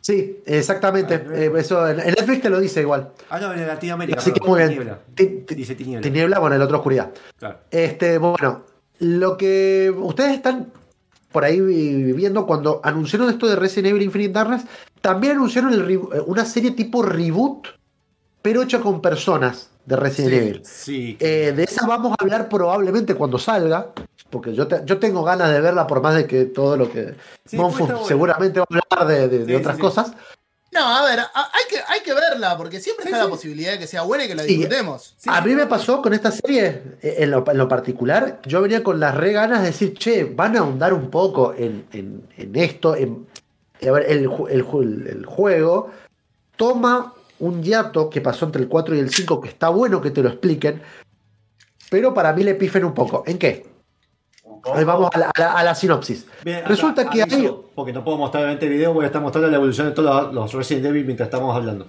[0.00, 1.14] Sí, exactamente.
[1.32, 3.10] eh, eso en, en Netflix te lo dice igual.
[3.30, 4.18] Ah, no, en Latinoamérica.
[4.18, 4.70] Así que muy bien.
[4.70, 4.98] Tiniebla.
[5.14, 6.02] Ti- ti- Dice tiniebla.
[6.02, 7.10] Tiniebla, bueno, el otro oscuridad.
[7.38, 7.58] Claro.
[7.70, 8.64] Este, bueno,
[8.98, 10.72] lo que ustedes están
[11.32, 14.62] por ahí vi- viendo cuando anunciaron esto de Resident Evil Infinite Darkness,
[15.00, 17.66] también anunciaron el re- una serie tipo reboot,
[18.42, 20.62] pero hecha con personas de Resident Evil.
[20.64, 21.16] Sí.
[21.18, 23.88] Eh, de esa vamos a hablar probablemente cuando salga,
[24.30, 27.14] porque yo, te- yo tengo ganas de verla por más de que todo lo que...
[27.44, 27.56] Sí,
[28.06, 30.12] seguramente va a hablar de, de- otras cosas.
[30.72, 33.24] No, a ver, a- hay que, hay que verla, porque siempre Sí, está sí.
[33.26, 35.14] la posibilidad de que sea buena y que la disfrutemos.
[35.18, 38.62] Sí, a mí me pasó con esta serie, eh, en lo, en lo particular, yo
[38.62, 42.26] venía con las re ganas de decir, che, van a ahondar un poco en, en-
[42.38, 42.96] en esto.
[42.96, 43.26] En,
[43.86, 45.90] a ver, el, el el juego
[46.56, 50.10] toma un hiato que pasó entre el 4 y el 5, que está bueno que
[50.10, 50.80] te lo expliquen,
[51.90, 53.24] pero para mí le pifen un poco.
[53.26, 53.66] ¿En qué?
[54.62, 54.78] Poco.
[54.78, 56.26] Ahí vamos a la, a la- a la sinopsis.
[56.44, 57.72] Bien, Resulta acá, que aviso, hay...
[57.74, 60.32] Porque no puedo mostrar obviamente el video, voy a estar mostrando la evolución de todos
[60.32, 61.86] los Resident Evil mientras estamos hablando.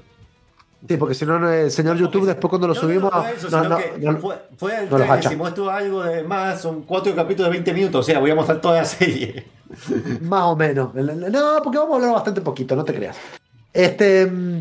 [0.88, 3.10] Sí, porque si no, el señor YouTube después cuando lo No, subimos...
[3.12, 6.62] No, no, eso, no, que no, fue, fue el trailer, si muestro algo de más,
[6.62, 9.46] son cuatro capítulos de 20 minutos, o sea, voy a mostrar toda la serie.
[10.22, 10.94] Más o menos.
[10.94, 13.16] No, porque vamos a hablar bastante poquito, no te creas.
[13.72, 14.60] Este, mm,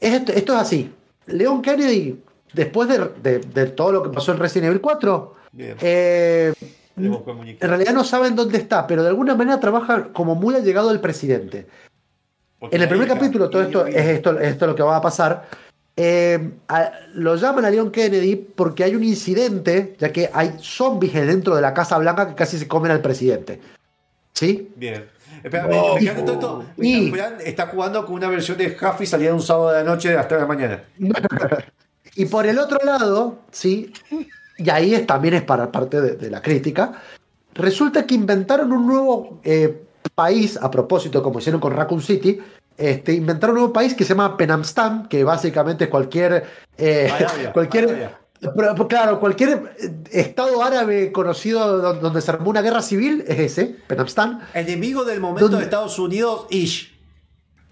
[0.00, 0.90] esto, esto es así.
[1.26, 2.22] Leon Kennedy,
[2.54, 6.52] después de, de- de todo lo que pasó en Resident Evil 4, Bien, eh,
[6.96, 11.00] en realidad no saben dónde está, pero de alguna manera trabaja como muy allegado al
[11.00, 11.66] presidente.
[12.58, 15.00] Porque En el primer capítulo, todo esto es esto, esto es lo que va a
[15.02, 15.44] pasar.
[15.96, 21.12] Eh, a- lo llaman a Leon Kennedy porque hay un incidente, ya que hay zombies
[21.14, 23.60] dentro de la Casa Blanca que casi se comen al presidente.
[24.32, 24.70] ¿Sí?
[24.76, 25.04] Bien.
[25.42, 25.94] Espera, Oh.
[25.96, 26.82] me- me encanta todo esto.
[26.82, 27.12] Y-
[27.44, 30.46] está jugando con una versión de Huffy salida un sábado de la noche hasta la
[30.46, 30.82] mañana.
[32.16, 33.92] Y por el otro lado, sí,
[34.56, 36.92] y ahí es, también es para parte de, de la crítica,
[37.54, 39.82] resulta que inventaron un nuevo eh,
[40.14, 42.40] país, a propósito, como hicieron con Raccoon City,
[42.76, 46.44] este, inventaron un nuevo país que se llama Penamstan, que básicamente es cualquier...
[46.76, 48.18] eh, Arabia, cualquier Arabia.
[48.56, 53.38] pero, claro, cualquier eh, estado árabe conocido don- donde se armó una guerra civil es
[53.38, 54.40] ese, Penamstan.
[54.54, 56.93] Enemigo del momento de Estados Unidos, Ish.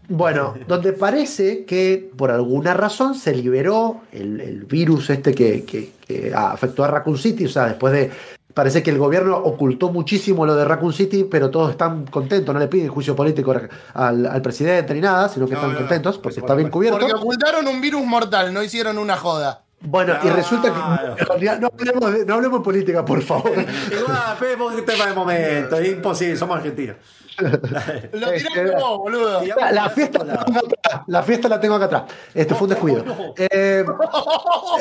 [0.09, 5.93] Bueno, donde parece que por alguna razón se liberó el, el virus este que, que-
[6.07, 8.11] que afectó a Raccoon City, o sea, después de...
[8.53, 12.61] Parece que el gobierno ocultó muchísimo lo de Raccoon City, pero todos están contentos, no
[12.61, 13.55] le piden juicio político
[13.95, 16.69] al, al presidente ni nada, sino que No, están no, contentos porque por está bien
[16.69, 16.99] cubierto.
[16.99, 19.63] Porque ocultaron un virus mortal, no hicieron una joda.
[19.81, 20.79] Bueno, y resulta que...
[21.61, 23.53] No hablemos, de, no hablemos de política, por favor.
[23.53, 26.97] Igual, es tema de momento, es imposible, somos argentinos.
[28.13, 29.41] Lo Este, tiraste vos, boludo.
[29.73, 31.03] La, fiesta la tengo acá atrás.
[31.07, 32.03] La fiesta la tengo acá atrás.
[32.35, 33.05] Este fue un descuido.
[33.39, 33.85] Eh,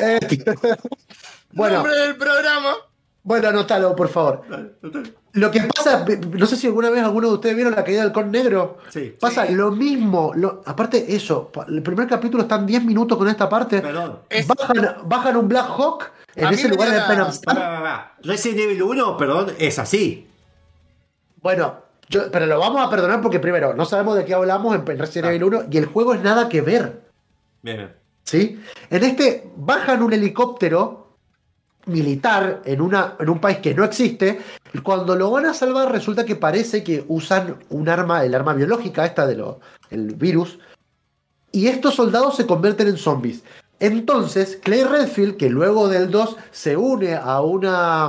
[0.20, 0.44] este-
[1.52, 2.74] bueno, Nombre del programa.
[3.22, 4.42] bueno, anótalo, por favor.
[5.34, 6.04] Lo que pasa,
[6.36, 8.78] no sé si alguna vez alguno de ustedes vieron la caída del halcón negro.
[8.90, 9.16] Sí.
[9.18, 10.32] Pasa lo mismo.
[10.34, 13.80] lo- aparte, eso, el primer capítulo están 10 minutos con esta parte.
[13.80, 14.18] Perdón.
[14.28, 18.14] Es- Bajan, bajan un Black Hawk en ese lugar de pará.
[18.22, 20.28] Resident Evil 1, perdón, es así.
[21.40, 21.76] Bueno,
[22.12, 25.24] yo- pero lo vamos a perdonar porque primero, no sabemos de qué hablamos en Resident
[25.26, 25.30] Ah.
[25.30, 27.00] Evil 1 y el juego es nada que ver.
[27.62, 27.90] Bien.
[28.24, 28.60] ¿Sí?
[28.90, 31.16] En este bajan un helicóptero
[31.86, 34.40] militar en, una, en un país que no existe.
[34.72, 38.54] y Cuando lo van a salvar, resulta que parece que usan un arma, el arma
[38.54, 39.60] biológica, esta de lo,
[39.90, 40.58] el virus.
[41.50, 43.42] Y estos soldados se convierten en zombies.
[43.80, 48.04] Entonces, Clay Redfield, que luego del 2 se une a una,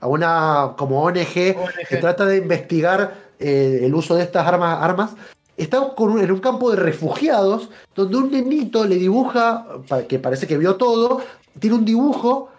[0.00, 1.56] a una como ONG,
[1.88, 5.10] que trata de investigar eh, el uso de estas armas, armas
[5.56, 9.66] está con un- en un campo de refugiados donde un nenito le dibuja,
[10.08, 11.20] que parece que vio todo,
[11.58, 12.50] tiene un dibujo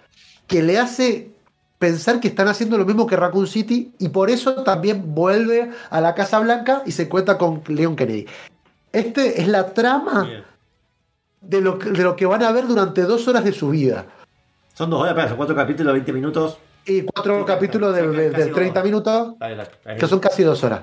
[0.48, 1.32] que le hace
[1.80, 6.02] pensar que están haciendo lo mismo que Raccoon City y por eso también vuelve a
[6.02, 8.28] la Casa Blanca y se cuenta con Leon Kennedy.
[8.92, 10.28] Este es la trama
[11.42, 14.06] de lo, que- de lo que van a ver durante dos horas de su vida.
[14.76, 16.58] Son dos horas, son cuatro capítulos, 20 minutos.
[16.86, 18.84] Y cuatro Sí, capítulos de, de- de dos 30 horas.
[18.86, 20.00] minutos, Dale, dale, dale.
[20.00, 20.82] que son casi dos horas.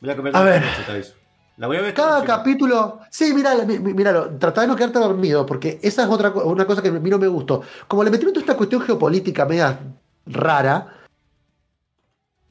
[0.00, 0.62] Voy a, comer A ver.
[0.62, 1.14] noche.
[1.58, 1.92] La voy a ver.
[1.92, 3.00] Cada capítulo.
[3.10, 4.30] Sí, míralo, mí- mí- míralo.
[4.38, 7.18] Trata de no quedarte dormido, porque esa es otra una cosa que a mí no
[7.18, 7.62] me gustó.
[7.86, 9.78] Como le metieron toda esta cuestión geopolítica media
[10.24, 10.94] rara,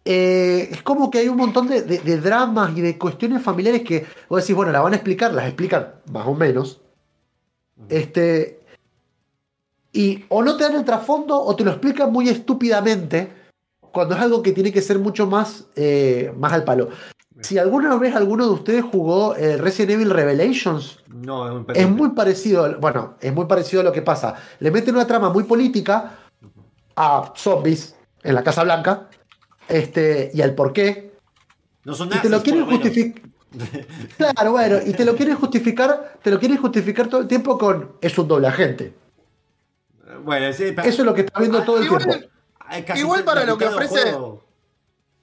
[0.06, 3.82] eh, es como que hay un montón de, de- de dramas y de cuestiones familiares
[3.84, 6.82] que vos decís, bueno, la van a explicar, las explican más o menos.
[7.90, 8.59] Este.
[9.92, 13.34] Y o no te dan el trasfondo o te lo explican muy estúpidamente
[13.92, 16.90] cuando es algo que tiene que ser mucho más, eh, más al palo.
[17.42, 21.90] Si alguna vez alguno de ustedes jugó eh, Resident Evil Revelations, No, es muy es
[21.90, 24.36] muy parecido, bueno, es muy parecido a lo que pasa.
[24.60, 26.20] Le meten una trama muy política
[26.96, 29.10] a zombies en la Casa Blanca
[29.70, 31.14] este, y al por qué.
[31.86, 33.30] No son Y te lo nazis, quieren justificar.
[34.18, 37.94] Claro, bueno, y te lo quieren justificar, te lo quieren justificar todo el tiempo con
[38.02, 38.94] es un doble agente.
[40.24, 42.28] Bueno, sí, Eso es lo que está viendo todo el Igual- tiempo.
[42.60, 44.44] hay casi igual para lo que ofrece- juego.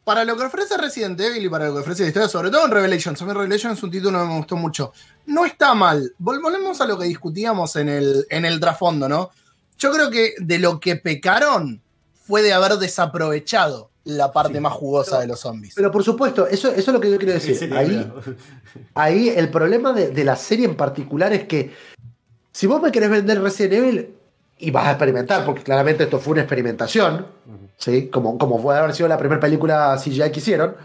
[0.05, 2.64] Para lo que ofrece Resident Evil y para lo que ofrece la historia, sobre todo
[2.64, 4.93] en Revelations, a mí Revelations es un título que me gustó mucho.
[5.27, 6.12] No está mal.
[6.20, 9.31] Vol- Volvemos a lo que discutíamos en el, en el trasfondo, ¿no?
[9.78, 11.82] Yo creo que de lo que pecaron
[12.24, 15.74] fue de haber desaprovechado la parte más jugosa de los zombies.
[15.74, 17.74] Pero por supuesto, eso, eso es lo que yo quiero decir.
[17.74, 18.12] Ahí.
[18.94, 21.74] Ahí el problema de, de la serie en particular es que
[22.52, 24.14] si vos me querés vender Resident Evil
[24.59, 27.27] y vas a experimentar, porque claramente esto fue una experimentación,
[27.77, 28.09] ¿sí?
[28.09, 30.77] como, como puede haber sido la primera película CGI que hicieron,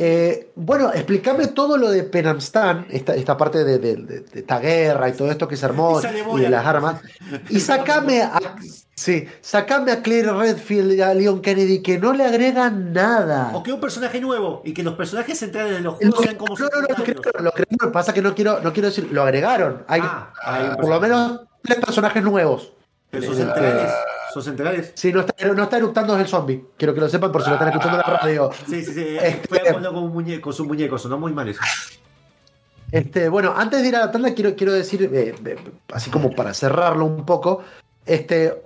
[0.00, 4.60] eh, bueno, explícame todo lo de Penamstan, esta, esta parte de, de- de- de esta
[4.60, 7.00] guerra y todo esto que se armó Y y de las armas,
[7.48, 8.38] y sacame a,
[8.94, 13.50] sí, sacame a Claire Redfield y a Leon Kennedy que no le agregan nada.
[13.54, 16.36] O que un personaje nuevo y que los personajes centrales de los Lo juegos sean
[16.36, 19.22] como no, no, no, lo lo que pasa que no quiero, no quiero decir, lo
[19.22, 19.82] agregaron.
[19.88, 22.72] Hay Ah, hay un por lo menos tres personajes nuevos.
[23.10, 23.92] Pero son centrales.
[24.34, 24.92] Son centrales.
[24.94, 26.66] Sí, no está, no está eructando el zombie.
[26.76, 28.50] Quiero que lo sepan por si lo están escuchando en la radio.
[28.68, 29.16] Sí, sí, sí.
[29.20, 31.60] Este- Fue jugando con, un muñeco, con su muñeco, sonó muy mal eso.
[32.90, 35.56] Este, bueno, antes de ir a la tanda, quiero, quiero decir, eh, eh,
[35.92, 37.62] así como para cerrarlo un poco,
[38.06, 38.62] este,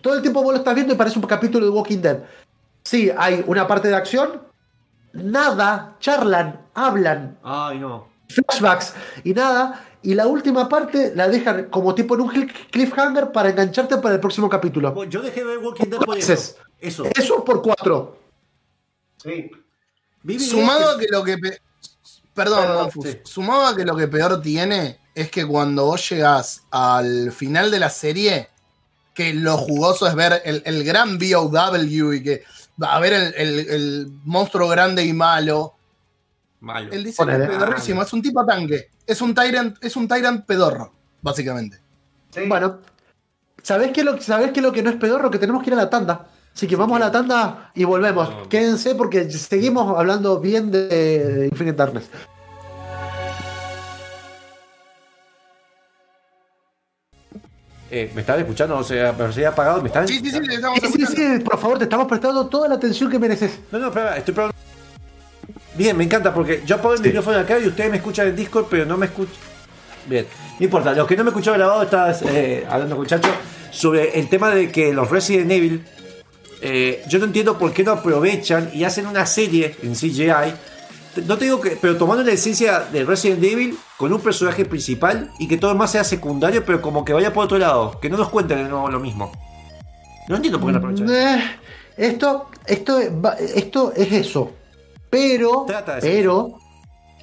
[0.00, 2.18] todo el tiempo vos lo estás viendo y parece un capítulo de Walking Dead.
[2.82, 4.42] Sí, hay una parte de acción,
[5.12, 8.08] nada, charlan, hablan, Ay, no.
[8.28, 8.94] flashbacks
[9.24, 9.84] y nada.
[10.04, 14.14] Y la última parte la dejan como tipo en un cliff- cliffhanger para engancharte para
[14.14, 15.04] el próximo capítulo.
[15.04, 16.32] Yo dejé de ver Walking Dead por eso.
[16.80, 17.04] Eso.
[17.14, 18.18] Eso por cuatro.
[19.22, 19.50] Sí.
[20.38, 21.38] Sumado a que lo que.
[21.38, 21.60] pe-
[22.34, 23.18] Perdón, Perdón, sí.
[23.24, 27.78] Sumado a que lo que peor tiene es que cuando vos llegás al final de
[27.78, 28.48] la serie,
[29.14, 32.42] que lo jugoso es ver el, el gran BOW y que
[32.82, 35.74] va a ver el, el- el monstruo grande y malo.
[36.60, 36.90] Malo.
[36.92, 37.44] El diseño Ponele.
[37.44, 38.88] es pedorrísimo, es un tipo tanque.
[39.06, 40.92] Es un Tyrant, es un Tyrant pedorro,
[41.22, 41.78] básicamente.
[42.34, 42.42] sí.
[42.48, 42.78] Bueno,
[43.62, 45.30] ¿sabés qué, es lo, ¿sabés qué es lo que no es pedorro?
[45.30, 46.26] Que tenemos que ir a la tanda.
[46.54, 48.28] Así que vamos a la tanda y volvemos.
[48.28, 48.48] No.
[48.48, 52.04] Quédense porque seguimos hablando bien de Infinite Darkness.
[57.90, 58.78] Eh, ¿Me están escuchando?
[58.78, 59.82] O sea, me se apagado.
[59.82, 60.54] ¿Me están Sí, sí, sí, Sí, sí,
[61.02, 61.06] escuchando.
[61.38, 63.58] sí, por favor, te estamos prestando toda la atención que mereces.
[63.70, 64.34] No, no, espera, estoy.
[65.82, 67.06] Bien, me encanta porque yo apago el Sí.
[67.08, 69.34] micrófono acá y ustedes me escuchan en Discord, pero no me escuchan.
[70.06, 70.26] Bien,
[70.60, 70.92] no importa.
[70.92, 73.28] Los que no me escucharon grabado, estaba eh, hablando con Chacho
[73.72, 75.84] sobre el tema de que los Resident Evil.
[76.60, 80.54] eh, yo no entiendo por qué no aprovechan y hacen una serie en CGI.
[81.26, 85.32] No te digo que, pero tomando la esencia de Resident Evil con un personaje principal
[85.40, 88.08] y que todo lo demás sea secundario, pero como que vaya por otro lado, que
[88.08, 89.32] no nos cuenten de nuevo lo mismo.
[90.28, 91.10] No entiendo por qué no aprovechan.
[91.10, 91.42] Eh,
[91.96, 94.52] esto, esto, va- esto es eso.
[95.12, 96.54] Pero, Trata de ser pero,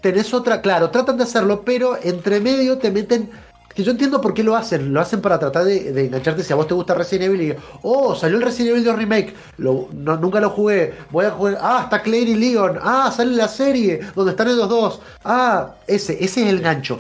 [0.02, 3.32] tenés otra, claro, tratan de hacerlo, pero entre medio te meten.
[3.74, 4.94] Que yo entiendo por qué lo hacen.
[4.94, 7.56] Lo hacen para tratar de, de engancharte si a vos te gusta Resident Evil y
[7.84, 9.34] oh, salió el Resident Evil 2 Remake.
[9.58, 10.94] Lo- no- nunca lo jugué.
[11.12, 11.58] Voy a jugar.
[11.62, 12.78] Ah, está Claire y Leon.
[12.82, 15.02] Ah, sale la serie donde están ellos dos.
[15.24, 17.00] Ah, ese, ese es el gancho.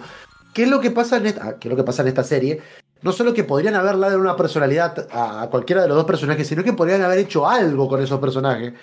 [0.53, 2.23] ¿Qué es lo que pasa en esta, ah, qué es lo que pasa en esta
[2.23, 2.61] serie?
[3.01, 6.47] No solo que podrían haberle dado una personalidad a, a cualquiera de los dos personajes,
[6.47, 8.73] sino que podrían haber hecho algo con esos personajes.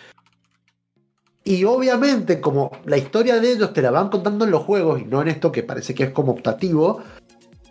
[1.47, 5.05] Y obviamente, como la historia de ellos te la van contando en los juegos y
[5.05, 7.05] no en esto que parece que es como optativo,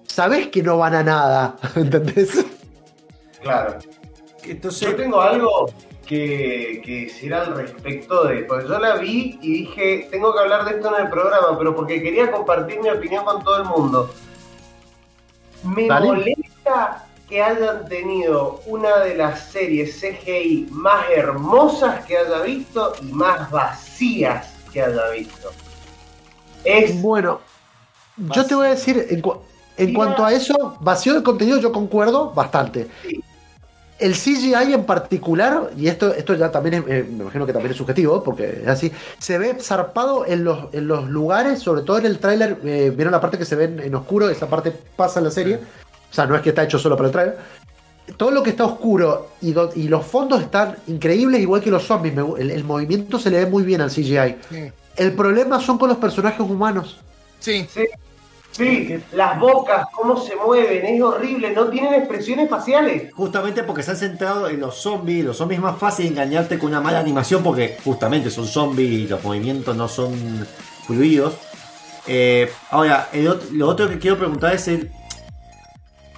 [0.07, 2.45] sabes que no van a nada, ¿entendés?
[3.41, 3.77] Claro.
[4.45, 5.69] Entonces, Yo tengo algo
[6.05, 8.43] que, que decir al respecto de.
[8.43, 11.75] Porque yo la vi y dije, tengo que hablar de esto en el programa, pero
[11.75, 14.09] porque quería compartir mi opinión con todo el mundo.
[15.63, 16.07] Me Dale.
[16.07, 23.05] molesta que hayan tenido una de las series CGI más hermosas que haya visto y
[23.11, 25.51] más vacías que haya visto.
[26.63, 27.01] Es.
[27.01, 27.39] Bueno,
[28.17, 29.37] yo te voy a decir, en, cu-
[29.77, 29.97] en Mira.
[29.97, 32.87] cuanto a eso, vacío de contenido, yo concuerdo bastante.
[33.03, 33.21] Sí.
[33.97, 37.71] El CGI en particular, y esto, esto ya también es, eh, me imagino que también
[37.71, 41.97] es subjetivo, porque es así, se ve zarpado en los, en los lugares, sobre todo
[41.99, 44.71] en el tráiler, eh, vieron la parte que se ve en, en oscuro, esa parte
[44.97, 45.59] pasa en la serie,
[46.15, 47.37] o sea, no es que está hecho solo para el tráiler.
[48.15, 51.83] Todo lo que está oscuro y, do- y los fondos están increíbles, igual que los
[51.83, 54.37] zombies, me el, el movimiento se le ve muy bien al CGI.
[54.49, 54.71] Sí.
[54.95, 56.99] El problema son con los personajes humanos.
[57.39, 57.67] Sí.
[57.69, 57.85] Sí,
[58.51, 63.11] sí, las bocas, cómo se mueven, es horrible, no tienen expresiones faciales.
[63.13, 65.25] Justamente porque se han centrado en los zombies.
[65.25, 69.07] Los zombies es más fácil engañarte con una mala animación porque justamente son zombies y
[69.09, 70.47] los movimientos no son
[70.87, 71.33] fluidos.
[72.07, 74.89] Eh, ahora, el lo otro que quiero preguntar es el,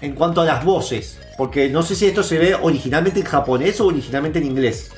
[0.01, 1.19] en cuanto a las voces.
[1.37, 4.91] Porque no sé si esto se ve originalmente en japonés o originalmente en inglés.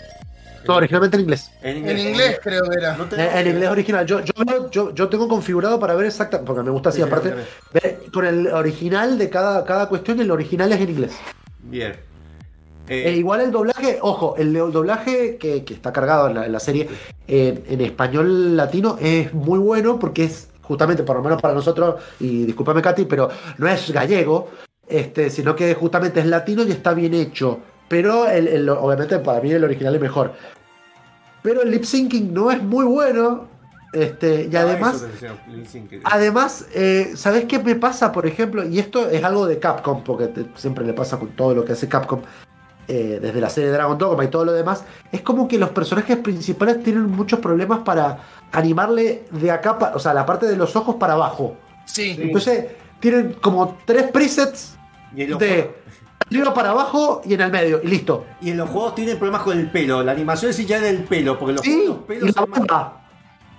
[0.67, 1.51] No, originalmente en inglés.
[1.61, 2.95] En En inglés creo que era.
[2.97, 4.05] No te- Eh, En inglés original.
[4.05, 7.33] Yo, yo, yo, yo tengo configurado para ver exacta, porque me gusta así, Sí, aparte,
[7.73, 11.11] ver con el original de cada, cada cuestión, el original es en inglés.
[11.63, 11.93] Bien.
[12.87, 16.45] Eh, Eh, igual el doblaje, ojo, el, el doblaje que, que está cargado en la,
[16.47, 16.89] en la serie
[17.27, 21.95] eh, en español latino es muy bueno porque es justamente, por lo menos para nosotros,
[22.19, 24.49] y discúlpame Katy, pero no es gallego,
[24.89, 27.59] este, sino que justamente es latino y está bien hecho.
[27.87, 30.33] Pero el, el- obviamente para mí el original es mejor.
[31.41, 33.47] Pero el lip syncing no es muy bueno.
[33.91, 35.03] Este, y ah, además.
[36.03, 38.63] Además, eh, ¿sabes qué me pasa, por ejemplo?
[38.67, 41.71] Y esto es algo de Capcom, porque te- siempre le pasa con todo lo que
[41.73, 42.21] hace Capcom,
[42.87, 44.83] eh, desde la serie Dragon Dogma y todo lo demás.
[45.11, 48.19] Es como que los personajes principales tienen muchos problemas para
[48.51, 51.55] animarle de acá, pa- o sea, la parte de los ojos para abajo.
[51.85, 52.15] Sí.
[52.19, 52.65] Entonces,
[52.99, 54.75] tienen como tres presets
[55.15, 55.71] Y en los de
[56.29, 58.25] arriba para abajo y en el medio, y listo.
[58.41, 60.03] Y en los juegos tienen problemas con el pelo.
[60.03, 62.59] La animación es ya del pelo, porque los Sí, los y pelos la son más-
[62.61, 62.95] barba.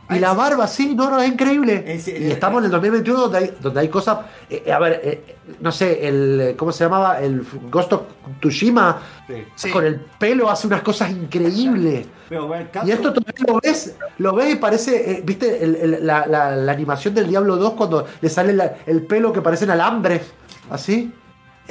[0.09, 1.85] Y Ay, la barba, sí, no, no, es increíble.
[1.87, 4.19] Es- y estamos en el 2021 donde hay, donde hay cosas.
[4.49, 6.55] eh, a ver, eh, no sé, el.
[6.57, 7.21] ¿Cómo se llamaba?
[7.21, 8.03] El Ghost of
[8.41, 9.01] Tsushima.
[9.29, 9.35] Sí.
[9.55, 9.71] Sí.
[9.71, 12.07] Con el pelo hace unas cosas increíbles.
[12.29, 15.63] Pero, bueno, Y esto todavía lo ves, lo ves y parece, eh, ¿viste?
[15.63, 19.33] El- el- la, la- la animación del Diablo 2 cuando le sale la- el pelo
[19.33, 20.23] que parecen alambres.
[20.71, 21.13] Así.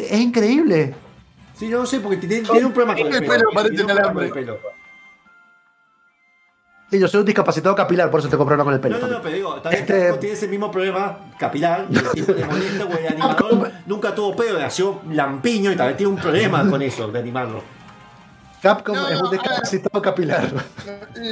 [0.09, 0.95] Es increíble.
[1.55, 3.49] Sí, yo no sé, porque tiene, tiene un problema con el El pelo.
[3.51, 4.59] pelo Tiene pelo.
[6.89, 8.97] Sí, yo soy un discapacitado capilar, por eso tengo problema con el pelo.
[8.97, 12.83] No, no, no, pero digo, también Este- Capcom tiene ese mismo problema capilar, el molesta,
[12.85, 17.07] güey, el animador nunca tuvo pelo, nació lampiño y también tiene un problema con eso,
[17.11, 17.61] de animarlo.
[18.61, 20.49] Capcom No, es un discapacitado capilar.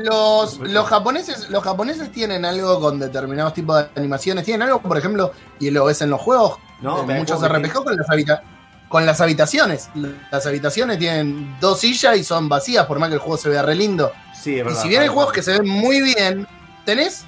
[0.04, 4.46] Los, los japoneses, los japoneses tienen algo con determinados tipos de animaciones.
[4.46, 7.60] Tienen algo, por ejemplo, y lo ves en los juegos, No, en muchos ¿cómo que
[7.68, 8.44] RPG con las, habita-
[8.90, 9.90] con las habitaciones.
[10.32, 13.62] Las habitaciones tienen dos sillas y son vacías, por más que el juego se vea
[13.62, 14.12] re lindo.
[14.34, 14.82] Sí, es Y verdad.
[14.82, 16.48] si bien hay juegos que se ven muy bien,
[16.86, 17.26] tenés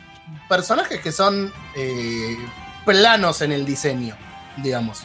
[0.48, 2.38] personajes que son eh,
[2.86, 4.15] planos en el diseño,
[4.57, 5.03] digamos.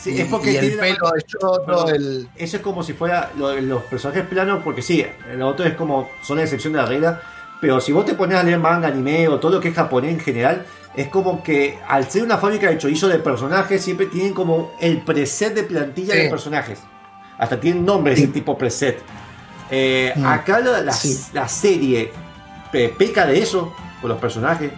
[0.00, 2.28] Sí, y, es porque y el pelo es choto, el.
[2.36, 5.04] Eso es como si fuera lo de los personajes planos, porque sí,
[5.34, 7.22] lo otro es como son la excepción de la regla.
[7.60, 10.12] Pero si vos te pones a leer manga, anime o todo lo que es japonés
[10.12, 10.64] en general,
[10.96, 15.02] es como que al ser una fábrica de chorizo de personajes, siempre tienen como el
[15.02, 16.20] preset de plantilla Sí.
[16.20, 16.80] de personajes.
[17.38, 18.98] Hasta tienen nombre ese tipo preset.
[19.70, 20.24] Eh, Mm.
[20.26, 21.18] Acá la, la- Sí.
[21.32, 22.12] la serie
[22.72, 24.70] pe- peca de eso, con los personajes,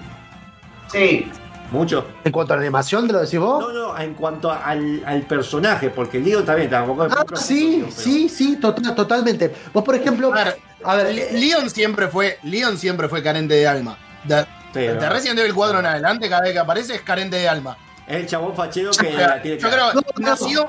[0.90, 1.30] Sí,
[1.70, 2.06] mucho.
[2.24, 3.60] En cuanto a la animación, ¿te lo decís vos?
[3.60, 7.92] No, no, en cuanto al, al personaje, porque Leo también tampoco es Ah, sí, pero-
[7.94, 9.52] sí, sí, tota- totalmente.
[9.74, 13.52] Vos, por ejemplo, A ver, a ver, Le- Leon siempre fue, Leon siempre fue carente
[13.54, 13.98] de alma.
[14.24, 15.10] De, Sí, de verdad.
[15.12, 17.76] Resident Evil 4 en adelante, cada vez que aparece es carente de alma.
[18.06, 20.28] Es el chabón fachero que la tiene yo creo No, no.
[20.30, 20.66] nació.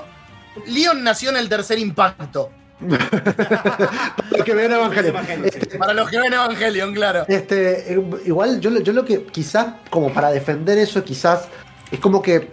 [0.68, 2.50] Leon nació en el tercer impacto.
[2.80, 5.10] para que vean Evangelio.
[5.12, 5.78] Evangelio, sí.
[5.78, 7.26] Para los que ven Evangelion, claro.
[7.28, 11.48] Este, eh, igual yo, lo- yo lo que quizás, como para defender eso, quizás
[11.92, 12.50] es como que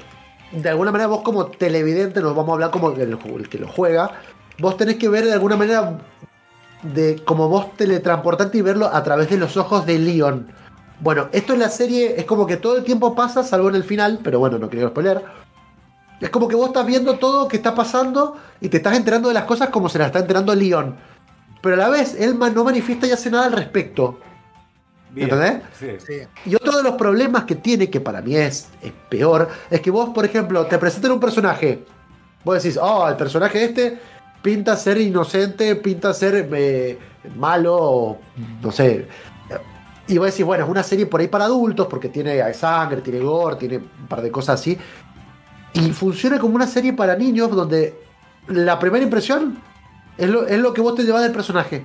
[0.53, 3.69] de alguna manera vos como televidente, nos vamos a hablar como el, el que lo
[3.69, 4.11] juega,
[4.59, 5.99] vos tenés que ver de alguna manera
[6.83, 10.53] de como vos teletransportarte y verlo a través de los ojos de Leon.
[11.01, 13.85] Bueno, esto en la serie es como que todo el tiempo pasa, salvo en el
[13.85, 15.25] final, pero bueno, no quiero spoiler.
[16.21, 19.35] Es como que vos estás viendo todo que está pasando y te estás enterando de
[19.35, 20.97] las cosas como se las está enterando Leon.
[21.61, 24.19] Pero a la vez, él no manifiesta y hace nada al respecto.
[25.11, 25.63] Bien, ¿Entendés?
[25.79, 26.07] Sí.
[26.07, 26.51] Sí.
[26.51, 29.91] Y otro de los problemas que tiene, que para mí es, es peor, es que
[29.91, 31.85] vos, por ejemplo, te presentan un personaje.
[32.45, 33.99] Vos decís, oh, el personaje este
[34.47, 36.99] pinta ser inocente, pinta ser eh,
[37.35, 38.19] malo, o
[38.63, 39.09] no sé.
[40.09, 43.19] Y vos decís, bueno, es una serie por ahí para adultos, porque tiene sangre, tiene
[43.21, 44.79] gore, tiene un par de cosas así.
[45.73, 47.99] Y funciona como una serie para niños, donde
[48.49, 49.59] la primera impresión
[50.17, 51.85] es lo, es lo que vos te llevas del personaje.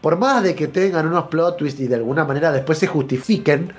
[0.00, 3.72] Por más de que tengan unos plot twists y de alguna manera después se justifiquen,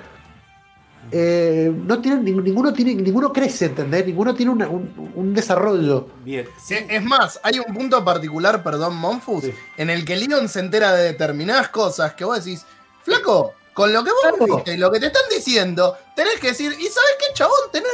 [1.10, 4.06] eh, no tienen, ning- ninguno tiene, ninguno crece, ¿entendés?
[4.06, 6.06] Ninguno tiene una- un, un desarrollo.
[6.24, 6.46] Bien.
[6.64, 9.52] Sí, Es más, hay un punto particular, perdón, Monfus, Sí.
[9.76, 12.64] en el que Leon se entera de determinadas cosas que vos decís,
[13.02, 14.56] flaco, con lo que vos Claro.
[14.56, 17.56] viste y lo que te están diciendo, tenés que decir, ¿y sabes qué, chabón?
[17.72, 17.88] Tenés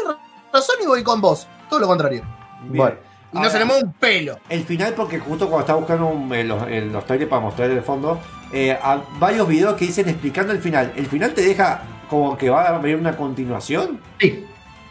[0.52, 1.46] razón y voy con vos.
[1.68, 2.22] Todo lo contrario.
[2.62, 2.76] bien.
[2.76, 2.96] Bueno.
[3.30, 4.38] Y no Ahora, se le mueve un pelo.
[4.48, 7.70] El final, porque justo cuando estaba buscando un- eh, los, eh, los trailers para mostrar
[7.70, 8.18] el fondo,
[8.52, 10.94] eh, a- varios videos que dicen explicando el final.
[10.96, 14.00] ¿El final te deja como que va a haber una continuación?
[14.18, 14.46] Sí,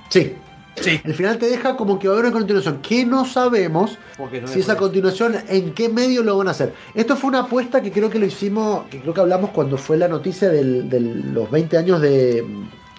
[0.09, 0.37] sí.
[0.79, 1.01] Sí.
[1.03, 4.41] El final te deja como que va a haber una continuación, que no sabemos Porque
[4.41, 6.73] no si esa continuación, en qué medio lo van a hacer.
[6.93, 9.97] Esto fue una apuesta que creo que lo hicimos, que creo que hablamos cuando fue
[9.97, 12.43] la noticia de los 20 años de,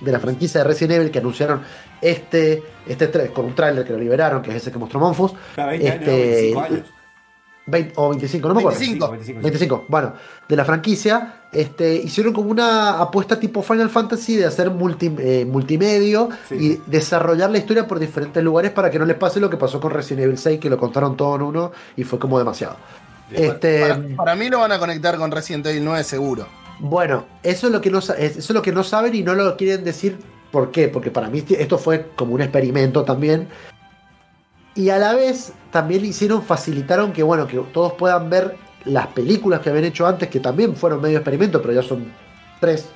[0.01, 1.63] de la franquicia de Resident Evil que anunciaron
[2.01, 5.71] este, este con un tráiler que lo liberaron, que es ese que mostró Monfus, Cada
[5.71, 6.98] 20 años, este, 25 años.
[7.69, 8.79] 20 o 25, no me acuerdo.
[8.79, 9.11] 25.
[9.11, 9.43] 25.
[9.43, 10.15] 25, bueno,
[10.49, 15.45] de la franquicia, este, hicieron como una apuesta tipo Final Fantasy de hacer multi, eh,
[15.49, 16.55] multimedio Sí.
[16.55, 19.81] y desarrollar la historia por diferentes lugares para que no les pase lo que pasó
[19.81, 22.77] con Resident Evil 6, que lo contaron todo en uno y fue como demasiado.
[23.31, 26.47] Este, Para, para mí lo van a conectar con Resident Evil 9 seguro.
[26.81, 29.57] bueno, eso es lo que no eso es lo que no saben y no lo
[29.57, 30.19] quieren decir
[30.51, 33.49] por qué, porque para mí esto fue como un experimento también.
[34.79, 39.61] Y a la vez también hicieron, facilitaron que bueno, que todos puedan ver las películas
[39.61, 42.13] que habían hecho antes, que también fueron medio experimento, pero ya son
[42.61, 42.89] tres.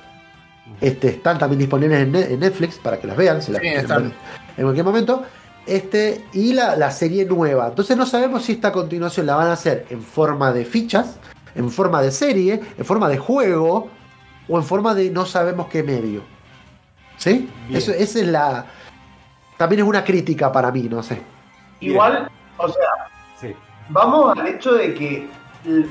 [0.79, 3.67] Este, están también disponibles en, Ne- en Netflix para que las vean, si las Sí,
[3.67, 4.13] están.
[4.57, 5.23] en cualquier momento.
[5.65, 7.67] Este, y la, la serie nueva.
[7.67, 11.17] Entonces no sabemos si esta continuación la van a hacer en forma de fichas,
[11.53, 13.89] en forma de serie, en forma de juego,
[14.47, 16.21] o en forma de no sabemos qué medio.
[17.17, 17.49] ¿Sí?
[17.71, 18.65] Eso, esa es la.
[19.57, 21.21] También es una crítica para mí, no sé.
[21.91, 23.07] Igual, o sea,
[23.39, 23.55] Sí.
[23.89, 25.27] vamos al hecho de que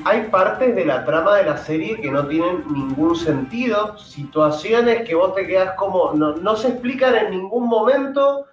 [0.04, 5.14] hay partes de la trama de la serie que no tienen ningún sentido, situaciones que
[5.14, 8.46] vos te quedás como, no, no se explican en ningún momento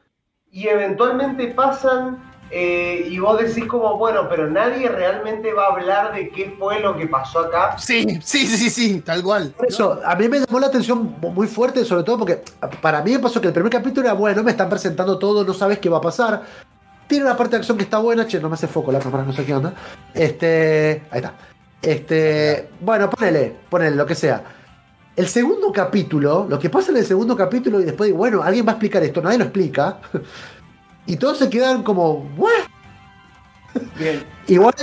[0.51, 2.17] y eventualmente pasan
[2.51, 6.79] eh, y vos decís como, bueno, pero nadie realmente va a hablar de qué fue
[6.79, 7.77] lo que pasó acá.
[7.77, 9.53] Sí, sí, sí, sí, tal cual.
[9.55, 12.41] Por eso, a mí me llamó la atención muy fuerte, sobre todo porque
[12.81, 15.53] para mí me pasó que el primer capítulo era bueno, me están presentando todo, no
[15.53, 16.41] sabes qué va a pasar.
[17.09, 19.23] Tiene una parte de acción que está buena, che, no me hace foco la cámara,
[19.23, 19.73] no sé qué onda.
[20.13, 21.33] Este, ahí está.
[21.81, 24.43] Este, bueno, ponele, ponele lo que sea.
[25.15, 28.63] El segundo capítulo, lo que pasa en el segundo capítulo y después digo, bueno, alguien
[28.63, 29.99] va a explicar esto, nadie lo explica.
[31.07, 32.51] Y todos se quedan como, ¿what?
[33.97, 34.23] Bien.
[34.47, 34.75] Igual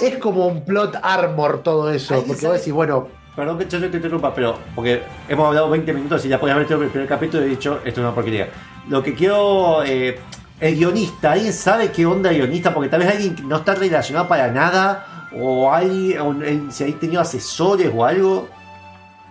[0.00, 3.98] es como un plot armor todo eso, porque vos decís, bueno, Perdón que yo te
[3.98, 7.42] interrumpa, pero porque hemos hablado 20 minutos y ya podías haber visto el primer capítulo
[7.44, 8.48] y he dicho, esto es una porquería.
[8.88, 10.18] Lo que quiero, eh,
[10.60, 12.72] el guionista, ¿alguien sabe qué onda el guionista?
[12.72, 16.34] Porque tal vez alguien que no está relacionado para nada, o hay, o
[16.70, 18.48] si hay tenido asesores o algo.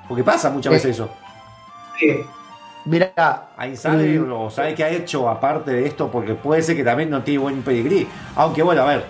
[0.07, 0.76] Porque pasa muchas Eh.
[0.76, 1.10] veces eso.
[1.99, 2.19] Sí.
[2.85, 4.31] mira, ¿Alguien sabe Mm.
[4.31, 6.11] o sabe qué ha hecho aparte de esto?
[6.11, 8.07] Porque puede ser que también no tiene buen pedigrí.
[8.35, 9.06] Aunque bueno, a ver,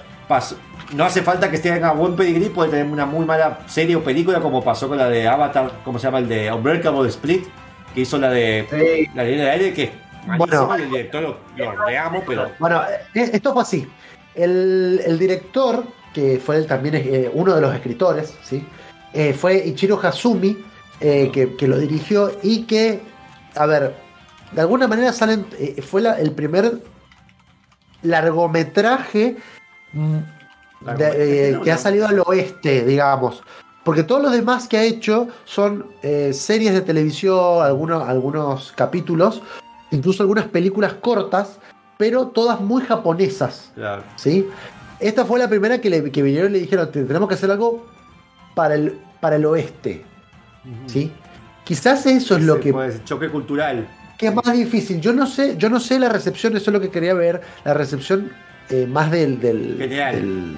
[0.94, 4.40] no hace falta que tenga buen pedigrí, puede tener una muy mala serie o película
[4.40, 6.20] como pasó con la de Avatar, ¿cómo se llama?
[6.20, 7.46] El de Unbreakable Split,
[7.94, 9.10] que hizo la de Sí.
[9.14, 9.92] la línea de aire, que
[10.38, 10.76] Bueno.
[10.78, 12.52] y el director lo, lo reamo, pero...
[12.60, 12.82] Bueno,
[13.14, 13.88] eh, esto fue así.
[14.34, 15.84] El, el director,
[16.14, 18.66] que fue él también eh, uno de los escritores, ¿sí?
[19.14, 20.58] Eh, fue Ichiro Hasumi,
[21.00, 23.02] eh, que, que lo dirigió y que,
[23.56, 23.96] a ver,
[24.52, 26.80] de alguna manera salen, eh, fue la- el primer
[28.02, 29.38] largometraje
[29.94, 30.18] mm,
[30.98, 33.44] de- eh, que ha salido al oeste, digamos.
[33.84, 39.42] Porque todos los demás que ha hecho son eh, series de televisión, algunos, algunos capítulos,
[39.96, 41.60] incluso algunas películas cortas,
[41.98, 43.72] pero todas muy japonesas.
[43.76, 44.04] Claro.
[44.16, 44.48] ¿sí?
[45.00, 47.52] Esta fue la primera que, le, que vinieron y le dijeron, "Te- tenemos que hacer
[47.52, 47.86] algo
[48.54, 50.04] para el, para el oeste.
[50.88, 51.12] ¿sí?
[51.64, 53.88] Quizás eso es lo que, puede ser choque cultural.
[54.18, 55.02] que es más difícil.
[55.02, 57.74] Yo no sé, yo no sé la recepción, eso es lo que quería ver, la
[57.74, 58.32] recepción
[58.70, 60.58] eh, más del, del, del-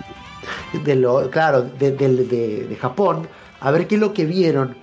[0.83, 3.27] de lo- claro, de, del- de- de Japón,
[3.59, 4.75] a ver qué es lo que vieron.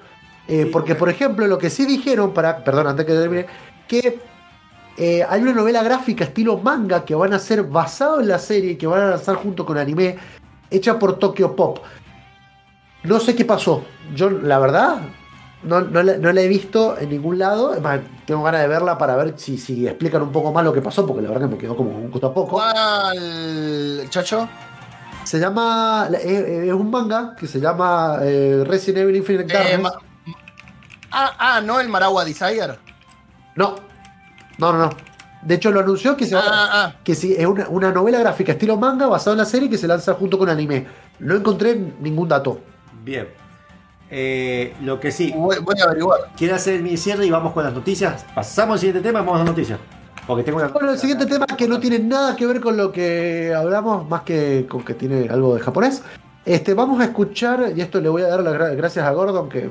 [0.48, 3.46] Eh, Sí, porque, porque- por ejemplo, lo que sí dijeron, para, perdón, antes que termine,
[3.88, 4.18] que
[4.96, 8.72] eh, hay una novela gráfica estilo manga que van a ser basado en la serie
[8.72, 10.16] y que van a lanzar junto con anime,
[10.70, 11.78] hecha por Tokyo Pop.
[13.02, 13.84] No sé qué pasó.
[14.14, 14.98] Yo, la verdad,
[15.64, 17.74] no, no la, no la he visto en ningún lado.
[17.74, 20.72] Es más, tengo ganas de verla para ver si, si explican un poco más lo
[20.72, 22.52] que pasó, porque la verdad que me quedó como un gusto a poco.
[22.52, 24.48] ¿Cuál, chacho?
[25.24, 26.08] Se llama.
[26.12, 29.82] Es, un manga que se llama eh, Resident Evil Infinite Eh,
[31.10, 32.78] ah, ah, no el Maragua Desire.
[33.56, 33.93] no,
[34.58, 34.90] no, no, no.
[35.42, 36.94] De hecho, lo anunció que se va Ah, ah.
[37.04, 39.86] que sí, es una, una novela gráfica estilo manga basada en la serie que se
[39.86, 40.86] lanza junto con anime.
[41.18, 42.60] No encontré ningún dato.
[43.04, 43.28] Bien.
[44.10, 46.20] Eh, lo que sí, Voy, voy a averiguar.
[46.36, 48.24] quiero hacer mi cierre y vamos con las noticias.
[48.34, 49.78] Pasamos al siguiente tema y vamos a las noticias.
[50.26, 50.68] Porque tengo una.
[50.68, 54.22] Bueno, el siguiente tema que no tiene nada que ver con lo que hablamos, más
[54.22, 56.02] que con que tiene algo de japonés.
[56.46, 59.48] Este, vamos a escuchar, y esto le voy a dar las gra- gracias a Gordon,
[59.48, 59.68] que,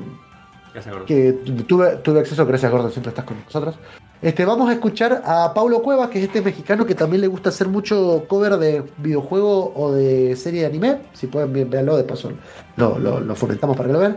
[0.72, 1.06] Gracias, Gordo.
[1.06, 3.76] que tu- tuve, tuve acceso, gracias Gordon, siempre estás con nosotros.
[4.24, 7.50] Este, vamos a escuchar a Paulo Cuevas, que es este mexicano que también le gusta
[7.50, 10.98] hacer mucho cover de videojuego o de serie de anime.
[11.12, 12.32] Si pueden ver- verlo, de paso
[12.76, 14.16] lo, lo- lo fomentamos para que lo vean.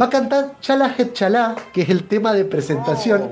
[0.00, 3.28] Va a cantar Chala Het Chala, que es el tema de presentación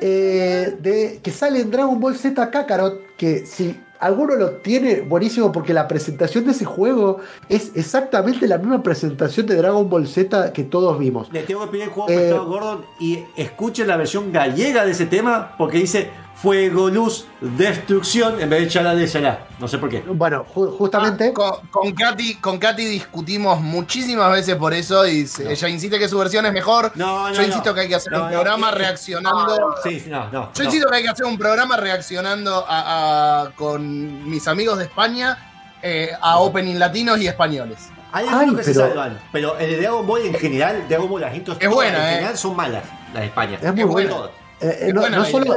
[0.00, 5.52] eh, de, que sale en Dragon Ball Z Kakarot, que si alguno lo tiene, buenísimo,
[5.52, 7.18] porque la presentación de ese juego
[7.48, 11.32] es exactamente la misma presentación de Dragon Ball Z que todos vimos.
[11.32, 14.92] Le tengo que pedir el juego Eh, prestado Gordon y escuchen la versión gallega de
[14.92, 19.46] ese tema porque dice fuego, luz, destrucción en vez de chala de chala.
[19.58, 20.00] No sé por qué.
[20.06, 25.26] Bueno, ju- justamente, Ah, Con, con Katy, con Katy discutimos muchísimas veces por eso y
[25.26, 26.92] se- ella insiste que su versión es mejor.
[26.94, 27.46] No, no, Yo no.
[27.48, 29.74] insisto que hay que hacer No, un no, programa reaccionando.
[29.82, 30.52] Sí, sí, no, no.
[30.52, 30.64] Yo no.
[30.64, 35.38] insisto que hay que hacer un programa reaccionando a, a- con mis amigos de España
[35.82, 37.78] eh, a opening latinos y españoles.
[38.12, 41.08] Hay Ay, algunos que se pero- salvan, pero el de Dragon Ball en general, Dragon
[41.08, 42.14] Ball las intros Es buena, en eh.
[42.16, 42.82] general son malas,
[43.12, 43.58] las de España.
[43.60, 44.10] Es muy buena.
[44.10, 44.30] todas.
[44.60, 45.56] Eh, eh, no, solo,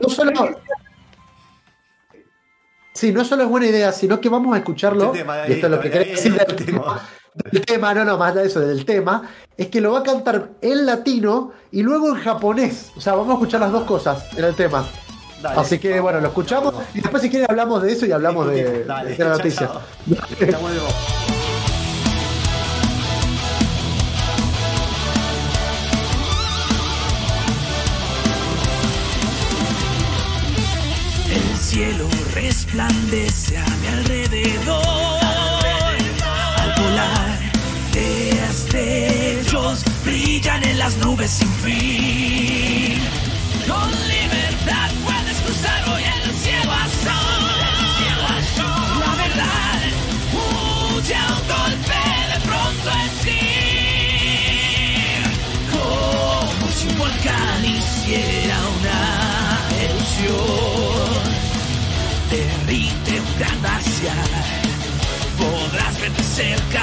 [0.00, 0.60] no solo-
[2.94, 5.06] Sí, no solo es buena idea, sino que vamos a escucharlo.
[5.06, 7.00] Este tema, y esto es lo que quería decir del este tema,
[7.32, 9.22] del tema, no, no, más de eso, del tema,
[9.56, 12.90] es que lo va a cantar en latino y luego en japonés.
[12.96, 14.84] O sea, vamos a escuchar las dos cosas en el tema.
[15.40, 15.60] Dale.
[15.60, 18.82] Así que bueno, lo escuchamos y después si quieren hablamos de eso y hablamos de,
[18.84, 19.68] Dale, de la noticia.
[19.68, 21.27] chao.
[31.68, 35.20] Cielo resplandece a mi alrededor.
[36.56, 37.38] Al volar,
[37.92, 42.98] destellos brillan en las nubes sin fin.
[43.68, 47.50] Con libertad puedes cruzar hoy el cielo azul.
[49.04, 49.80] La verdad
[50.32, 52.00] huye a un golpe
[52.32, 53.44] de pronto en ti.
[55.70, 58.47] Como si un volcán hiciera
[63.38, 64.16] Glaciar.
[65.38, 66.82] Podrás ver de cerca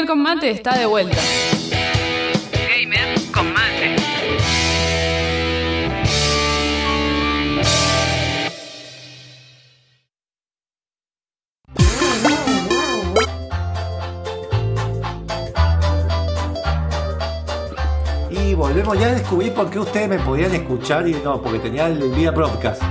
[0.00, 1.18] Gamer con mate está de vuelta.
[2.52, 3.96] Gamer con mate.
[18.30, 21.98] Y volvemos, ya descubrí por qué ustedes me podían escuchar y no, porque tenía el
[22.12, 22.82] Vida Broadcast.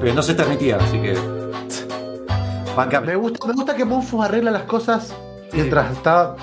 [0.00, 1.14] Pero no se transmitía, así que.
[3.04, 5.12] Me gusta, me gusta que Monfus arregla las cosas
[5.52, 6.36] mientras está.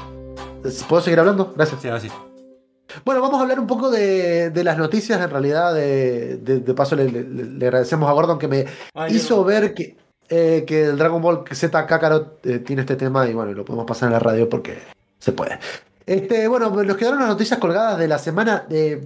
[0.88, 1.54] ¿Puedo seguir hablando?
[1.56, 1.82] Gracias.
[1.82, 2.10] Sí, ahora sí.
[3.04, 5.20] Bueno, vamos a hablar un poco de, de las noticias.
[5.22, 9.16] En realidad, de, de- de paso, le, le- le agradecemos a Gordon que me Ay,
[9.16, 9.44] hizo no.
[9.44, 9.98] ver que,
[10.30, 13.86] eh, que el Dragon Ball Z Kakarot eh, tiene este tema y bueno, lo podemos
[13.86, 14.78] pasar en la radio porque
[15.20, 15.60] se puede.
[16.06, 18.66] Este, bueno, nos quedaron las noticias colgadas de la semana.
[18.70, 19.02] eh,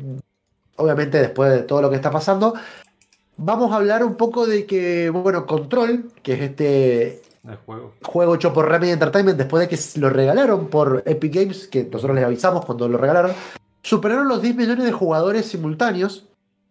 [0.76, 2.54] obviamente, después de todo lo que está pasando,
[3.38, 7.94] vamos a hablar un poco de que, bueno, Control, que es este El juego.
[8.04, 12.16] juego hecho por Remedy Entertainment después de que lo regalaron por Epic Games, que nosotros
[12.16, 13.32] les avisamos cuando lo regalaron,
[13.82, 16.26] superaron los 10 millones de jugadores simultáneos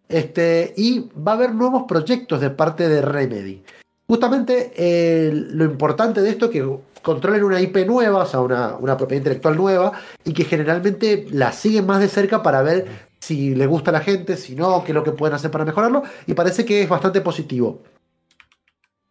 [0.07, 3.63] este, y va a haber nuevos proyectos de parte de Remedy.
[4.07, 8.75] Justamente eh, lo importante de esto es que controlen una IP nueva, o sea, una,
[8.75, 9.93] una propiedad intelectual nueva,
[10.23, 14.01] y que generalmente la siguen más de cerca para ver si le gusta a la
[14.01, 16.89] gente, si no, qué es lo que pueden hacer para mejorarlo, y parece que es
[16.89, 17.81] bastante positivo.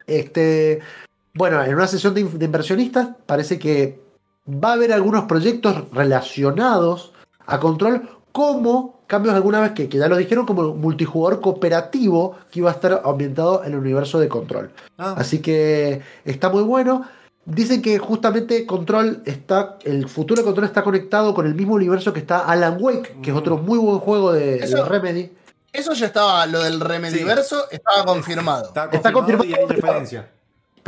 [0.06, 0.80] Este,
[1.38, 4.00] bueno, en una sesión de, in- de inversionistas parece que
[4.46, 7.12] va a haber algunos proyectos relacionados
[7.46, 12.58] a Control como cambios alguna vez que, que ya lo dijeron como multijugador cooperativo que
[12.60, 14.70] iba a estar ambientado en el universo de Control.
[14.98, 17.04] Ah, Así que está muy bueno.
[17.46, 22.12] Dicen que justamente Control está, el futuro de Control está conectado con el mismo universo
[22.12, 25.32] que está Alan Wake, que es otro muy buen juego de, Remedy.
[25.72, 28.66] Eso ya estaba, lo del Remediverso estaba confirmado.
[28.66, 30.28] está está confirmado, y hay referencia.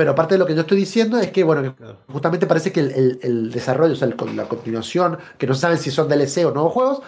[0.01, 1.77] Pero aparte de lo que yo estoy diciendo es que, bueno,
[2.09, 5.77] justamente parece que el, el- el desarrollo, o sea, el- la continuación, que no saben
[5.77, 7.03] si son DLC o nuevos juegos,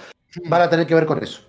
[0.44, 1.40] van a tener que ver con eso.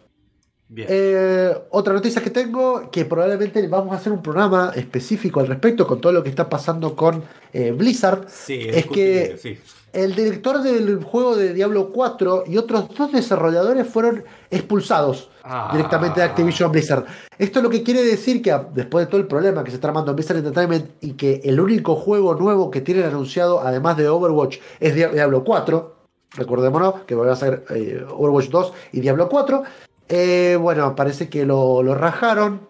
[0.70, 0.88] Bien.
[0.90, 5.86] Eh, otra noticia que tengo, que probablemente vamos a hacer un programa específico al respecto
[5.86, 7.22] con todo lo que está pasando con
[7.52, 8.26] eh, Blizzard.
[8.30, 9.60] sí, es que- sí.
[9.94, 15.70] El director del juego de Diablo 4 y otros dos desarrolladores fueron expulsados Ah.
[15.72, 17.06] directamente de Activision Blizzard.
[17.38, 19.90] Esto lo que quiere decir que a- después de todo el problema que se está
[19.90, 24.10] armando en Blizzard Entertainment y que el único juego nuevo que tienen anunciado, además de
[24.10, 25.95] Overwatch, es Dia- Diablo 4,
[26.36, 29.64] recordémonos que van a ser eh, Overwatch 2 y Diablo 4,
[30.10, 32.61] eh, bueno, parece que lo, lo rajaron.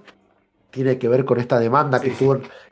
[0.71, 2.25] Tiene que ver con esta demanda que sí.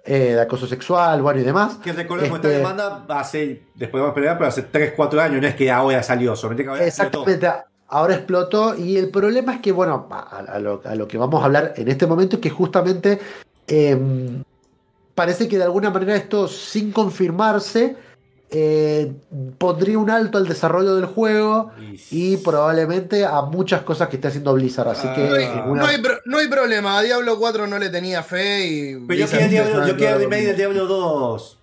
[0.06, 1.76] Eh, de acoso sexual, bueno, y demás.
[1.84, 5.42] Que recordemos, Este- esta demanda hace, después vamos a pelear, pero hace 3, 4 años,
[5.42, 7.20] no es que ahora salió, solamente que ahora explotó.
[7.30, 11.18] Exactamente, ahora explotó y el problema es que, bueno, a, a lo, a lo que
[11.18, 13.20] vamos a hablar en este momento es que justamente
[13.68, 14.42] eh,
[15.14, 17.96] parece que de alguna manera esto sin confirmarse
[18.52, 19.14] eh,
[19.58, 21.72] pondría un alto al desarrollo del juego
[22.12, 24.90] y probablemente a muchas cosas que está haciendo Blizzard.
[24.90, 27.80] Así que No hay, una- no hay pro- no hay problema, a Diablo 4 no
[27.80, 29.06] le tenía fe y.
[29.08, 31.58] Pero yo quiero el Diablo, yo quiero lo del Diablo 2.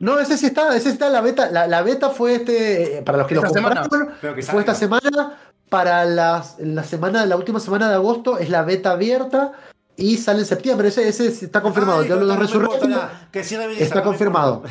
[0.00, 1.48] No, ese sí está, ese está la beta.
[1.50, 3.82] La, la beta fue este, eh, para los que lo Esta semana.
[3.82, 5.38] compraron, fue esta semana.
[5.68, 9.52] Para las, la semana, la última semana de agosto es la beta abierta
[9.96, 10.88] y sale en septiembre.
[10.88, 11.98] Ese, ese está confirmado.
[12.00, 14.62] Ay, el Diablo 2 no me importa Resurrected nada, que cierre Blizzard, está confirmado.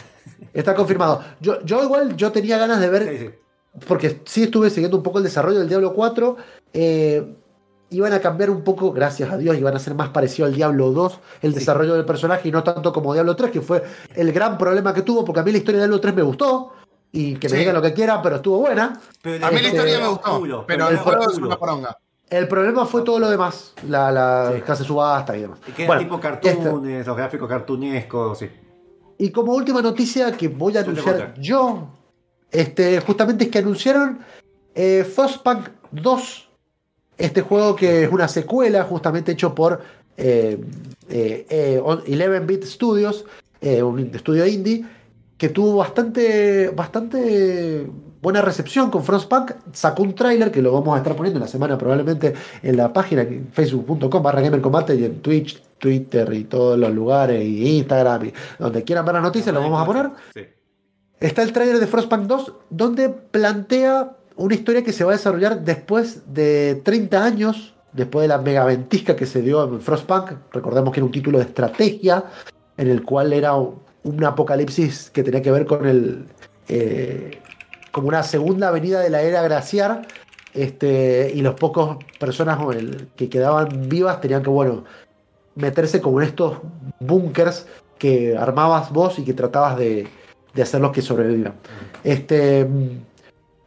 [0.53, 1.23] Está confirmado.
[1.39, 3.30] Yo, yo igual yo tenía ganas de ver Sí, sí.
[3.88, 6.38] porque sí estuve siguiendo un poco el desarrollo del Diablo 4.
[6.73, 7.35] eh,
[7.93, 10.91] iban a cambiar un poco, gracias a Dios, iban a ser más parecido al Diablo
[10.91, 13.84] 2 el desarrollo del personaje y no tanto como Diablo 3, que fue
[14.15, 16.72] el gran problema que tuvo, porque a mí la historia de Diablo 3 me gustó.
[17.14, 17.60] Y que me Sí.
[17.60, 18.98] digan lo que quieran, pero estuvo buena.
[19.22, 21.38] Pero A mí la Este, historia me el gustó, culo, pero el el juego es
[21.38, 21.98] una poronga.
[22.32, 24.62] El problema fue todo lo demás, la, la Sí.
[24.62, 25.60] casa de subasta y demás.
[25.68, 28.49] Y que Bueno, tipo esta- cartoons, los gráficos cartunescos, sí.
[29.18, 31.90] Y como última noticia que voy a anunciar yo,
[32.49, 34.20] este, justamente es que anunciaron
[34.74, 36.49] eh, Frostpunk 2,
[37.18, 39.82] este juego que es una secuela justamente hecho por
[40.16, 40.58] eh,
[41.10, 43.26] eh, eh, 11-bit Studios,
[43.60, 44.86] eh, un estudio indie,
[45.38, 47.88] que tuvo bastante, bastante
[48.22, 49.52] buena recepción con Frostpunk.
[49.73, 52.93] Sacó un tráiler que lo vamos a estar poniendo en la semana probablemente en la
[52.93, 58.34] página facebook.com barra gamercombate y en Twitch, Twitter y todos los lugares y Instagram y
[58.60, 60.10] donde quieran ver las noticias lo vamos a poner.
[60.34, 60.41] Sí.
[61.19, 65.61] Está el tráiler de Frostpunk 2 donde plantea una historia que se va a desarrollar
[65.61, 70.31] después de 30 años, después de la megaventisca que se dio en Frostpunk.
[70.52, 72.23] Recordemos que era un título de estrategia
[72.77, 76.26] en el cual era un un apocalipsis que tenía que ver con el
[76.68, 77.40] eh,
[77.91, 80.07] como una segunda avenida de la era glaciar
[80.53, 82.59] este, y los pocos personas
[83.15, 84.84] que quedaban vivas tenían que bueno
[85.55, 86.57] meterse como en estos
[86.99, 90.07] búnkers que armabas vos y que tratabas de,
[90.53, 91.53] de hacerlos que sobrevivan.
[92.03, 92.68] Este,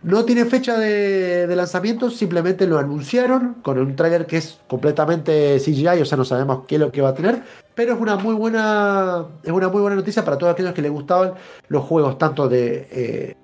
[0.03, 5.59] no tiene fecha de, de lanzamiento, simplemente lo anunciaron con un tráiler que es completamente
[5.59, 7.43] CGI, o sea, no sabemos qué es lo que va a tener,
[7.75, 10.91] pero es una muy buena, es una muy buena noticia para todos aquellos que les
[10.91, 11.35] gustaban
[11.69, 13.37] los juegos tanto de, eh,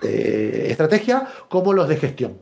[0.00, 2.40] de estrategia como los de gestión.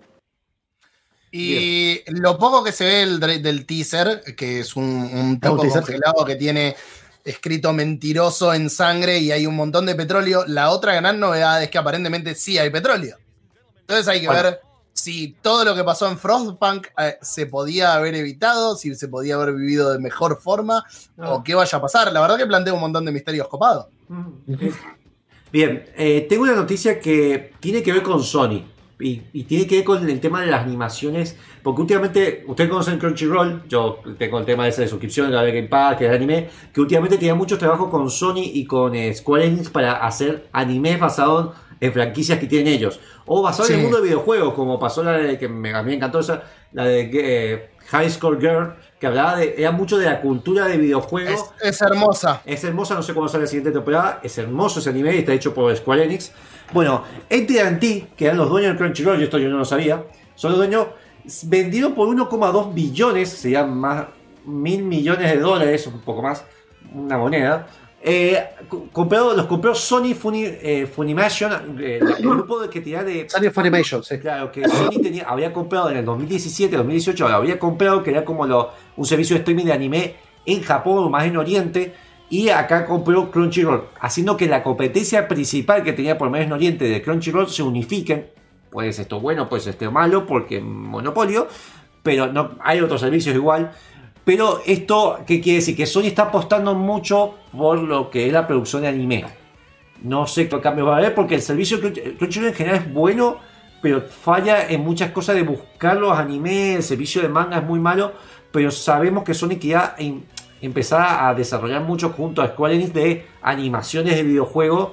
[1.30, 5.82] Y lo poco que se ve del, del teaser, que es un, un tipo teaser,
[5.82, 6.74] congelado que tiene
[7.22, 11.68] escrito mentiroso en sangre y hay un montón de petróleo, la otra gran novedad es
[11.68, 13.18] que aparentemente sí hay petróleo.
[13.80, 14.43] Entonces hay que Bueno.
[14.43, 14.60] ver
[14.94, 19.35] si todo lo que pasó en Frostpunk eh, se podía haber evitado, si se podía
[19.35, 20.85] haber vivido de mejor forma
[21.18, 22.12] o qué vaya a pasar.
[22.12, 23.86] La verdad que plantea un montón de misterios copados.
[25.53, 28.65] Bien, eh, tengo una noticia que tiene que ver con Sony.
[29.01, 31.37] Y, y tiene que ver con el tema de las animaciones.
[31.62, 33.62] Porque últimamente, ustedes conocen Crunchyroll.
[33.69, 36.49] Yo tengo el tema ese de suscripción, de Game Pass, que es anime.
[36.73, 40.99] Que últimamente tenía mucho trabajo con Sony y con eh, Square Enix para hacer animes
[40.99, 42.99] basados en franquicias que tienen ellos.
[43.27, 45.91] O basados en el mundo de videojuegos, como pasó la de que me, a mí
[45.91, 46.43] me encantó esa,
[46.73, 50.77] la de eh, High Score Girl, que hablaba de, era mucho de la cultura de
[50.77, 51.53] videojuegos.
[51.62, 52.43] Es, es hermosa.
[52.45, 54.20] Es hermosa, no sé cuándo sale la siguiente temporada.
[54.23, 56.33] Es hermoso ese anime, está hecho por Square Enix.
[56.73, 60.05] Bueno, AT&T, que eran los dueños del Crunchyroll, y esto yo no lo sabía,
[60.35, 60.89] son los dueños,
[61.45, 64.07] vendido por 1,2 billones, serían más
[64.45, 66.45] mil millones de dólares, un poco más,
[66.93, 67.66] una moneda.
[68.01, 68.39] Eh,
[68.69, 73.29] co- comprado, los compró Sony Funi- eh, Funimation, eh, el grupo de que tenía de
[73.29, 74.19] Sony Funimation, sí.
[74.19, 78.47] Claro, que Sony tenía, había comprado en el 2017, 2018, había comprado que era como
[78.47, 80.15] lo- un servicio de streaming de anime
[80.47, 81.95] en Japón más en Oriente.
[82.31, 86.85] Y acá compró Crunchyroll, haciendo que la competencia principal que tenía por menos en Oriente
[86.85, 88.29] de Crunchyroll se unifiquen.
[88.70, 91.49] Puede ser esto bueno, puede ser esto malo, porque monopolio.
[92.03, 93.73] Pero no, hay otros servicios igual.
[94.28, 95.74] Pero esto, ¿qué quiere decir?
[95.74, 99.24] Que Sony está apostando mucho por lo que es la producción de anime.
[100.02, 103.38] No sé qué cambio va a haber porque el servicio Crunchyroll en general es bueno,
[103.80, 107.80] pero falla en muchas cosas de buscar los animes, el servicio de manga es muy
[107.80, 108.12] malo,
[108.52, 110.20] pero sabemos que Sony quería em-
[110.60, 114.90] empezar a desarrollar mucho junto a Square Enix de animaciones de videojuegos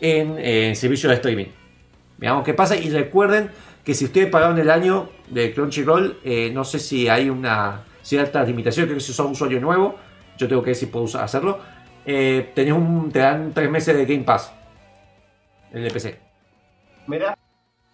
[0.00, 1.48] en servicios de streaming.
[2.16, 3.50] Veamos qué pasa y recuerden
[3.84, 8.42] que si ustedes pagaron el año de Crunchyroll, eh, no sé si hay una cierta
[8.42, 9.94] limitación, creo que si sos usuario nuevo,
[10.38, 11.58] yo tengo que ver si puedo usar- hacerlo,
[12.06, 14.50] eh, tenés un, te dan tres meses de Game Pass
[15.72, 16.18] en el PC.
[17.06, 17.36] Mirá,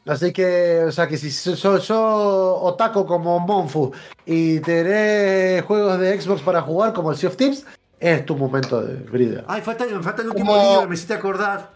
[0.07, 3.91] Así que, o sea, que si sos so, so otaku como Monfu
[4.27, 7.65] y tenés juegos de Xbox para jugar como el Sea of Thieves,
[7.99, 9.45] es tu momento de brida.
[9.49, 11.71] Ay, falta, me falta el último Como- libro, me hiciste acordar.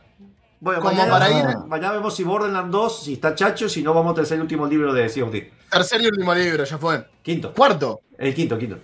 [0.60, 3.94] Bueno, Como mañana, para ir- mañana vemos si Borderlands 2, si está chacho, si no
[3.94, 5.52] vamos a tercer el último libro de Sea of Thieves.
[5.70, 7.06] Tercer y último libro, ya fue.
[7.22, 7.52] Quinto.
[7.54, 8.78] Cuarto, El quinto, quinto.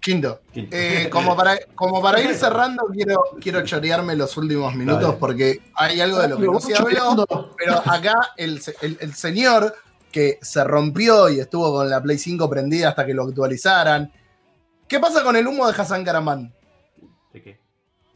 [0.00, 0.40] quinto.
[0.52, 0.76] Quinto.
[0.76, 5.16] Eh, como, para, como para ir cerrando, quiero, quiero chorearme los últimos minutos Dale.
[5.18, 7.26] porque hay algo de lo que no se habló.
[7.56, 8.60] Pero acá el-
[9.00, 9.74] el señor
[10.12, 14.12] que se rompió y estuvo con la Play 5 prendida hasta que lo actualizaran.
[14.86, 16.54] ¿Qué pasa con el humo de Hassan Karaman?
[17.32, 17.60] ¿De qué?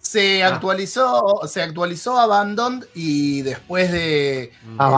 [0.03, 0.49] Se Ah.
[0.49, 4.53] actualizó, se actualizó Abandoned y después de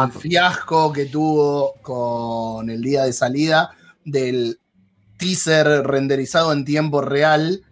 [0.06, 3.70] el fiasco que tuvo con el día de salida
[4.04, 4.58] del
[5.18, 7.62] teaser renderizado en tiempo real,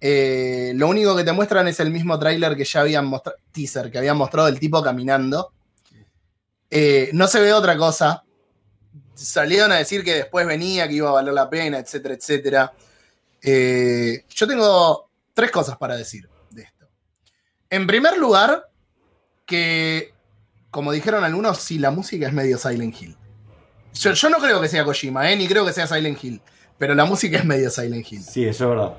[0.00, 3.90] eh, lo único que te muestran es el mismo tráiler que ya habían mostrado, teaser
[3.90, 5.52] que habían mostrado el tipo caminando.
[6.70, 8.24] Eh, no se ve otra cosa.
[9.14, 12.72] Salieron a decir que después venía, que iba a valer la pena, etcétera, etcétera.
[13.42, 16.26] Eh, yo tengo tres cosas para decir.
[17.70, 18.68] En primer lugar,
[19.46, 20.12] que,
[20.70, 23.16] como dijeron algunos, sí, la música es medio Silent Hill.
[23.94, 25.36] Yo, yo no creo que sea Kojima, ¿eh?
[25.36, 26.40] ni creo que sea Silent Hill,
[26.78, 28.22] pero la música es medio Silent Hill.
[28.22, 28.96] Sí, eso es verdad.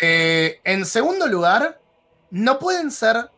[0.00, 1.80] Eh, en segundo lugar,
[2.30, 3.30] no pueden ser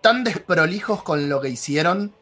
[0.00, 2.14] tan desprolijos con lo que hicieron.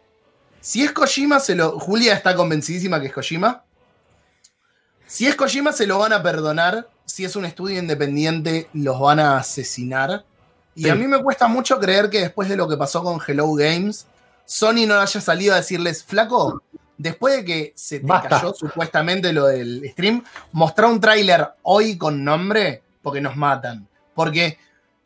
[0.61, 1.79] Si es Kojima, se lo.
[1.79, 3.65] Julia está convencidísima que es Kojima.
[5.07, 6.89] Si es Kojima, se lo van a perdonar.
[7.05, 10.25] Si es un estudio independiente, los van a asesinar.
[10.81, 10.89] Y Sí.
[10.89, 14.07] a mí me cuesta mucho creer que después de lo que pasó con Hello Games,
[14.47, 16.63] Sony no haya salido a decirles, flaco,
[16.97, 18.31] después de que se te Basta.
[18.31, 23.87] cayó supuestamente lo del stream, mostrá un tráiler hoy con nombre porque nos matan.
[24.15, 24.57] Porque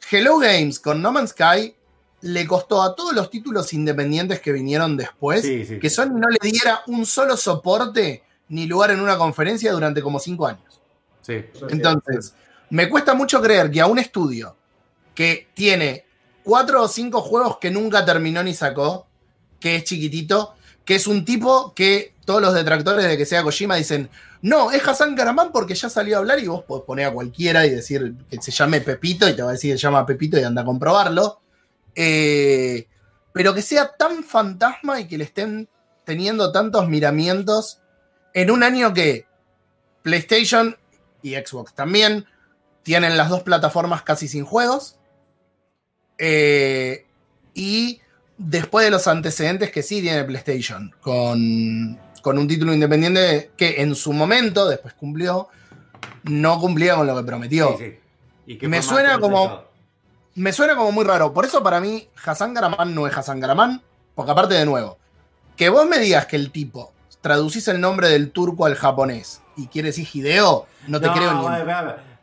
[0.08, 1.74] Hello Games con No Man's Sky
[2.20, 5.80] le costó a todos los títulos independientes que vinieron después Sí, sí.
[5.80, 10.20] que Sony no le diera un solo soporte ni lugar en una conferencia durante como
[10.20, 10.80] cinco años.
[11.20, 11.44] Sí.
[11.68, 12.32] Entonces,
[12.70, 14.56] me cuesta mucho creer que a un estudio
[15.14, 16.04] que tiene
[16.42, 19.06] cuatro o cinco juegos que nunca terminó ni sacó,
[19.60, 20.54] que es chiquitito,
[20.84, 24.10] que es un tipo que todos los detractores de que sea Kojima dicen,
[24.42, 27.64] no, es Hassan Karaman porque ya salió a hablar y vos podés poner a cualquiera
[27.64, 30.38] y decir que se llame Pepito y te va a decir que se llama Pepito
[30.38, 31.40] y anda a comprobarlo.
[31.94, 32.86] Eh,
[33.32, 35.68] pero que sea tan fantasma y que le estén
[36.04, 37.80] teniendo tantos miramientos
[38.34, 39.26] en un año que
[40.02, 40.76] PlayStation
[41.22, 42.26] y Xbox también
[42.82, 44.98] tienen las dos plataformas casi sin juegos.
[46.18, 47.04] Eh,
[47.54, 48.00] y
[48.38, 53.94] después de los antecedentes que sí tiene PlayStation, con, con un título independiente que en
[53.94, 55.48] su momento, después cumplió,
[56.24, 57.76] no cumplía con lo que prometió.
[57.78, 57.84] Sí,
[58.46, 58.58] sí.
[58.62, 59.64] Y Me suena como-.
[60.34, 61.32] Me suena como muy raro.
[61.32, 63.80] Por eso para mí Hassan Garaman no es Hassan Garaman.
[64.14, 64.98] Porque aparte de nuevo,
[65.56, 69.66] que vos me digas que el tipo traducís el nombre del turco al japonés y
[69.66, 71.46] quiere decir Hideo, no te creo ni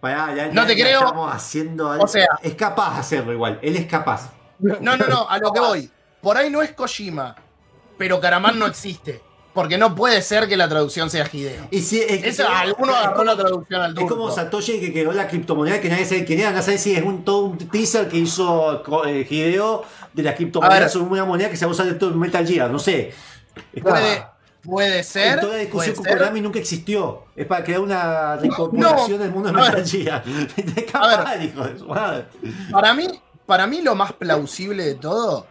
[0.02, 1.00] pará, ya- No ya- te ya creo.
[1.00, 2.04] Estamos haciendo algo.
[2.04, 3.60] O sea- es capaz de hacerlo igual.
[3.62, 4.32] Él es capaz.
[4.60, 5.90] No, no, no, a lo que voy.
[6.22, 7.36] Por ahí no es Kojima,
[7.98, 9.22] pero Karaman no existe.
[9.54, 11.68] Porque no puede ser que la traducción sea Hideo.
[11.72, 15.12] Y si, es Eso, alguno es agarró la traducción al Es como Satoshi que creó
[15.12, 16.52] la criptomoneda que nadie sabe quién era.
[16.52, 19.84] No sabe si es un, todo un teaser que hizo eh, Hideo
[20.14, 22.72] de la criptomoneda sobre una moneda que se va a usar en Metal Gear.
[22.72, 23.14] No sé.
[23.74, 24.24] Está- Puede,
[24.64, 25.40] puede ser.
[25.40, 26.18] Toda la discusión con ser.
[26.18, 27.26] Konami nunca existió.
[27.36, 29.56] Es para crear una reincorporación No, del mundo de.
[29.56, 30.24] Metal Gear.
[32.72, 33.08] Para mí,
[33.46, 35.48] para mí lo más plausible de todo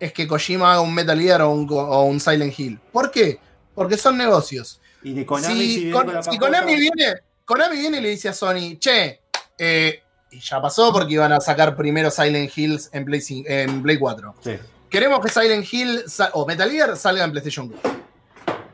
[0.00, 2.80] es que Kojima haga un Metal Gear o un, o un Silent Hill.
[2.92, 3.38] ¿Por qué?
[3.74, 4.80] Porque son negocios.
[5.02, 7.14] Y de Konami, si, si viene con la si papota- Konami viene,
[7.44, 9.20] Konami viene y le dice a Sony, che,
[9.58, 13.98] eh, y ya pasó porque iban a sacar primero Silent Hills en Play, en Play
[13.98, 14.34] 4.
[14.42, 14.52] Sí.
[14.90, 18.03] Queremos que Silent Hill o Metal Gear salga en PlayStation 4.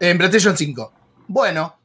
[0.01, 0.93] En PlayStation 5.
[1.29, 1.77] Bueno,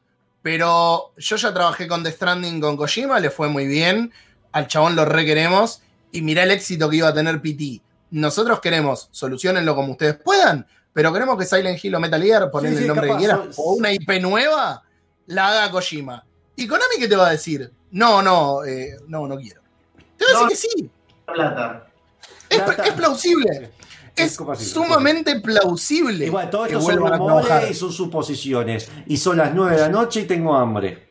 [0.42, 4.12] pero yo ya trabajé con The Stranding con Kojima, le fue muy bien.
[4.52, 5.82] Al chabón lo requeremos.
[6.12, 7.82] Y mirá el éxito que iba a tener PT.
[8.12, 12.76] Nosotros queremos, solucionenlo como ustedes puedan, pero queremos que Silent Hill o Metal Gear, ponenle
[12.78, 14.82] Sí, sí, el nombre capaz, que quieras, o una IP nueva,
[15.26, 16.24] la haga Kojima.
[16.54, 17.70] ¿Y Konami qué te va a decir?
[17.90, 19.60] No, no, eh, no, no quiero.
[20.16, 20.48] Te va a No.
[20.48, 20.90] decir que sí.
[21.26, 21.86] Plata.
[22.48, 22.82] Es, Plata.
[22.84, 23.72] es plausible.
[24.16, 24.38] Es
[24.72, 26.26] sumamente plausible.
[26.26, 27.70] Igual, todo que esto son vuelvan a rumores trabajar.
[27.70, 28.88] y son suposiciones.
[29.06, 31.06] Y son las 9 de la noche y tengo hambre.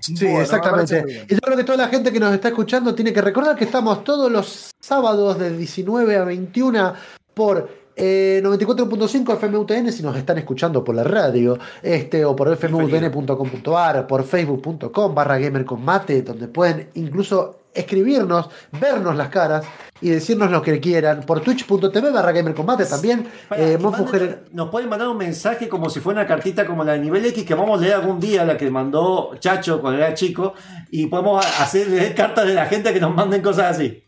[0.00, 1.26] Sí, Bueno, exactamente.
[1.28, 3.64] Y yo creo que toda la gente que nos está escuchando tiene que recordar que
[3.64, 6.94] estamos todos los sábados de 19 a 21
[7.34, 14.06] por eh, 94.5 FMUTN si nos están escuchando por la radio, este, o por fmutn.com.ar,
[14.06, 19.64] por facebook.com barra gamer con mate, donde pueden incluso escribirnos, vernos las caras
[20.00, 23.28] y decirnos lo que quieran, por twitch.tv barra gamer con mate también.
[23.48, 26.92] Pará, eh, manden- nos pueden mandar un mensaje como si fuera una cartita como la
[26.92, 30.14] de nivel X que vamos a leer algún día, la que mandó Chacho cuando era
[30.14, 30.54] chico,
[30.90, 34.02] y podemos hacer cartas de la gente que nos manden cosas así.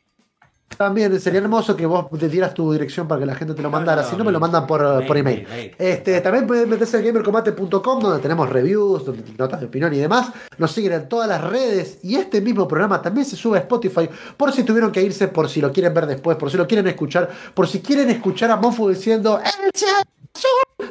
[0.82, 3.70] También sería hermoso que vos te dieras tu dirección para que la gente te lo
[3.70, 4.02] mandara.
[4.02, 5.44] no, si no, me lo mandan por, mail, por email.
[5.44, 5.76] mail, mail.
[5.78, 10.32] Este, también pueden meterse en gamercombate.com donde tenemos reviews, donde notas de opinión y demás.
[10.58, 14.08] Nos siguen en todas las redes y este mismo programa también se sube a Spotify
[14.36, 16.88] por si tuvieron que irse, por si lo quieren ver después, por si lo quieren
[16.88, 19.40] escuchar, por si quieren escuchar a Mofu diciendo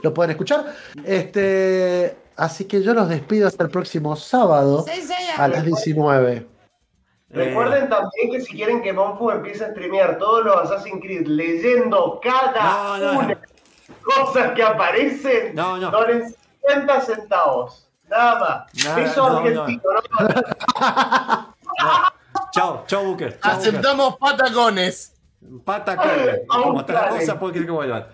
[0.02, 0.74] lo pueden escuchar.
[1.04, 4.86] Este, así que yo los despido hasta el próximo sábado
[5.38, 6.51] a las 19.
[7.34, 12.20] Recuerden también que si quieren que Monfu empiece a streamear todos los Assassin's Creed leyendo
[12.22, 13.48] cada No, no, una de las
[14.04, 15.90] cosas que aparecen, No, no.
[15.92, 16.24] donen
[16.68, 17.88] 50 centavos.
[18.10, 18.84] Nada más.
[18.86, 21.56] Nada, Eso no, argentino, ¿no?
[22.52, 23.40] Chao, chao Booker.
[23.40, 25.14] chao, Aceptamos patacones.
[25.40, 25.64] Booker.
[25.64, 28.08] Pata que como está la cosa querer que vuelvan.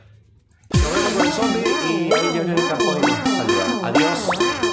[0.72, 3.26] Nos vemos con el zombie y Leonel Campoy saluda.
[3.88, 4.27] Adiós.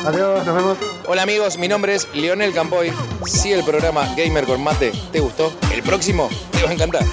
[0.06, 0.78] Adiós, nos vemos.
[1.06, 2.92] Hola amigos, mi nombre es Leonel Campoy.
[3.26, 7.04] Si el programa Gamer con Mate te gustó, el próximo te va a encantar.